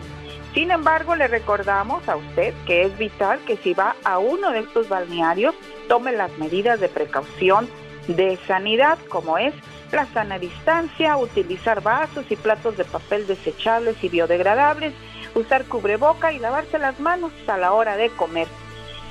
[0.55, 4.59] Sin embargo, le recordamos a usted que es vital que si va a uno de
[4.59, 5.55] estos balnearios,
[5.87, 7.69] tome las medidas de precaución
[8.07, 9.53] de sanidad, como es
[9.91, 14.93] la sana distancia, utilizar vasos y platos de papel desechables y biodegradables,
[15.35, 18.47] usar cubreboca y lavarse las manos a la hora de comer.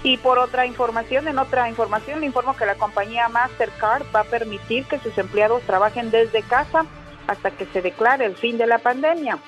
[0.03, 4.25] Y por otra información, en otra información le informo que la compañía Mastercard va a
[4.25, 6.87] permitir que sus empleados trabajen desde casa
[7.27, 9.39] hasta que se declare el fin de la pandemia.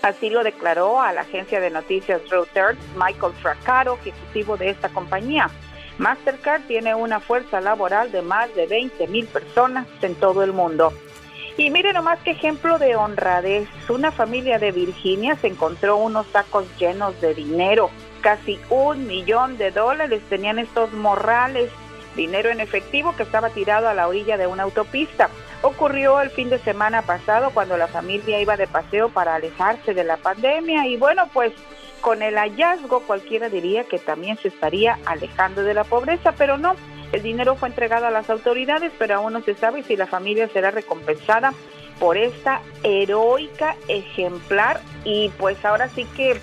[0.00, 5.48] Así lo declaró a la agencia de noticias Reuters Michael Fracaro, ejecutivo de esta compañía.
[5.98, 10.92] Mastercard tiene una fuerza laboral de más de 20 mil personas en todo el mundo.
[11.56, 13.68] Y miren nomás qué ejemplo de honradez.
[13.88, 17.90] Una familia de Virginia se encontró unos sacos llenos de dinero.
[18.22, 21.70] Casi un millón de dólares tenían estos morrales,
[22.14, 25.28] dinero en efectivo que estaba tirado a la orilla de una autopista.
[25.62, 30.04] Ocurrió el fin de semana pasado cuando la familia iba de paseo para alejarse de
[30.04, 31.52] la pandemia y bueno, pues
[32.00, 36.76] con el hallazgo cualquiera diría que también se estaría alejando de la pobreza, pero no.
[37.10, 40.48] El dinero fue entregado a las autoridades, pero aún no se sabe si la familia
[40.48, 41.52] será recompensada
[41.98, 46.40] por esta heroica ejemplar y pues ahora sí que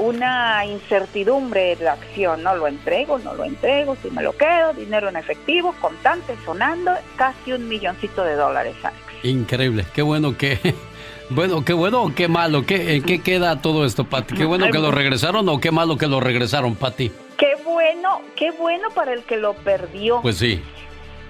[0.00, 4.72] una incertidumbre de la acción, no lo entrego, no lo entrego, si me lo quedo,
[4.72, 8.74] dinero en efectivo, contante, sonando, casi un milloncito de dólares,
[9.22, 10.58] Increíble, qué bueno que
[11.30, 12.64] bueno, qué bueno o qué malo.
[12.64, 14.34] ¿Qué, ¿En qué queda todo esto, Pati?
[14.34, 17.12] ¿Qué bueno que lo regresaron o qué malo que lo regresaron, Pati?
[17.36, 20.22] Qué bueno, qué bueno para el que lo perdió.
[20.22, 20.62] Pues sí.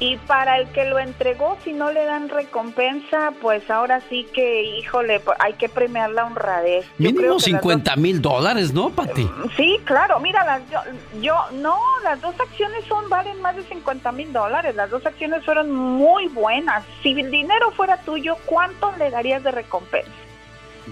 [0.01, 4.63] Y para el que lo entregó, si no le dan recompensa, pues ahora sí que,
[4.63, 6.87] híjole, pues, hay que premiar la honradez.
[6.97, 9.31] Mínimo 50 mil dólares, ¿no, Pati?
[9.59, 10.19] Sí, claro.
[10.19, 10.81] Mira, las, yo,
[11.21, 14.75] yo, no, las dos acciones son valen más de 50 mil dólares.
[14.75, 16.83] Las dos acciones fueron muy buenas.
[17.03, 20.11] Si el dinero fuera tuyo, ¿cuánto le darías de recompensa?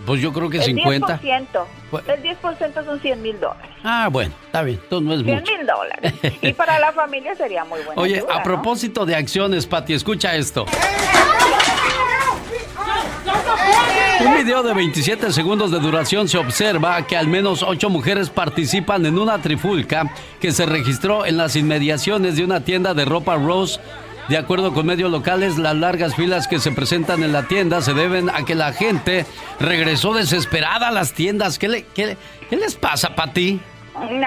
[0.07, 1.21] Pues yo creo que 50.
[1.21, 1.47] 10%.
[2.07, 3.71] El 10% son 100 mil dólares.
[3.83, 4.79] Ah, bueno, está bien.
[4.83, 6.15] Entonces no es 100 mil dólares.
[6.43, 8.01] Y para la familia sería muy bueno.
[8.01, 10.67] Oye, a propósito de acciones, Pati, escucha esto.
[14.21, 19.07] Un video de 27 segundos de duración se observa que al menos 8 mujeres participan
[19.07, 23.79] en una trifulca que se registró en las inmediaciones de una tienda de ropa Rose
[24.29, 27.95] de acuerdo con medios locales, las largas filas que se presentan en la tienda se
[27.95, 29.25] deben a que la gente
[29.59, 31.59] regresó desesperada a las tiendas.
[31.59, 32.17] ¿Qué, qué,
[32.51, 33.61] qué les pasa, Pati?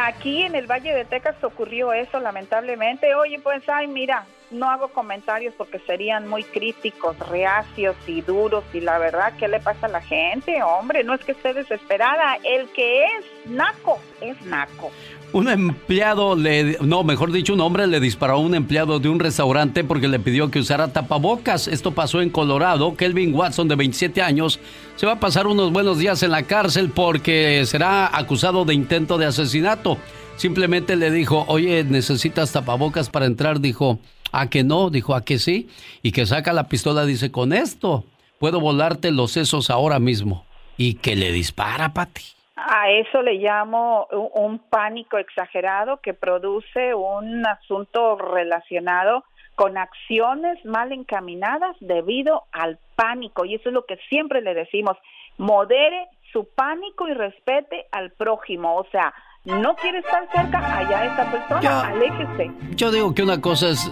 [0.01, 3.15] Aquí en el Valle de Texas ocurrió eso, lamentablemente.
[3.15, 8.63] Oye, pues, ay, mira, no hago comentarios porque serían muy críticos, reacios y duros.
[8.73, 10.61] Y la verdad, ¿qué le pasa a la gente?
[10.63, 12.37] Hombre, no es que esté desesperada.
[12.43, 14.91] El que es naco, es naco.
[15.33, 19.17] Un empleado le, no, mejor dicho, un hombre le disparó a un empleado de un
[19.17, 21.69] restaurante porque le pidió que usara tapabocas.
[21.69, 22.97] Esto pasó en Colorado.
[22.97, 24.59] Kelvin Watson, de 27 años,
[24.97, 29.17] se va a pasar unos buenos días en la cárcel porque será acusado de intento
[29.17, 29.97] de asesinato.
[30.35, 33.61] Simplemente le dijo, oye, necesitas tapabocas para entrar.
[33.61, 33.99] Dijo,
[34.31, 35.69] a que no, dijo, a que sí.
[36.01, 38.05] Y que saca la pistola, dice, con esto
[38.39, 40.45] puedo volarte los sesos ahora mismo.
[40.77, 42.23] Y que le dispara, Pati.
[42.55, 49.23] A eso le llamo un pánico exagerado que produce un asunto relacionado
[49.55, 53.45] con acciones mal encaminadas debido al pánico.
[53.45, 54.97] Y eso es lo que siempre le decimos,
[55.37, 58.75] modere su pánico y respete al prójimo.
[58.75, 59.13] O sea,
[59.45, 62.51] no quiere estar cerca, allá esta persona, aléjese.
[62.75, 63.91] Yo digo que una cosa es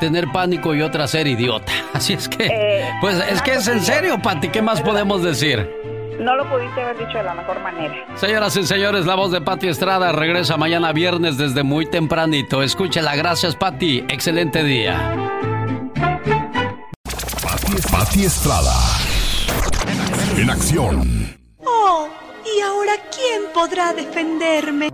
[0.00, 1.72] tener pánico y otra ser idiota.
[1.92, 5.70] Así es que, eh, pues es que es en serio, Pati, ¿qué más podemos decir?
[6.20, 7.94] No lo pudiste haber dicho de la mejor manera.
[8.14, 12.62] Señoras y señores, la voz de Pati Estrada regresa mañana viernes desde muy tempranito.
[12.62, 14.04] Escúchela, gracias Pati.
[14.08, 15.12] Excelente día.
[17.90, 18.74] Pati Estrada.
[20.36, 21.36] En acción.
[21.64, 22.08] Oh,
[22.44, 24.90] ¿y ahora quién podrá defenderme?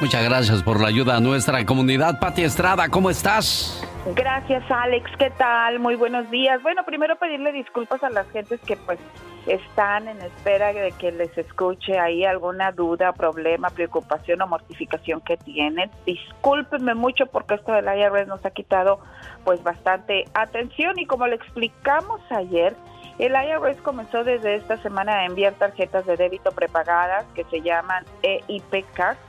[0.00, 2.18] Muchas gracias por la ayuda a nuestra comunidad.
[2.18, 3.86] Pati Estrada, ¿cómo estás?
[4.16, 5.08] Gracias, Alex.
[5.16, 5.78] ¿Qué tal?
[5.78, 6.60] Muy buenos días.
[6.62, 8.98] Bueno, primero pedirle disculpas a las gentes que pues
[9.46, 15.36] están en espera de que les escuche ahí alguna duda, problema, preocupación o mortificación que
[15.36, 15.88] tienen.
[16.04, 18.98] Discúlpenme mucho porque esto del IRS nos ha quitado
[19.44, 22.74] pues bastante atención y como le explicamos ayer,
[23.18, 28.04] El IRS comenzó desde esta semana a enviar tarjetas de débito prepagadas que se llaman
[28.22, 29.20] EIP Cards.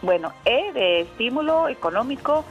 [0.00, 2.44] bueno, E de estímulo económico,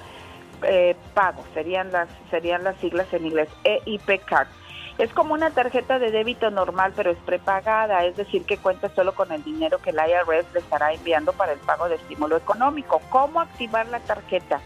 [0.64, 4.52] eh, pago, serían las, serían las siglas en inglés, EIP Cards.
[4.98, 9.16] Es como una tarjeta de débito normal, pero es prepagada, es decir, que cuenta solo
[9.16, 13.02] con el dinero que el IRS le estará enviando para el pago de estímulo económico.
[13.10, 14.62] ¿Cómo activar la tarjeta?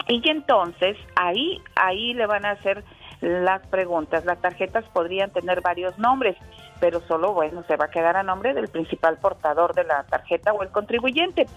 [0.08, 2.84] y entonces ahí, ahí le van a hacer
[3.26, 4.24] las preguntas.
[4.26, 6.38] Las tarjetas podrían tener varios nombres,
[6.80, 10.54] pero solo, bueno, se va a quedar a nombre del principal portador de la tarjeta
[10.54, 11.48] o el contribuyente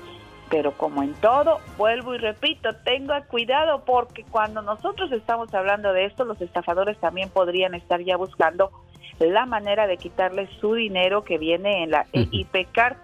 [0.51, 6.07] pero como en todo, vuelvo y repito, tenga cuidado porque cuando nosotros estamos hablando de
[6.07, 8.71] esto, los estafadores también podrían estar ya buscando
[9.19, 12.97] la manera de quitarle su dinero que viene en la EIP Card.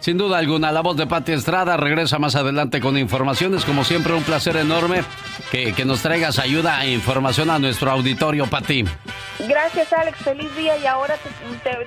[0.01, 3.63] Sin duda alguna, la voz de Pati Estrada regresa más adelante con informaciones.
[3.65, 5.03] Como siempre, un placer enorme
[5.51, 8.83] que, nos traigas ayuda e información a nuestro auditorio, Pati.
[9.47, 10.17] Gracias, Alex.
[10.17, 10.75] Feliz día.
[10.77, 11.13] Y ahora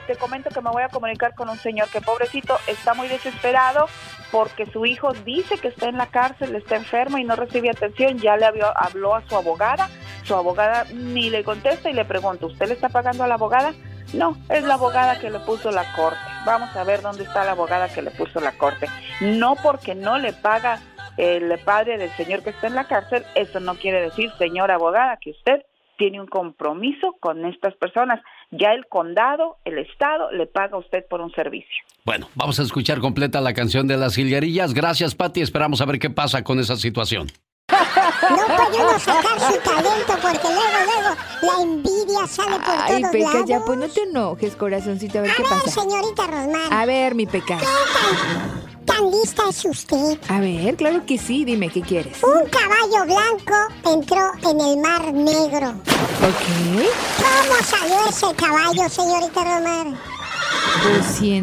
[0.06, 3.88] te, comento que me voy a comunicar con un señor que, pobrecito, está muy desesperado
[4.30, 8.18] porque su hijo dice que está en la cárcel, está enfermo y no recibe atención.
[8.18, 9.90] Ya le habló a su abogada.
[10.22, 13.74] Su abogada ni le contesta y le pregunta, ¿usted le está pagando a la abogada?
[14.12, 16.33] No, es la abogada que le puso la corte.
[16.44, 18.86] Vamos a ver dónde está la abogada que le puso la corte.
[19.20, 20.80] No porque no le paga
[21.16, 25.16] el padre del señor que está en la cárcel, eso no quiere decir, señora abogada,
[25.20, 25.62] que usted
[25.96, 28.20] tiene un compromiso con estas personas.
[28.50, 31.84] Ya el condado, el estado, le paga a usted por un servicio.
[32.04, 34.74] Bueno, vamos a escuchar completa la canción de las jilguerillas.
[34.74, 35.40] Gracias, Patti.
[35.40, 37.28] Esperamos a ver qué pasa con esa situación.
[37.68, 43.32] No uno sacar su talento porque luego, luego la envidia sale por Ay, todos Peca,
[43.32, 43.48] lados.
[43.48, 45.70] ya pues no te enojes, corazoncito, a ver a qué ver, pasa.
[45.80, 46.72] señorita Rosmar.
[46.72, 47.56] A ver, mi Peca.
[47.58, 50.18] ¿Qué tan, tan, lista es usted?
[50.28, 52.18] A ver, claro que sí, dime, ¿qué quieres?
[52.22, 55.68] Un caballo blanco entró en el Mar Negro.
[55.70, 56.84] Ok.
[57.18, 59.86] ¿Cómo salió ese caballo, señorita Rosmar?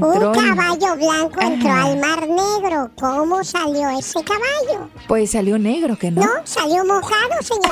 [0.01, 2.91] Un caballo blanco entró al Mar Negro.
[2.99, 4.89] ¿Cómo salió ese caballo?
[5.07, 6.21] Pues salió negro, ¿que no?
[6.21, 7.71] No, salió mojado, señor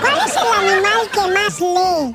[0.00, 2.14] ¿Cuál es el animal que más lee?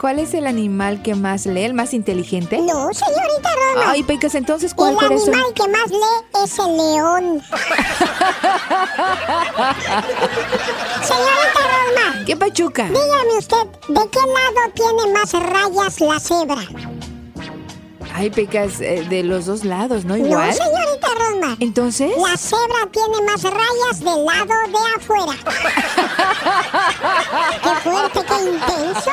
[0.00, 1.64] ¿Cuál es el animal que más lee?
[1.64, 2.56] ¿El más inteligente?
[2.56, 3.84] No, señorita Roma.
[3.88, 7.42] Ay, Pecas, entonces, ¿cuál El animal que más lee es el león.
[11.02, 12.24] señorita Roma.
[12.24, 12.84] ¿Qué pachuca?
[12.84, 16.62] Dígame usted, ¿de qué lado tiene más rayas la cebra?
[18.14, 20.16] Ay, Pecas, eh, de los dos lados, ¿no?
[20.16, 20.48] Igual.
[20.48, 21.56] No, señorita Rosmar.
[21.60, 22.10] ¿Entonces?
[22.16, 25.36] La cebra tiene más rayas del lado de afuera.
[27.62, 29.10] ¡Qué fuerte, qué intenso!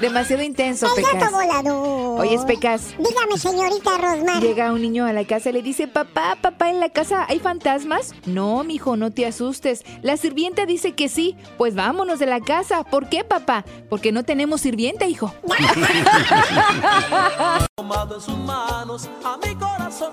[0.00, 1.30] Demasiado intenso, Pecas.
[1.30, 2.20] volador.
[2.20, 2.94] Oye, Pecas.
[2.98, 4.42] Dígame, señorita Rosmar.
[4.42, 7.38] Llega un niño a la casa y le dice, papá, papá, ¿en la casa hay
[7.38, 8.12] fantasmas?
[8.26, 9.84] No, mijo, no te asustes.
[10.02, 11.36] La sirvienta dice que sí.
[11.58, 12.82] Pues vámonos de la casa.
[12.84, 13.64] ¿Por qué, papá?
[13.88, 15.32] Porque no tenemos sirvienta, hijo.
[18.14, 20.12] En sus manos a mi corazón.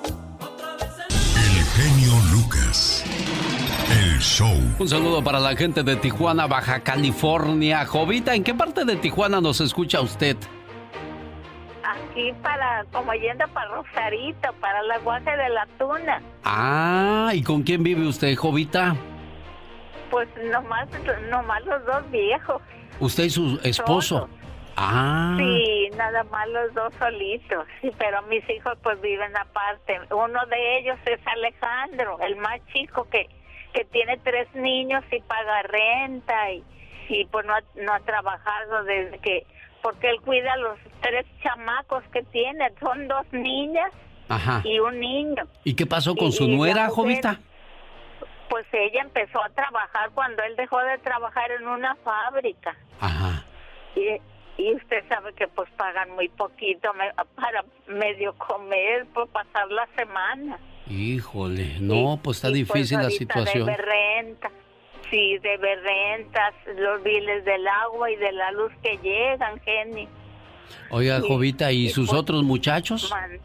[1.35, 3.05] El genio Lucas.
[3.91, 4.57] El show.
[4.79, 7.85] Un saludo para la gente de Tijuana, Baja California.
[7.85, 10.35] Jovita, ¿en qué parte de Tijuana nos escucha usted?
[11.83, 16.23] Aquí para, como yendo para Rosarito, para el aguaje de la tuna.
[16.43, 18.95] Ah, ¿y con quién vive usted, Jovita?
[20.09, 20.87] Pues nomás,
[21.29, 22.63] nomás los dos viejos.
[22.99, 24.27] ¿Usted y su esposo?
[24.83, 25.35] Ah.
[25.37, 27.65] Sí, nada más los dos solitos.
[27.81, 29.99] Sí, pero mis hijos pues viven aparte.
[30.11, 33.27] Uno de ellos es Alejandro, el más chico que
[33.73, 36.61] que tiene tres niños y paga renta y,
[37.07, 39.45] y pues no ha, no ha trabajado desde que
[39.81, 43.89] porque él cuida a los tres chamacos que tiene, son dos niñas
[44.27, 44.61] Ajá.
[44.65, 45.43] y un niño.
[45.63, 47.39] ¿Y qué pasó con Y- su y nuera, mujer- Jovita?
[48.49, 52.75] Pues ella empezó a trabajar cuando él dejó de trabajar en una fábrica.
[52.99, 53.45] Ajá.
[53.95, 54.19] Y,
[54.69, 59.87] y usted sabe que pues pagan muy poquito me- para medio comer, por pasar la
[59.95, 60.59] semana.
[60.89, 63.65] Híjole, no, pues está Y, pues, difícil la ahorita situación.
[63.65, 64.51] Debe renta,
[65.09, 70.07] sí, debe rentas, los biles del agua y de la luz que llegan, Jenny.
[70.89, 73.09] Oiga, Jovita, ¿y y sus pues, otros muchachos?
[73.11, 73.39] Man,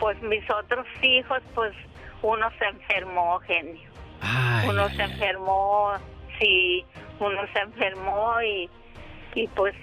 [0.00, 1.72] Pues mis otros hijos, pues
[2.22, 3.88] uno se enfermó, genio.
[4.20, 5.12] Ay, uno ay, se ay.
[5.12, 5.92] enfermó,
[6.40, 6.84] sí,
[7.20, 8.68] uno se enfermó y,
[9.34, 9.74] y pues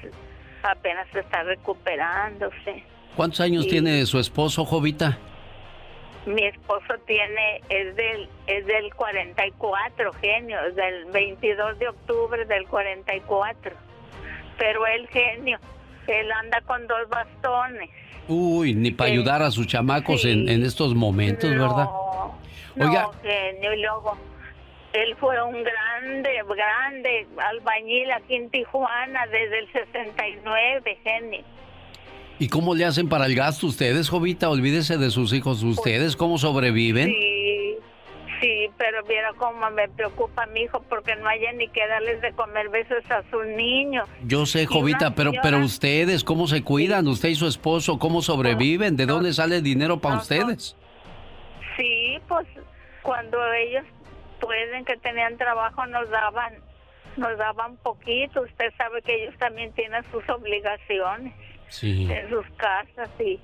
[0.64, 2.84] apenas se está recuperándose.
[3.16, 3.72] ¿Cuántos años Sí.
[3.72, 5.18] tiene su esposo, Jovita?
[6.26, 12.68] Mi esposo tiene, es del, es del 44, genio, es del 22 de octubre del
[12.68, 13.76] 44.
[14.58, 15.58] Pero el genio,
[16.08, 17.90] él anda con dos bastones.
[18.28, 19.14] Uy, ni para Sí.
[19.16, 21.90] ayudar a sus chamacos en, en estos momentos, ¿verdad?
[22.76, 23.10] No, Oiga.
[23.24, 24.16] genio, y luego
[24.94, 31.42] él fue un grande, grande albañil aquí en Tijuana desde el 69, genio.
[32.40, 34.50] ¿Y cómo le hacen para el gasto ustedes, Jovita?
[34.50, 35.62] Olvídese de sus hijos.
[35.64, 37.10] ¿Ustedes cómo sobreviven?
[37.10, 37.76] Sí,
[38.42, 42.32] sí, pero viera cómo me preocupa mi hijo porque no haya ni que darles de
[42.34, 44.10] comer besos a sus niños.
[44.24, 47.08] Yo sé, Jovita, pero, señora- pero ustedes, ¿cómo se cuidan?
[47.08, 48.98] Usted y su esposo, ¿cómo sobreviven?
[48.98, 50.76] ¿De dónde sale el dinero para ustedes?
[51.78, 52.48] Sí, pues
[53.04, 53.86] cuando ellos
[54.42, 56.56] pueden que tenían trabajo nos daban
[57.18, 58.42] nos daban poquito.
[58.42, 61.34] Usted sabe que ellos también tienen sus obligaciones
[61.68, 62.08] Sí.
[62.12, 63.40] en sus casas y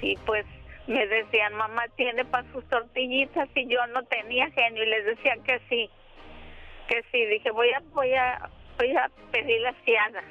[0.00, 0.44] y pues
[0.86, 5.34] me decían mamá tiene para sus tortillitas y yo no tenía genio y les decía
[5.44, 5.88] que sí
[6.88, 10.24] que sí dije voy a voy a voy a pedir las fiadas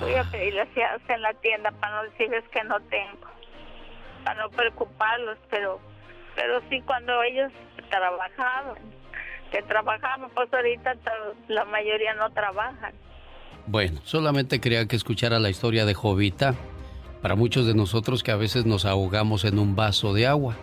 [0.00, 3.28] voy a pedir las fiadas en la tienda para no decirles que no tengo
[4.24, 5.80] para no preocuparlos pero
[6.38, 7.50] pero sí cuando ellos
[7.90, 8.76] trabajaban
[9.50, 12.92] que trabajaban pues ahorita to- la mayoría no trabajan
[13.66, 16.54] Bueno, solamente quería que escuchara la historia de Jovita.
[17.22, 20.54] Para muchos de nosotros que a veces nos ahogamos en un vaso de agua.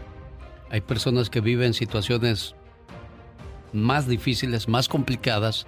[0.72, 2.56] Hay personas que viven situaciones
[3.74, 5.68] más difíciles, más complicadas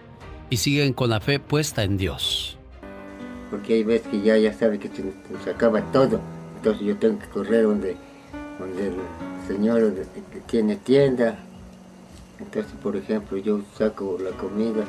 [0.50, 2.58] y siguen con la fe puesta en Dios.
[3.52, 6.20] porque hay veces que ya, ya sabe que se nos acaba todo.
[6.58, 7.98] Entonces yo tengo que correr donde,
[8.60, 8.96] donde el
[9.48, 9.94] señor
[10.48, 11.38] tiene tienda.
[12.40, 14.86] Entonces, por ejemplo, yo saco la comida.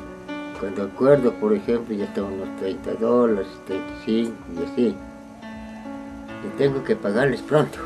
[0.59, 4.95] Cuando acuerdo, por ejemplo, ya están unos 30 dólares, 35 y así.
[6.45, 7.77] Y tengo que pagarles pronto.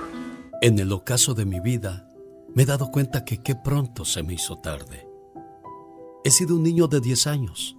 [0.61, 2.07] En el ocaso de mi vida,
[2.55, 5.07] me he dado cuenta que qué pronto se me hizo tarde.
[6.23, 7.75] He sido un niño de 10 años,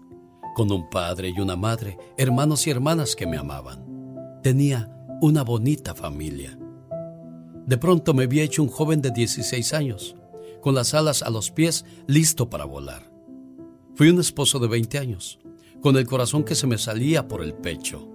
[0.54, 3.84] con un padre y una madre, hermanos y hermanas que me amaban.
[4.42, 4.90] Tenía
[5.20, 6.58] una bonita familia.
[7.66, 10.16] De pronto me había hecho un joven de 16 años,
[10.60, 13.10] con las alas a los pies, listo para volar.
[13.94, 15.38] Fui un esposo de 20 años,
[15.80, 18.08] con el corazón que se me salía por el pecho.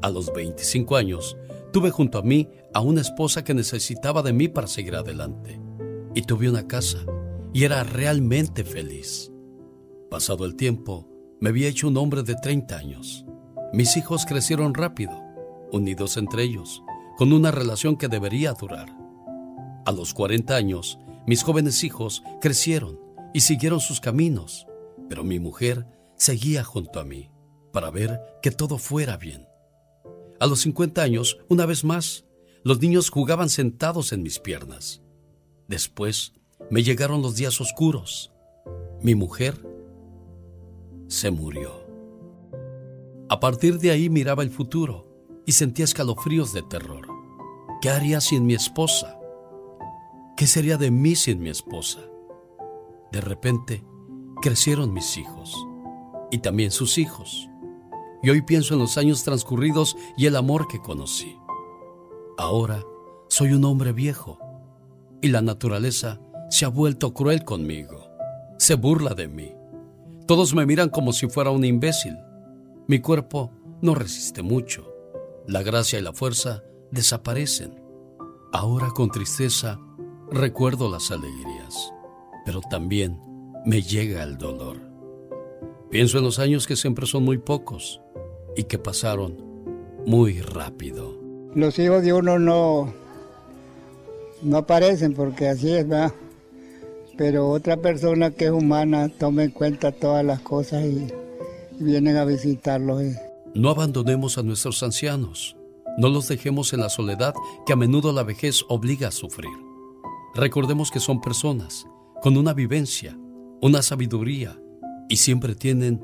[0.00, 1.36] A los 25 años,
[1.72, 5.60] tuve junto a mí a una esposa que necesitaba de mí para seguir adelante.
[6.14, 6.98] Y tuve una casa,
[7.52, 9.32] y era realmente feliz.
[10.10, 11.08] Pasado el tiempo,
[11.40, 13.24] me había hecho un hombre de 30 años.
[13.72, 15.20] Mis hijos crecieron rápido,
[15.72, 16.83] unidos entre ellos,
[17.16, 18.88] con una relación que debería durar.
[19.86, 22.98] A los 40 años, mis jóvenes hijos crecieron
[23.32, 24.66] y siguieron sus caminos,
[25.08, 25.86] pero mi mujer
[26.16, 27.30] seguía junto a mí
[27.72, 29.46] para ver que todo fuera bien.
[30.40, 32.24] A los 50 años, una vez más,
[32.62, 35.02] los niños jugaban sentados en mis piernas.
[35.68, 36.32] Después
[36.70, 38.32] me llegaron los días oscuros.
[39.02, 39.60] Mi mujer
[41.08, 41.84] se murió.
[43.28, 45.13] A partir de ahí miraba el futuro
[45.46, 47.06] y sentía escalofríos de terror.
[47.80, 49.18] ¿Qué haría sin mi esposa?
[50.36, 52.00] ¿Qué sería de mí sin mi esposa?
[53.12, 53.84] De repente,
[54.40, 55.54] crecieron mis hijos
[56.30, 57.48] y también sus hijos.
[58.22, 61.38] Y hoy pienso en los años transcurridos y el amor que conocí.
[62.38, 62.82] Ahora
[63.28, 64.38] soy un hombre viejo
[65.20, 68.08] y la naturaleza se ha vuelto cruel conmigo.
[68.58, 69.52] Se burla de mí.
[70.26, 72.16] Todos me miran como si fuera un imbécil.
[72.86, 73.50] Mi cuerpo
[73.82, 74.93] no resiste mucho.
[75.46, 77.80] La gracia y la fuerza desaparecen.
[78.52, 79.80] Ahora con tristeza
[80.30, 81.92] recuerdo las alegrías,
[82.44, 83.20] pero también
[83.64, 84.76] me llega el dolor.
[85.90, 88.00] Pienso en los años que siempre son muy pocos
[88.56, 89.36] y que pasaron
[90.06, 91.14] muy rápido.
[91.54, 92.92] Los hijos de uno no,
[94.42, 96.12] no aparecen porque así es, ¿verdad?
[97.16, 101.08] pero otra persona que es humana tome en cuenta todas las cosas y,
[101.78, 103.02] vienen a visitarlos.
[103.54, 105.56] No abandonemos a nuestros ancianos.
[105.96, 109.52] No los dejemos en la soledad que a menudo la vejez obliga a sufrir.
[110.34, 111.86] Recordemos que son personas
[112.20, 113.16] con una vivencia,
[113.60, 114.58] una sabiduría
[115.08, 116.00] y siempre tienen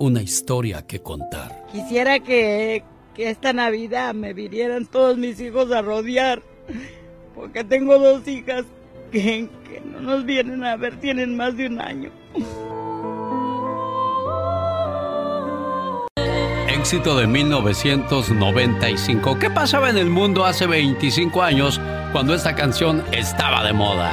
[0.00, 1.66] una historia que contar.
[1.70, 2.82] Quisiera que,
[3.14, 6.42] que esta Navidad me vinieran todos mis hijos a rodear,
[7.32, 8.64] porque tengo dos hijas
[9.12, 12.10] que, que no nos vienen a ver, tienen más de un año.
[16.78, 19.38] Éxito de 1995.
[19.40, 21.80] ¿Qué pasaba en el mundo hace 25 años
[22.12, 24.12] cuando esta canción estaba de moda?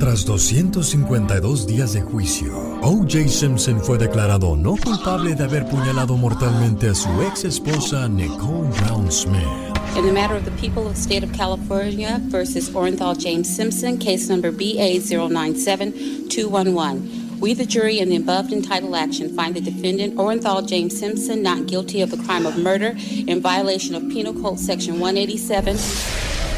[0.00, 3.28] Tras 252 días de juicio, O.J.
[3.28, 9.12] Simpson fue declarado no culpable de haber puñalado mortalmente a su ex esposa Nicole Brown
[9.12, 9.77] Smith.
[9.98, 13.98] In the matter of the people of the state of California versus Orenthal James Simpson,
[13.98, 17.40] case number BA097211.
[17.40, 21.66] We, the jury, in the above entitled action, find the defendant, Orenthal James Simpson, not
[21.66, 22.94] guilty of the crime of murder
[23.26, 25.76] in violation of Penal Code Section 187.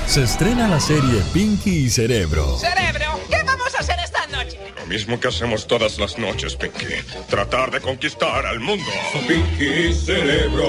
[0.06, 2.58] Se estrena la serie Pinky y Cerebro.
[2.58, 4.58] Cerebro, ¿qué vamos a hacer esta noche?
[4.76, 6.96] Lo mismo que hacemos todas las noches, Pinky.
[7.30, 8.84] Tratar de conquistar al mundo.
[9.26, 10.66] Pinky Cerebro.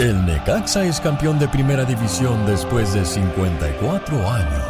[0.00, 4.64] El Necaxa es campeón de primera división después de 54 años.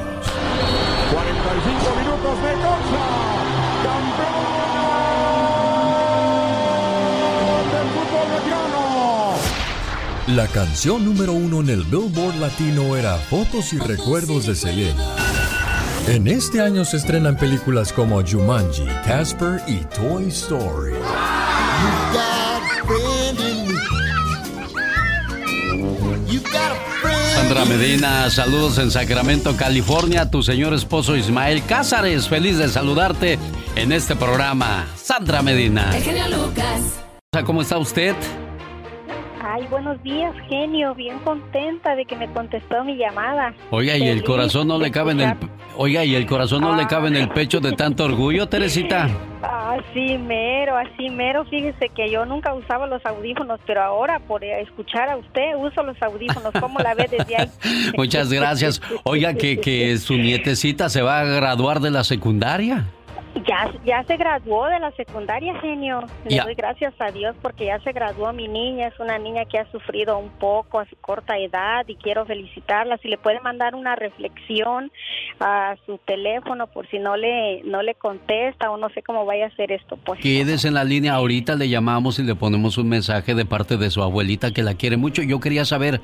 [1.13, 3.05] 45 minutos Necaxa.
[3.85, 4.41] Campeón
[7.71, 9.37] del fútbol mexicano.
[10.27, 15.15] La canción número uno en el Billboard Latino era Fotos y Recuerdos de Selena.
[16.09, 20.95] En este año se estrenan películas como Jumanji, Casper y Toy Story.
[27.51, 30.31] Sandra Medina, saludos en Sacramento, California.
[30.31, 33.41] Tu señor esposo Ismael Cázares, feliz de saludarte
[33.75, 34.87] en este programa.
[34.95, 35.91] Sandra Medina.
[35.93, 37.01] El genio Lucas.
[37.45, 38.15] ¿Cómo está usted?
[39.53, 40.95] Ay, buenos días, genio.
[40.95, 43.53] Bien contenta de que me contestó mi llamada.
[43.71, 45.35] Oiga, y el corazón no le cabe en el
[45.77, 49.09] Oiga, y el corazón no le cabe en el pecho de tanto orgullo, Teresita.
[49.43, 51.45] Así mero, así mero.
[51.47, 56.01] Fíjese que yo nunca usaba los audífonos, pero ahora por escuchar a usted uso los
[56.01, 56.53] audífonos.
[56.61, 57.51] ¿Cómo la ve desde ahí?
[57.97, 58.81] Muchas gracias.
[59.03, 62.87] Oiga, que, que su nietecita se va a graduar de la secundaria.
[63.47, 66.05] Ya, ya se graduó de la secundaria, genio.
[66.29, 68.89] Le doy gracias a Dios porque ya se graduó mi niña.
[68.89, 72.99] Es una niña que ha sufrido un poco a su corta edad y quiero felicitarla.
[72.99, 74.91] Si le puede mandar una reflexión
[75.39, 79.45] a su teléfono por si no le no le contesta o no sé cómo vaya
[79.45, 80.21] a hacer esto, pues.
[80.21, 83.91] Quédese en la línea, ahorita le llamamos y le ponemos un mensaje de parte de
[83.91, 85.23] su abuelita que la quiere mucho.
[85.23, 86.01] Yo quería saber,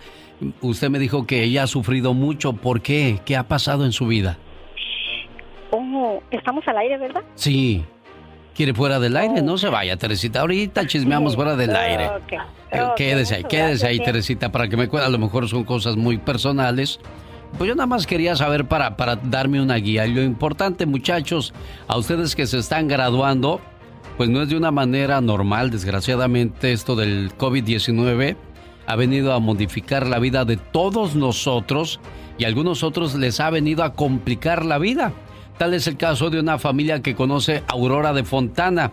[0.60, 3.20] usted me dijo que ella ha sufrido mucho, ¿por qué?
[3.24, 4.38] ¿Qué ha pasado en su vida?
[5.70, 7.22] Oh, estamos al aire, ¿verdad?
[7.34, 7.84] Sí.
[8.54, 9.42] ¿Quiere fuera del aire?
[9.42, 10.40] No se vaya, Teresita.
[10.40, 12.08] Ahorita chismeamos fuera del aire.
[12.08, 12.32] Ok.
[12.72, 15.06] Eh, Quédese ahí, quédese ahí, Teresita, para que me cuente.
[15.06, 16.98] A lo mejor son cosas muy personales.
[17.58, 20.06] Pues yo nada más quería saber para, para darme una guía.
[20.06, 21.52] Y lo importante, muchachos,
[21.86, 23.60] a ustedes que se están graduando,
[24.16, 28.36] pues no es de una manera normal, desgraciadamente, esto del COVID-19
[28.86, 32.00] ha venido a modificar la vida de todos nosotros
[32.38, 35.12] y a algunos otros les ha venido a complicar la vida.
[35.58, 38.92] Tal es el caso de una familia que conoce a Aurora de Fontana.